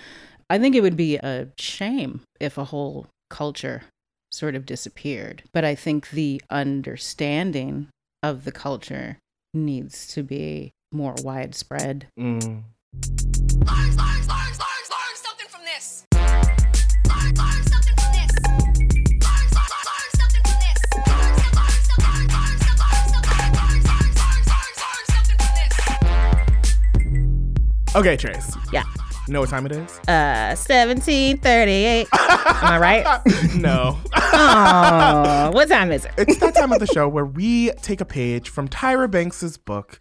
I 0.51 0.59
think 0.59 0.75
it 0.75 0.81
would 0.83 0.97
be 0.97 1.17
a 1.17 1.49
shame 1.59 2.21
if 2.41 2.57
a 2.59 2.65
whole 2.65 3.07
culture 3.31 3.83
sort 4.31 4.55
of 4.55 4.65
disappeared. 4.67 5.43
But 5.53 5.65
I 5.65 5.75
think 5.75 6.11
the 6.11 6.41
understanding 6.51 7.89
of 8.23 8.45
the 8.45 8.53
culture 8.53 9.19
needs 9.55 10.07
to 10.15 10.23
be 10.23 10.71
more 10.93 11.15
widespread. 11.23 12.07
Mm. 12.19 12.63
Okay, 27.99 28.17
Trace. 28.17 28.57
Yeah. 28.73 28.85
You 29.27 29.33
know 29.33 29.41
what 29.41 29.49
time 29.51 29.67
it 29.67 29.73
is? 29.73 29.99
Uh, 30.07 30.55
1738. 30.57 32.07
Am 32.13 32.19
I 32.63 32.79
right? 32.79 33.05
no. 33.57 33.99
Oh, 34.15 35.51
what 35.53 35.69
time 35.69 35.91
is 35.91 36.05
it? 36.05 36.13
It's 36.17 36.39
that 36.39 36.55
time 36.55 36.73
of 36.73 36.79
the 36.79 36.87
show 36.87 37.09
where 37.09 37.25
we 37.25 37.71
take 37.83 38.01
a 38.01 38.05
page 38.05 38.51
from 38.51 38.69
Tyra 38.69 39.11
Banks's 39.11 39.57
book 39.57 40.01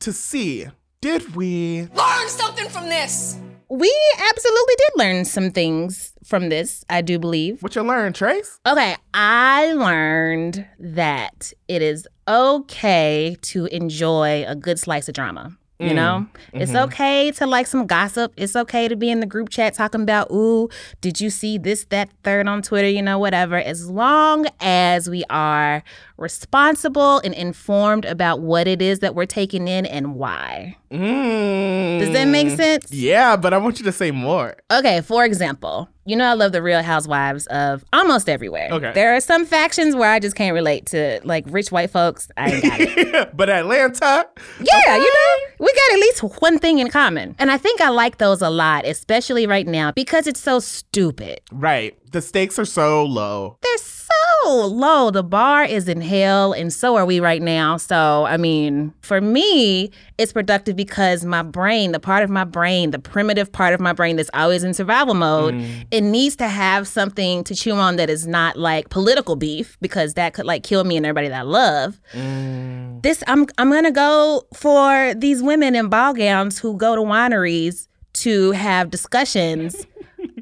to 0.00 0.12
see 0.12 0.66
did 1.02 1.36
we 1.36 1.82
Learn 1.94 2.28
something 2.28 2.68
from 2.70 2.88
this. 2.88 3.36
We 3.68 3.92
absolutely 4.30 4.74
did 4.76 4.90
learn 4.96 5.24
some 5.24 5.50
things 5.50 6.12
from 6.22 6.48
this, 6.48 6.84
I 6.90 7.00
do 7.00 7.18
believe. 7.18 7.62
What 7.62 7.74
you 7.74 7.82
learned, 7.82 8.14
Trace? 8.14 8.60
Okay, 8.66 8.96
I 9.14 9.72
learned 9.72 10.66
that 10.78 11.52
it 11.66 11.80
is 11.82 12.06
okay 12.28 13.36
to 13.42 13.66
enjoy 13.66 14.44
a 14.46 14.54
good 14.54 14.78
slice 14.78 15.08
of 15.08 15.14
drama. 15.14 15.56
You 15.80 15.90
Mm, 15.90 15.94
know, 15.96 16.26
it's 16.52 16.70
mhm. 16.70 16.84
okay 16.84 17.32
to 17.32 17.46
like 17.46 17.66
some 17.66 17.84
gossip. 17.86 18.32
It's 18.36 18.54
okay 18.54 18.86
to 18.86 18.94
be 18.94 19.10
in 19.10 19.18
the 19.18 19.26
group 19.26 19.48
chat 19.48 19.74
talking 19.74 20.02
about, 20.02 20.30
ooh, 20.30 20.68
did 21.00 21.20
you 21.20 21.30
see 21.30 21.58
this, 21.58 21.84
that, 21.86 22.08
third 22.22 22.46
on 22.46 22.62
Twitter, 22.62 22.88
you 22.88 23.02
know, 23.02 23.18
whatever. 23.18 23.56
As 23.56 23.90
long 23.90 24.46
as 24.60 25.10
we 25.10 25.24
are 25.30 25.82
responsible 26.16 27.18
and 27.18 27.34
informed 27.34 28.04
about 28.04 28.40
what 28.40 28.68
it 28.68 28.80
is 28.80 29.00
that 29.00 29.16
we're 29.16 29.26
taking 29.26 29.66
in 29.66 29.84
and 29.86 30.14
why. 30.14 30.76
Does 30.90 32.10
that 32.12 32.28
make 32.28 32.50
sense? 32.50 32.92
Yeah, 32.92 33.36
but 33.36 33.52
I 33.52 33.58
want 33.58 33.78
you 33.80 33.84
to 33.86 33.92
say 33.92 34.12
more. 34.12 34.56
Okay, 34.70 35.00
for 35.00 35.24
example, 35.24 35.88
you 36.04 36.16
know 36.16 36.24
I 36.24 36.34
love 36.34 36.52
the 36.52 36.62
Real 36.62 36.82
Housewives 36.82 37.46
of 37.48 37.84
almost 37.92 38.28
everywhere. 38.28 38.68
Okay. 38.70 38.92
There 38.92 39.14
are 39.14 39.20
some 39.20 39.44
factions 39.46 39.94
where 39.94 40.10
I 40.10 40.18
just 40.18 40.36
can't 40.36 40.54
relate 40.54 40.86
to, 40.86 41.20
like 41.24 41.44
rich 41.48 41.72
white 41.72 41.90
folks. 41.90 42.30
I 42.36 42.50
ain't 42.50 42.62
got 42.62 42.80
it. 42.80 43.30
but 43.36 43.48
Atlanta, 43.50 44.28
yeah, 44.60 44.96
you 44.96 45.02
know, 45.02 45.54
we 45.60 45.72
got 45.72 45.92
at 45.92 45.98
least 45.98 46.20
one 46.40 46.58
thing 46.58 46.78
in 46.78 46.88
common, 46.90 47.34
and 47.38 47.50
I 47.50 47.58
think 47.58 47.80
I 47.80 47.88
like 47.88 48.18
those 48.18 48.42
a 48.42 48.50
lot, 48.50 48.86
especially 48.86 49.46
right 49.46 49.66
now 49.66 49.92
because 49.92 50.26
it's 50.26 50.40
so 50.40 50.58
stupid. 50.60 51.40
Right. 51.52 51.98
The 52.12 52.20
stakes 52.20 52.58
are 52.58 52.64
so 52.64 53.04
low. 53.04 53.58
They're 53.60 53.78
so 53.78 54.14
low. 54.46 55.10
The 55.10 55.22
bar 55.22 55.64
is 55.64 55.88
in 55.88 56.00
hell, 56.00 56.52
and 56.52 56.72
so 56.72 56.96
are 56.96 57.06
we 57.06 57.20
right 57.20 57.42
now. 57.42 57.76
So, 57.76 58.24
I 58.26 58.36
mean, 58.36 58.92
for 59.00 59.20
me, 59.20 59.90
it's 60.18 60.32
productive 60.32 60.76
because 60.76 61.24
my 61.24 61.42
brain, 61.42 61.92
the 61.92 62.00
part 62.00 62.22
of 62.22 62.30
my 62.30 62.44
brain, 62.44 62.90
the 62.90 62.98
primitive 62.98 63.50
part 63.50 63.74
of 63.74 63.80
my 63.80 63.92
brain 63.92 64.16
that's 64.16 64.30
always 64.34 64.64
in 64.64 64.74
survival 64.74 65.14
mode, 65.14 65.54
mm. 65.54 65.86
it 65.90 66.02
needs 66.02 66.36
to 66.36 66.48
have 66.48 66.86
something 66.86 67.44
to 67.44 67.54
chew 67.54 67.72
on 67.72 67.96
that 67.96 68.10
is 68.10 68.26
not 68.26 68.56
like 68.56 68.90
political 68.90 69.36
beef 69.36 69.76
because 69.80 70.14
that 70.14 70.34
could 70.34 70.46
like 70.46 70.62
kill 70.62 70.84
me 70.84 70.96
and 70.96 71.06
everybody 71.06 71.28
that 71.28 71.40
I 71.40 71.42
love. 71.42 72.00
Mm. 72.12 73.02
This, 73.02 73.22
I'm, 73.26 73.46
I'm 73.58 73.70
gonna 73.70 73.90
go 73.90 74.46
for 74.54 75.14
these 75.14 75.42
women 75.42 75.74
in 75.74 75.88
ball 75.88 76.14
gowns 76.14 76.58
who 76.58 76.76
go 76.76 76.94
to 76.94 77.02
wineries 77.02 77.88
to 78.14 78.52
have 78.52 78.90
discussions 78.90 79.86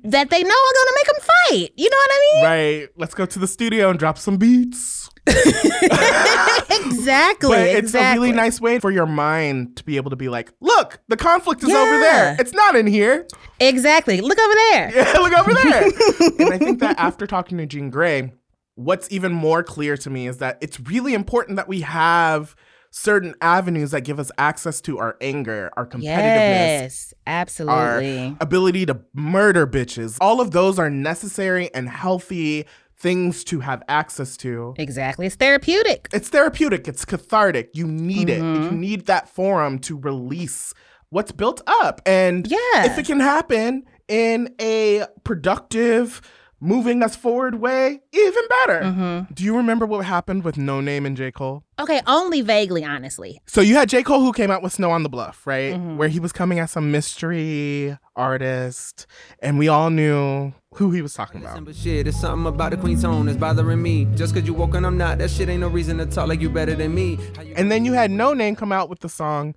that 0.05 0.31
they 0.31 0.43
know 0.43 0.49
are 0.49 0.75
gonna 0.75 0.97
make 0.97 1.07
them 1.07 1.17
fight. 1.21 1.73
You 1.77 1.91
know 1.91 1.97
what 1.97 2.11
I 2.11 2.21
mean? 2.35 2.45
Right. 2.45 2.89
Let's 2.97 3.15
go 3.15 3.27
to 3.27 3.39
the 3.39 3.47
studio 3.47 3.91
and 3.91 3.99
drop 3.99 4.19
some 4.19 4.37
beats. 4.37 5.09
exactly. 5.27 7.51
But 7.51 7.69
it's 7.69 7.79
exactly. 7.79 8.01
a 8.01 8.15
really 8.21 8.33
nice 8.33 8.61
way 8.61 8.81
for 8.81 8.91
your 8.91 9.07
mind 9.07 9.77
to 9.77 9.85
be 9.85 9.97
able 9.97 10.11
to 10.11 10.17
be 10.17 10.29
like, 10.29 10.53
look, 10.61 11.01
the 11.09 11.17
conflict 11.17 11.63
is 11.63 11.71
over 11.71 11.99
there. 11.99 12.37
It's 12.41 12.53
not 12.53 12.75
in 12.75 12.89
here. 12.89 13.29
Exactly. 13.61 14.21
Look 14.21 14.39
over 14.39 14.55
there. 14.55 14.73
Yeah, 14.95 15.13
look 15.19 15.33
over 15.33 15.55
there. 15.55 15.85
and 16.39 16.53
I 16.53 16.59
think 16.59 16.81
that 16.81 16.99
after 16.99 17.27
talking 17.27 17.57
to 17.59 17.67
Jean 17.67 17.91
Grae, 17.91 18.33
what's 18.75 19.11
even 19.13 19.33
more 19.33 19.63
clear 19.63 19.97
to 19.97 20.11
me 20.11 20.27
is 20.27 20.39
that 20.39 20.59
it's 20.61 20.81
really 20.81 21.15
important 21.15 21.57
that 21.57 21.69
we 21.69 21.83
have 21.83 22.57
certain 22.95 23.35
avenues 23.41 23.91
that 23.93 24.03
give 24.03 24.21
us 24.21 24.31
access 24.37 24.81
to 24.83 24.99
our 24.99 25.17
anger, 25.23 25.71
our 25.79 25.87
competitiveness, 25.87 26.05
Yes, 26.05 27.15
absolutely. 27.27 28.29
our 28.29 28.37
ability 28.41 28.85
to 28.87 29.01
murder 29.15 29.67
bitches. 29.67 30.19
All 30.21 30.41
of 30.43 30.51
those 30.51 30.79
are 30.79 30.91
necessary 30.91 31.73
and 31.75 31.89
healthy 31.89 32.67
things 32.95 33.45
to 33.45 33.61
have 33.61 33.83
access 33.89 34.37
to. 34.37 34.75
Exactly. 34.79 35.27
It's 35.27 35.35
therapeutic. 35.37 36.07
It's 36.13 36.29
therapeutic. 36.29 36.87
It's 36.87 37.05
cathartic. 37.07 37.71
You 37.75 37.87
need 37.87 38.29
it. 38.29 38.43
Mhm. 38.43 38.65
You 38.65 38.71
need 38.77 39.07
that 39.07 39.27
forum 39.29 39.79
to 39.81 39.99
release 39.99 40.75
what's 41.09 41.33
built 41.33 41.63
up. 41.67 42.01
And 42.07 42.47
Yeah. 42.47 42.85
if 42.85 42.99
it 42.99 43.07
can 43.07 43.21
happen 43.21 43.85
in 44.07 44.55
a 44.61 45.07
productive, 45.25 46.21
moving 46.63 47.03
us 47.03 47.17
forward 47.17 47.57
way, 47.57 48.01
even 48.13 48.43
better. 48.49 48.81
Mm-hmm. 48.85 49.35
Do 49.35 49.43
you 49.43 49.57
remember 49.57 49.85
what 49.85 50.05
happened 50.05 50.45
with 50.45 50.55
Noname 50.55 51.05
and 51.05 51.17
J. 51.17 51.33
Cole? 51.33 51.65
Okay, 51.81 52.01
only 52.07 52.41
vaguely, 52.41 52.85
honestly. 52.85 53.41
So 53.47 53.61
you 53.61 53.75
had 53.75 53.89
J. 53.89 54.05
Cole 54.05 54.21
who 54.21 54.33
came 54.33 54.51
out 54.51 54.63
with 54.63 54.73
Snow 54.73 54.93
on 54.93 55.03
the 55.03 55.09
Bluff, 55.09 55.45
right? 55.45 55.75
Mhm. 55.75 55.97
Where 55.97 56.09
he 56.09 56.21
was 56.21 56.33
coming 56.33 56.61
as 56.61 56.71
some 56.71 56.93
mystery 56.93 57.99
artist, 58.15 59.07
and 59.41 59.59
we 59.59 59.67
all 59.67 59.91
knew 59.91 60.53
who 60.75 60.93
he 60.93 61.03
was 61.03 61.15
talking 61.15 61.41
about. 61.43 61.65
But 61.65 61.75
shit, 61.75 62.07
it's 62.07 62.21
something 62.21 62.47
about 62.47 62.71
the 62.71 62.77
queen's 62.77 63.03
tone 63.03 63.27
that's 63.27 63.37
bothering 63.37 63.83
me. 63.83 64.07
Just 64.15 64.33
cause 64.33 64.45
you 64.47 64.55
woke 64.55 64.75
and 64.75 64.87
I'm 64.87 64.97
not, 64.97 65.19
that 65.19 65.31
shit 65.31 65.49
ain't 65.49 65.61
no 65.61 65.69
reason 65.69 65.99
to 65.99 66.07
talk 66.07 66.29
like 66.29 66.41
you 66.41 66.49
better 66.49 66.75
than 66.77 66.95
me. 66.95 67.19
And 67.57 67.71
then 67.73 67.85
you 67.85 67.93
had 67.93 68.11
Noname 68.11 68.57
come 68.57 68.71
out 68.73 68.89
with 68.89 69.01
the 69.01 69.09
song 69.09 69.55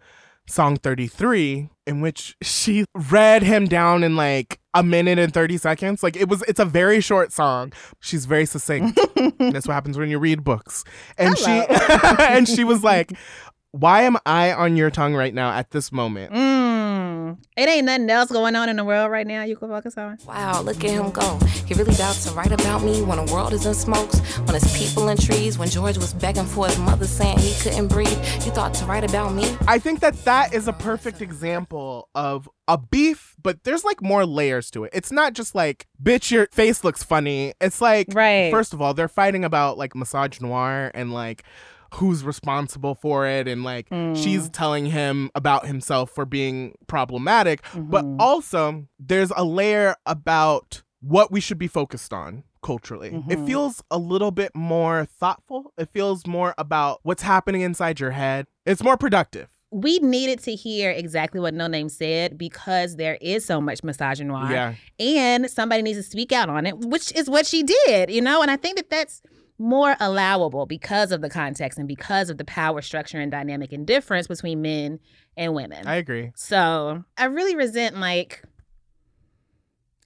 Song 0.48 0.78
33 0.78 1.70
in 1.88 2.02
which 2.02 2.36
she 2.42 2.86
read 2.94 3.42
him 3.42 3.66
down 3.66 4.04
in 4.04 4.16
like 4.16 4.60
a 4.76 4.84
minute 4.84 5.18
and 5.18 5.34
30 5.34 5.58
seconds. 5.58 6.04
Like 6.04 6.16
it 6.16 6.30
was 6.30 6.44
it's 6.44 6.60
a 6.60 6.66
very 6.66 7.02
short 7.02 7.32
song. 7.32 7.74
She's 8.02 8.26
very 8.26 8.46
succinct. 8.46 9.00
That's 9.40 9.68
what 9.68 9.74
happens 9.74 9.98
when 9.98 10.10
you 10.10 10.20
read 10.20 10.44
books. 10.44 10.84
And 11.18 11.36
she 11.38 11.64
and 12.20 12.48
she 12.48 12.64
was 12.64 12.84
like, 12.84 13.14
"Why 13.72 14.02
am 14.02 14.18
I 14.26 14.54
on 14.54 14.78
your 14.78 14.92
tongue 14.92 15.16
right 15.16 15.34
now 15.34 15.52
at 15.52 15.72
this 15.72 15.92
moment?" 15.92 16.34
Mm. 16.34 16.65
It 17.58 17.70
ain't 17.70 17.86
nothing 17.86 18.10
else 18.10 18.32
going 18.32 18.56
on 18.56 18.70
in 18.70 18.76
the 18.76 18.84
world 18.84 19.12
right 19.12 19.26
now 19.26 19.44
you 19.44 19.56
can 19.56 19.70
focus 19.70 19.98
on. 19.98 20.18
Wow, 20.28 20.62
look 20.62 20.84
at 20.84 20.92
him 20.92 21.12
go. 21.12 21.40
He 21.66 21.74
really 21.74 21.94
doubts 21.96 22.26
to 22.26 22.32
write 22.32 22.52
about 22.52 22.84
me 22.84 23.02
when 23.02 23.24
the 23.24 23.32
world 23.32 23.54
is 23.54 23.66
in 23.66 23.74
smokes, 23.74 24.20
when 24.40 24.56
it's 24.56 24.78
people 24.78 25.10
in 25.10 25.18
trees, 25.18 25.58
when 25.58 25.70
George 25.70 25.98
was 25.98 26.14
begging 26.14 26.46
for 26.46 26.68
his 26.68 26.78
mother 26.80 27.06
saying 27.06 27.40
he 27.40 27.54
couldn't 27.62 27.88
breathe. 27.88 28.18
You 28.46 28.52
thought 28.52 28.74
to 28.76 28.86
write 28.86 29.04
about 29.04 29.34
me? 29.34 29.56
I 29.68 29.80
think 29.80 30.00
that 30.02 30.16
that 30.26 30.54
is 30.54 30.68
a 30.68 30.74
perfect 30.74 31.22
example 31.22 32.10
of 32.14 32.50
a 32.68 32.78
beef, 32.78 33.36
but 33.42 33.64
there's 33.64 33.84
like 33.84 34.02
more 34.02 34.26
layers 34.26 34.72
to 34.72 34.84
it. 34.84 34.92
It's 34.94 35.12
not 35.12 35.34
just 35.34 35.56
like, 35.56 35.88
bitch, 36.02 36.32
your 36.32 36.48
face 36.52 36.84
looks 36.84 37.04
funny. 37.04 37.54
It's 37.62 37.82
like, 37.82 38.08
right. 38.14 38.52
first 38.52 38.74
of 38.74 38.82
all, 38.82 38.94
they're 38.94 39.08
fighting 39.08 39.46
about 39.46 39.78
like 39.78 39.94
misogynoir 39.94 40.92
and 40.94 41.14
like 41.14 41.44
who's 41.96 42.24
responsible 42.24 42.96
for 42.96 43.26
it. 43.28 43.48
And 43.48 43.64
like 43.64 43.88
she's 44.16 44.50
telling 44.50 44.86
him 44.88 45.32
about 45.36 45.66
himself 45.66 46.12
for 46.12 46.26
being 46.26 46.76
problematic. 46.88 47.62
But 47.76 48.06
also, 48.20 48.86
there's 49.00 49.32
a 49.36 49.44
layer 49.44 49.96
about 50.06 50.84
what 51.02 51.32
we 51.32 51.40
should 51.40 51.58
be 51.60 51.68
focused 51.68 52.14
on 52.14 52.44
culturally. 52.64 53.10
It 53.30 53.38
Mhm. 53.38 53.46
feels 53.46 53.84
a 53.92 53.98
little 54.00 54.32
bit 54.32 54.52
more 54.56 55.06
thoughtful. 55.06 55.72
It 55.78 55.90
feels 55.94 56.26
more 56.26 56.56
about 56.58 57.00
what's 57.04 57.22
happening 57.22 57.62
inside 57.62 58.00
your 58.00 58.12
head. 58.12 58.48
It's 58.66 58.84
more 58.84 58.98
productive. 58.98 59.50
We 59.72 60.00
needed 60.00 60.40
to 60.44 60.56
hear 60.56 60.90
exactly 60.90 61.40
what 61.40 61.54
Noname 61.54 61.92
said 61.92 62.38
because 62.38 62.96
there 62.96 63.18
is 63.22 63.46
so 63.46 63.60
much 63.62 63.82
misogynoir. 63.82 64.50
Yeah. 64.50 64.74
And 65.00 65.50
somebody 65.52 65.82
needs 65.84 66.00
to 66.00 66.04
speak 66.04 66.32
out 66.32 66.50
on 66.50 66.66
it, 66.66 66.78
which 66.80 67.12
is 67.14 67.30
what 67.30 67.46
she 67.46 67.62
did, 67.62 68.10
you 68.10 68.22
know? 68.22 68.42
And 68.42 68.50
I 68.50 68.56
think 68.56 68.78
that 68.78 68.90
that's 68.90 69.22
more 69.58 69.96
allowable 70.00 70.66
because 70.66 71.12
of 71.12 71.22
the 71.22 71.30
context 71.30 71.80
and 71.80 71.88
because 71.88 72.30
of 72.30 72.38
the 72.38 72.46
power 72.46 72.82
structure 72.82 73.20
and 73.20 73.32
dynamic 73.32 73.72
and 73.72 73.88
difference 73.88 74.28
between 74.28 74.62
men 74.62 75.00
and 75.38 75.54
women. 75.54 75.88
I 75.88 75.96
agree. 75.96 76.32
So 76.36 77.04
I 77.18 77.26
really 77.26 77.56
resent 77.56 77.98
like 77.98 78.44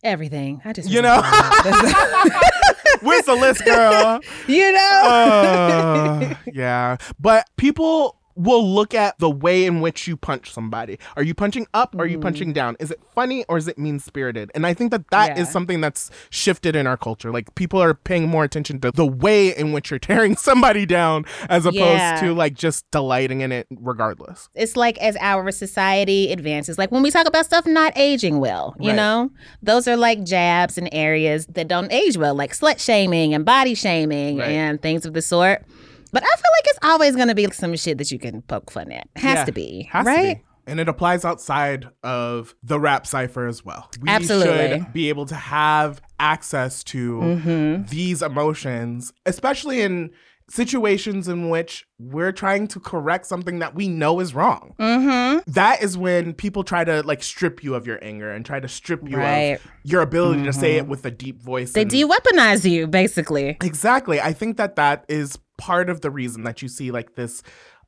everything. 0.04 0.62
I 0.66 0.74
just 0.74 0.90
You 0.90 1.02
know? 1.02 1.16
Where's 3.02 3.26
the 3.26 3.36
list, 3.36 3.66
girl? 3.66 4.20
you 4.48 4.72
know? 4.72 5.02
Uh, 5.06 6.36
yeah. 6.54 6.98
But 7.20 7.50
people 7.58 8.19
will 8.40 8.66
look 8.66 8.94
at 8.94 9.20
the 9.20 9.30
way 9.30 9.66
in 9.66 9.82
which 9.82 10.08
you 10.08 10.16
punch 10.16 10.52
somebody. 10.54 10.98
Are 11.18 11.24
you 11.24 11.34
punching 11.34 11.68
up 11.74 11.94
or 11.94 12.04
are 12.04 12.06
you 12.08 12.14
mm-hmm. 12.16 12.24
punching 12.24 12.54
down? 12.54 12.78
Is 12.80 12.90
it 12.90 13.02
funny 13.14 13.44
or 13.50 13.58
is 13.58 13.68
it 13.68 13.78
mean 13.78 14.00
spirited? 14.00 14.50
And 14.56 14.66
I 14.66 14.74
think 14.74 14.92
that 14.92 15.10
that 15.12 15.34
is 15.38 15.48
Yeah. 15.48 15.52
something 15.52 15.82
that's 15.82 16.10
shifted 16.30 16.74
in 16.74 16.88
our 16.88 16.96
culture. 16.96 17.32
Like 17.32 17.54
people 17.56 17.82
are 17.84 17.94
paying 17.94 18.30
more 18.30 18.46
attention 18.46 18.80
to 18.80 18.92
the 18.92 19.06
way 19.06 19.54
in 19.54 19.74
which 19.74 19.92
you're 19.92 20.00
tearing 20.00 20.36
somebody 20.50 20.86
down 20.86 21.26
as 21.50 21.66
opposed 21.66 21.80
Yeah. 22.00 22.20
to 22.22 22.34
like 22.34 22.54
just 22.54 22.90
delighting 22.92 23.42
in 23.42 23.52
it 23.52 23.68
regardless. 23.76 24.48
it's 24.56 24.78
like 24.78 24.98
as 25.00 25.18
our 25.20 25.52
society 25.52 26.32
advances, 26.32 26.78
like 26.78 26.92
when 26.92 27.04
we 27.04 27.12
talk 27.12 27.28
about 27.28 27.46
stuff 27.46 27.66
not 27.66 27.92
aging 27.98 28.40
well, 28.40 28.74
you 28.80 28.90
Right. 28.92 28.96
know, 28.96 29.32
those 29.62 29.86
are 29.86 29.98
like 29.98 30.24
jabs 30.24 30.78
in 30.78 30.88
areas 30.94 31.46
that 31.48 31.68
don't 31.68 31.92
age 31.92 32.16
well, 32.16 32.36
like 32.36 32.54
slut 32.54 32.80
shaming 32.80 33.34
and 33.34 33.44
body 33.44 33.76
shaming 33.76 34.38
Right. 34.38 34.50
and 34.50 34.82
things 34.82 35.06
of 35.06 35.14
the 35.14 35.22
sort. 35.22 35.66
But 36.12 36.24
I 36.24 36.28
feel 36.28 36.52
like 36.58 36.66
it's 36.66 36.80
always 36.84 37.16
going 37.16 37.28
to 37.28 37.36
be 37.36 37.46
some 37.52 37.76
shit 37.76 37.98
that 38.00 38.12
you 38.12 38.20
can 38.20 38.42
poke 38.44 38.72
fun 38.72 38.92
at. 38.92 39.08
Has 39.16 39.36
Yeah, 39.40 39.46
to 39.46 39.52
be, 39.52 39.90
Has 39.92 40.06
to 40.06 40.12
right? 40.12 40.38
be. 40.38 40.44
And 40.68 40.80
it 40.80 40.88
applies 40.88 41.26
outside 41.26 41.88
of 42.04 42.54
the 42.62 42.80
rap 42.80 43.08
cipher 43.08 43.48
as 43.48 43.66
well. 43.66 43.90
We 44.02 44.10
Absolutely. 44.10 44.80
should 44.80 44.94
be 44.94 45.10
able 45.10 45.26
to 45.28 45.36
have 45.36 46.00
access 46.20 46.84
to 46.86 47.18
Mhm. 47.20 47.90
these 47.90 48.22
emotions, 48.22 49.12
especially 49.26 49.82
in 49.82 50.12
situations 50.50 51.28
in 51.28 51.50
which 51.50 51.86
we're 52.00 52.32
trying 52.32 52.68
to 52.70 52.80
correct 52.80 53.26
something 53.28 53.60
that 53.60 53.76
we 53.76 53.88
know 53.88 54.20
is 54.20 54.34
wrong. 54.34 54.74
Mm-hmm. 54.80 55.52
That 55.52 55.84
is 55.84 55.98
when 55.98 56.34
people 56.34 56.64
try 56.64 56.84
to 56.84 57.02
like 57.04 57.22
strip 57.24 57.64
you 57.64 57.76
of 57.76 57.86
your 57.86 58.00
anger 58.04 58.32
and 58.32 58.46
try 58.46 58.60
to 58.60 58.68
strip 58.68 59.08
you 59.08 59.18
Right. 59.18 59.56
of 59.56 59.62
your 59.84 60.02
ability 60.02 60.44
to 60.44 60.54
say 60.54 60.78
it 60.78 60.88
with 60.88 61.06
a 61.06 61.12
deep 61.12 61.42
voice. 61.42 61.74
They 61.74 61.82
and- 61.84 61.90
de-weaponize 61.92 62.70
you, 62.70 62.88
basically. 62.88 63.58
Exactly. 63.62 64.20
I 64.20 64.34
think 64.34 64.58
that 64.58 64.76
that 64.78 65.06
is 65.08 65.38
part 65.58 65.90
of 65.90 66.02
the 66.02 66.10
reason 66.10 66.44
that 66.44 66.62
you 66.62 66.68
see 66.68 66.90
like 66.92 67.16
this 67.16 67.44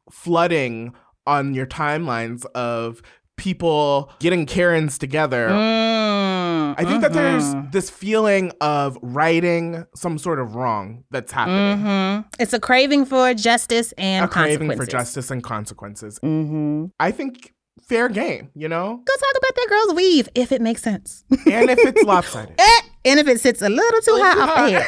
flooding 0.10 0.94
on 1.28 1.54
your 1.54 1.66
timelines 1.68 2.46
of 2.56 3.02
people 3.42 4.12
getting 4.20 4.46
Karens 4.46 5.00
together. 5.00 5.50
Mm, 5.50 6.76
I 6.78 6.86
think 6.86 7.02
that 7.02 7.12
there's 7.12 7.56
this 7.72 7.90
feeling 7.90 8.52
of 8.62 9.00
righting 9.02 9.84
some 9.96 10.20
sort 10.20 10.40
of 10.40 10.54
wrong 10.54 11.04
that's 11.10 11.32
happening. 11.32 11.84
Mhm. 11.84 12.26
It's 12.38 12.54
a 12.54 12.60
craving 12.60 13.06
for 13.06 13.34
justice 13.34 13.94
and 13.98 14.30
consequences. 14.30 14.56
A 14.56 14.60
craving 14.60 14.78
for 14.78 14.86
justice 14.86 15.32
and 15.32 15.44
consequences. 15.44 16.20
Mm-hmm. 16.24 16.86
I 17.00 17.10
think 17.10 17.54
fair 17.90 18.10
game, 18.10 18.52
you 18.54 18.70
know? 18.70 19.02
Go 19.04 19.14
talk 19.14 19.38
about 19.38 19.56
that 19.56 19.66
girl's 19.70 19.96
weave 19.96 20.30
if 20.36 20.52
it 20.52 20.62
makes 20.62 20.84
sense. 20.84 21.24
And 21.32 21.68
if 21.72 21.80
it's 21.80 22.04
lopsided. 22.06 22.60
And 23.04 23.20
if 23.20 23.28
it 23.28 23.42
sits 23.42 23.62
a 23.62 23.70
little 23.70 24.02
too 24.02 24.18
high 24.22 24.40
off 24.42 24.70
the 24.70 24.80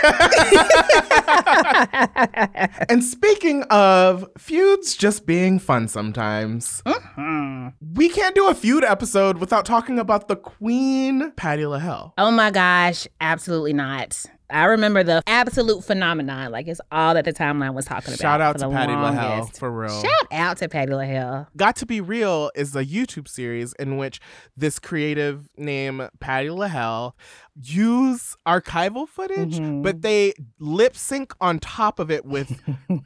head. 2.70 2.86
and 2.90 3.04
speaking 3.04 3.64
of 3.64 4.28
feuds 4.38 4.96
just 4.96 5.26
being 5.26 5.60
fun 5.60 5.88
sometimes, 5.88 6.82
Mm-hmm. 6.86 7.68
we 7.96 8.10
can't 8.10 8.36
do 8.36 8.48
a 8.48 8.54
feud 8.54 8.84
episode 8.84 9.38
without 9.38 9.66
talking 9.66 10.00
about 10.00 10.28
the 10.28 10.36
Queen, 10.36 11.32
Patty 11.32 11.64
LaHelle. 11.64 12.14
Oh 12.18 12.32
my 12.32 12.52
gosh, 12.52 13.08
absolutely 13.22 13.74
not. 13.74 14.24
I 14.50 14.66
remember 14.66 15.04
the 15.04 15.24
absolute 15.26 15.84
phenomenon. 15.84 16.52
Like 16.52 16.68
it's 16.68 16.82
all 16.92 17.16
that 17.16 17.26
the 17.26 17.34
timeline 17.34 17.74
was 17.74 17.86
talking 17.86 18.10
about. 18.14 18.20
Shout 18.20 18.42
out 18.42 18.60
to 18.60 18.70
Patty 18.70 18.94
LaHelle, 18.94 19.58
for 19.58 19.72
real. 19.72 20.02
Shout 20.02 20.28
out 20.32 20.58
to 20.58 20.70
Patty 20.70 20.92
LaHelle. 20.92 21.48
Got 21.58 21.76
to 21.78 21.86
Be 21.88 22.02
Real 22.02 22.52
is 22.56 22.76
a 22.76 22.86
YouTube 22.86 23.28
series 23.28 23.74
in 23.80 23.98
which 23.98 24.20
this 24.56 24.78
creative 24.78 25.48
name 25.58 26.08
Patty 26.20 26.50
LaHelle 26.50 27.14
use 27.62 28.36
archival 28.48 29.08
footage, 29.08 29.60
Mm-hmm. 29.60 29.82
but 29.84 30.02
they 30.02 30.34
lip 30.60 30.96
sync 30.96 31.34
on 31.40 31.60
top 31.60 32.00
of 32.00 32.10
it 32.10 32.26
with 32.26 32.60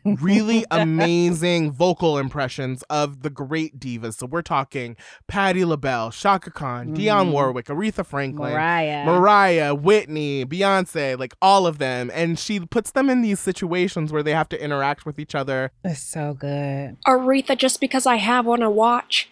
really 0.06 0.66
amazing 0.72 1.72
vocal 1.72 2.18
impressions 2.18 2.84
of 2.90 3.24
the 3.24 3.30
great 3.30 3.80
divas. 3.80 4.16
So 4.16 4.26
we're 4.26 4.42
talking 4.42 4.96
Patti 5.28 5.66
LaBelle, 5.66 6.12
Chaka 6.12 6.52
Khan, 6.52 6.96
Dionne 6.96 7.28
Mhm. 7.28 7.32
Warwick, 7.32 7.66
Aretha 7.66 8.06
Franklin, 8.06 8.54
Mariah. 8.54 9.06
Mariah, 9.06 9.76
Whitney, 9.76 10.46
Beyonce, 10.46 11.18
like 11.20 11.34
all 11.42 11.68
of 11.68 11.78
them. 11.78 12.10
And 12.14 12.40
she 12.40 12.60
puts 12.60 12.92
them 12.92 13.10
in 13.10 13.22
these 13.22 13.40
situations 13.40 14.12
where 14.14 14.24
they 14.24 14.34
have 14.34 14.50
to 14.50 14.64
interact 14.64 15.06
with 15.06 15.20
each 15.20 15.36
other. 15.36 15.72
It's 15.84 16.02
so 16.02 16.34
good. 16.34 16.98
Aretha, 17.06 17.58
just 17.58 17.82
because 17.82 18.06
I 18.06 18.16
have 18.16 18.48
on 18.48 18.62
a 18.62 18.70
watch, 18.70 19.30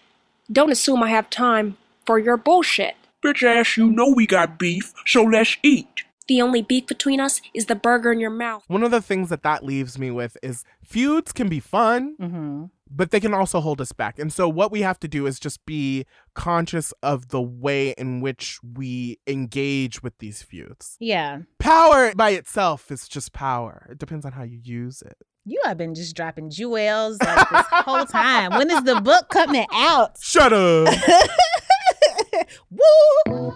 don't 0.52 0.70
assume 0.70 1.02
I 1.02 1.08
have 1.10 1.30
time 1.30 1.76
for 2.04 2.18
your 2.18 2.36
bullshit. 2.36 2.94
Bitch 3.26 3.42
ass, 3.42 3.76
you 3.76 3.90
know 3.90 4.08
we 4.14 4.24
got 4.24 4.56
beef, 4.56 4.92
so 5.04 5.24
let's 5.24 5.56
eat. 5.64 6.04
The 6.28 6.40
only 6.40 6.62
beef 6.62 6.86
between 6.86 7.18
us 7.20 7.40
is 7.54 7.66
the 7.66 7.74
burger 7.74 8.12
in 8.12 8.20
your 8.20 8.30
mouth. 8.30 8.62
One 8.68 8.84
of 8.84 8.92
the 8.92 9.00
things 9.02 9.30
that 9.30 9.42
that 9.42 9.64
leaves 9.64 9.98
me 9.98 10.12
with 10.12 10.36
is 10.44 10.62
feuds 10.84 11.32
can 11.32 11.48
be 11.48 11.58
fun, 11.58 12.14
Mm-hmm. 12.20 12.64
but 12.88 13.10
they 13.10 13.18
can 13.18 13.34
also 13.34 13.58
hold 13.60 13.80
us 13.80 13.90
back. 13.90 14.18
And 14.20 14.32
so 14.32 14.48
what 14.48 14.70
we 14.70 14.82
have 14.82 15.00
to 15.00 15.08
do 15.08 15.26
is 15.26 15.40
just 15.40 15.64
be 15.66 16.04
conscious 16.34 16.92
of 17.02 17.28
the 17.30 17.42
way 17.42 17.94
in 17.98 18.20
which 18.20 18.60
we 18.62 19.18
engage 19.26 20.04
with 20.04 20.18
these 20.18 20.40
feuds. 20.42 20.96
Yeah. 21.00 21.40
Power 21.58 22.12
by 22.14 22.30
itself 22.30 22.90
is 22.92 23.08
just 23.08 23.32
power. 23.32 23.88
It 23.90 23.98
depends 23.98 24.24
on 24.24 24.32
how 24.32 24.44
you 24.44 24.60
use 24.62 25.02
it. 25.02 25.16
You 25.44 25.60
have 25.64 25.78
been 25.78 25.94
just 25.96 26.14
dropping 26.16 26.50
jewels 26.50 27.18
like 27.22 27.50
this 27.50 27.66
whole 27.70 28.04
time. 28.06 28.50
When 28.52 28.68
is 28.70 28.82
the 28.84 29.00
book 29.00 29.28
coming 29.30 29.66
out? 29.72 30.16
Shut 30.20 30.52
up. 30.52 30.88
Woo! 32.70 33.52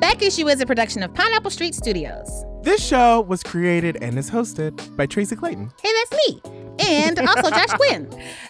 Back 0.00 0.20
Issue 0.22 0.48
is 0.48 0.60
a 0.60 0.66
production 0.66 1.02
of 1.02 1.14
Pineapple 1.14 1.50
Street 1.50 1.74
Studios. 1.74 2.44
This 2.62 2.84
show 2.84 3.20
was 3.22 3.42
created 3.42 4.02
and 4.02 4.18
is 4.18 4.30
hosted 4.30 4.96
by 4.96 5.06
Tracy 5.06 5.36
Clayton. 5.36 5.72
Hey, 5.82 5.90
that's 6.10 6.28
me. 6.28 6.42
and 6.80 7.18
also 7.20 7.50
Josh 7.50 7.72
Gwynn. 7.76 8.08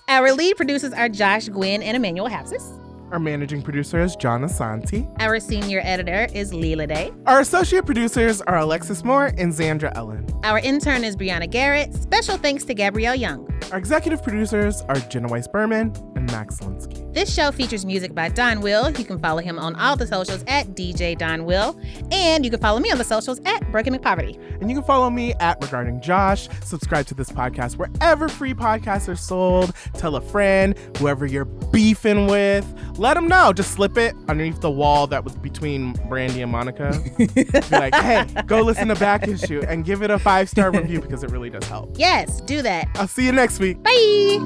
Our 0.08 0.32
lead 0.32 0.56
producers 0.56 0.92
are 0.92 1.08
Josh 1.08 1.48
Gwynn 1.48 1.82
and 1.82 1.96
Emmanuel 1.96 2.28
Hapsis. 2.28 2.78
Our 3.12 3.18
managing 3.18 3.60
producer 3.60 4.00
is 4.00 4.16
John 4.16 4.40
Asante. 4.40 5.06
Our 5.20 5.38
senior 5.38 5.82
editor 5.84 6.28
is 6.32 6.54
Leila 6.54 6.86
Day. 6.86 7.12
Our 7.26 7.40
associate 7.40 7.84
producers 7.84 8.40
are 8.40 8.56
Alexis 8.56 9.04
Moore 9.04 9.34
and 9.36 9.52
Zandra 9.52 9.92
Ellen. 9.94 10.26
Our 10.44 10.58
intern 10.60 11.04
is 11.04 11.14
Brianna 11.14 11.48
Garrett. 11.48 11.92
Special 11.92 12.38
thanks 12.38 12.64
to 12.64 12.72
Gabrielle 12.72 13.14
Young. 13.14 13.46
Our 13.70 13.76
executive 13.76 14.22
producers 14.22 14.80
are 14.88 14.96
Jenna 14.96 15.28
Weiss 15.28 15.46
Berman 15.46 15.92
and 16.16 16.30
Max 16.32 16.58
Linsky. 16.60 17.02
This 17.12 17.32
show 17.32 17.52
features 17.52 17.84
music 17.84 18.14
by 18.14 18.30
Don 18.30 18.60
Will. 18.62 18.90
You 18.90 19.04
can 19.04 19.18
follow 19.18 19.42
him 19.42 19.58
on 19.58 19.76
all 19.76 19.96
the 19.96 20.06
socials 20.06 20.42
at 20.46 20.68
DJ 20.68 21.16
Don 21.16 21.44
Will. 21.44 21.78
And 22.10 22.44
you 22.44 22.50
can 22.50 22.60
follow 22.60 22.80
me 22.80 22.90
on 22.90 22.96
the 22.96 23.04
socials 23.04 23.38
at 23.44 23.60
Brokey 23.70 23.94
McPoverty. 23.94 24.38
And 24.60 24.70
you 24.70 24.76
can 24.76 24.84
follow 24.84 25.10
me 25.10 25.34
at 25.34 25.62
Regarding 25.62 26.00
Josh. 26.00 26.48
Subscribe 26.64 27.06
to 27.06 27.14
this 27.14 27.30
podcast 27.30 27.76
wherever 27.76 28.28
free 28.28 28.54
podcasts 28.54 29.08
are 29.08 29.16
sold. 29.16 29.74
Tell 29.94 30.16
a 30.16 30.22
friend, 30.22 30.74
whoever 30.98 31.26
you're 31.26 31.44
beefing 31.44 32.26
with. 32.28 32.66
Let 33.02 33.14
them 33.14 33.26
know. 33.26 33.52
Just 33.52 33.72
slip 33.72 33.98
it 33.98 34.14
underneath 34.28 34.60
the 34.60 34.70
wall 34.70 35.08
that 35.08 35.24
was 35.24 35.34
between 35.34 35.94
Brandy 36.08 36.40
and 36.40 36.52
Monica. 36.52 36.92
Be 37.18 37.34
like, 37.72 37.92
hey, 37.96 38.24
go 38.46 38.60
listen 38.60 38.86
to 38.88 38.94
Back 38.94 39.26
Issue 39.26 39.60
and 39.66 39.84
give 39.84 40.02
it 40.02 40.10
a 40.12 40.20
five 40.20 40.48
star 40.48 40.70
review 40.70 41.00
because 41.00 41.24
it 41.24 41.32
really 41.32 41.50
does 41.50 41.64
help. 41.64 41.96
Yes, 41.98 42.40
do 42.42 42.62
that. 42.62 42.86
I'll 42.94 43.08
see 43.08 43.26
you 43.26 43.32
next 43.32 43.58
week. 43.58 43.82
Bye. 43.82 44.38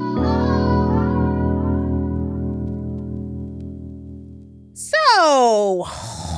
So, 4.73 5.85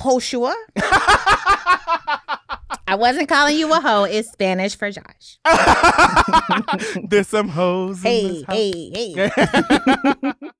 Joshua. 0.04 0.56
I 2.88 2.96
wasn't 2.96 3.30
calling 3.30 3.58
you 3.58 3.72
a 3.74 3.80
hoe. 3.80 4.04
It's 4.06 4.30
Spanish 4.32 4.76
for 4.76 4.92
Josh. 4.92 5.38
There's 7.10 7.28
some 7.30 7.48
hoes. 7.50 8.04
in 8.04 8.12
Hey, 8.12 8.28
this 8.28 8.44
house. 8.46 8.56
hey, 8.56 9.14
hey. 9.16 10.34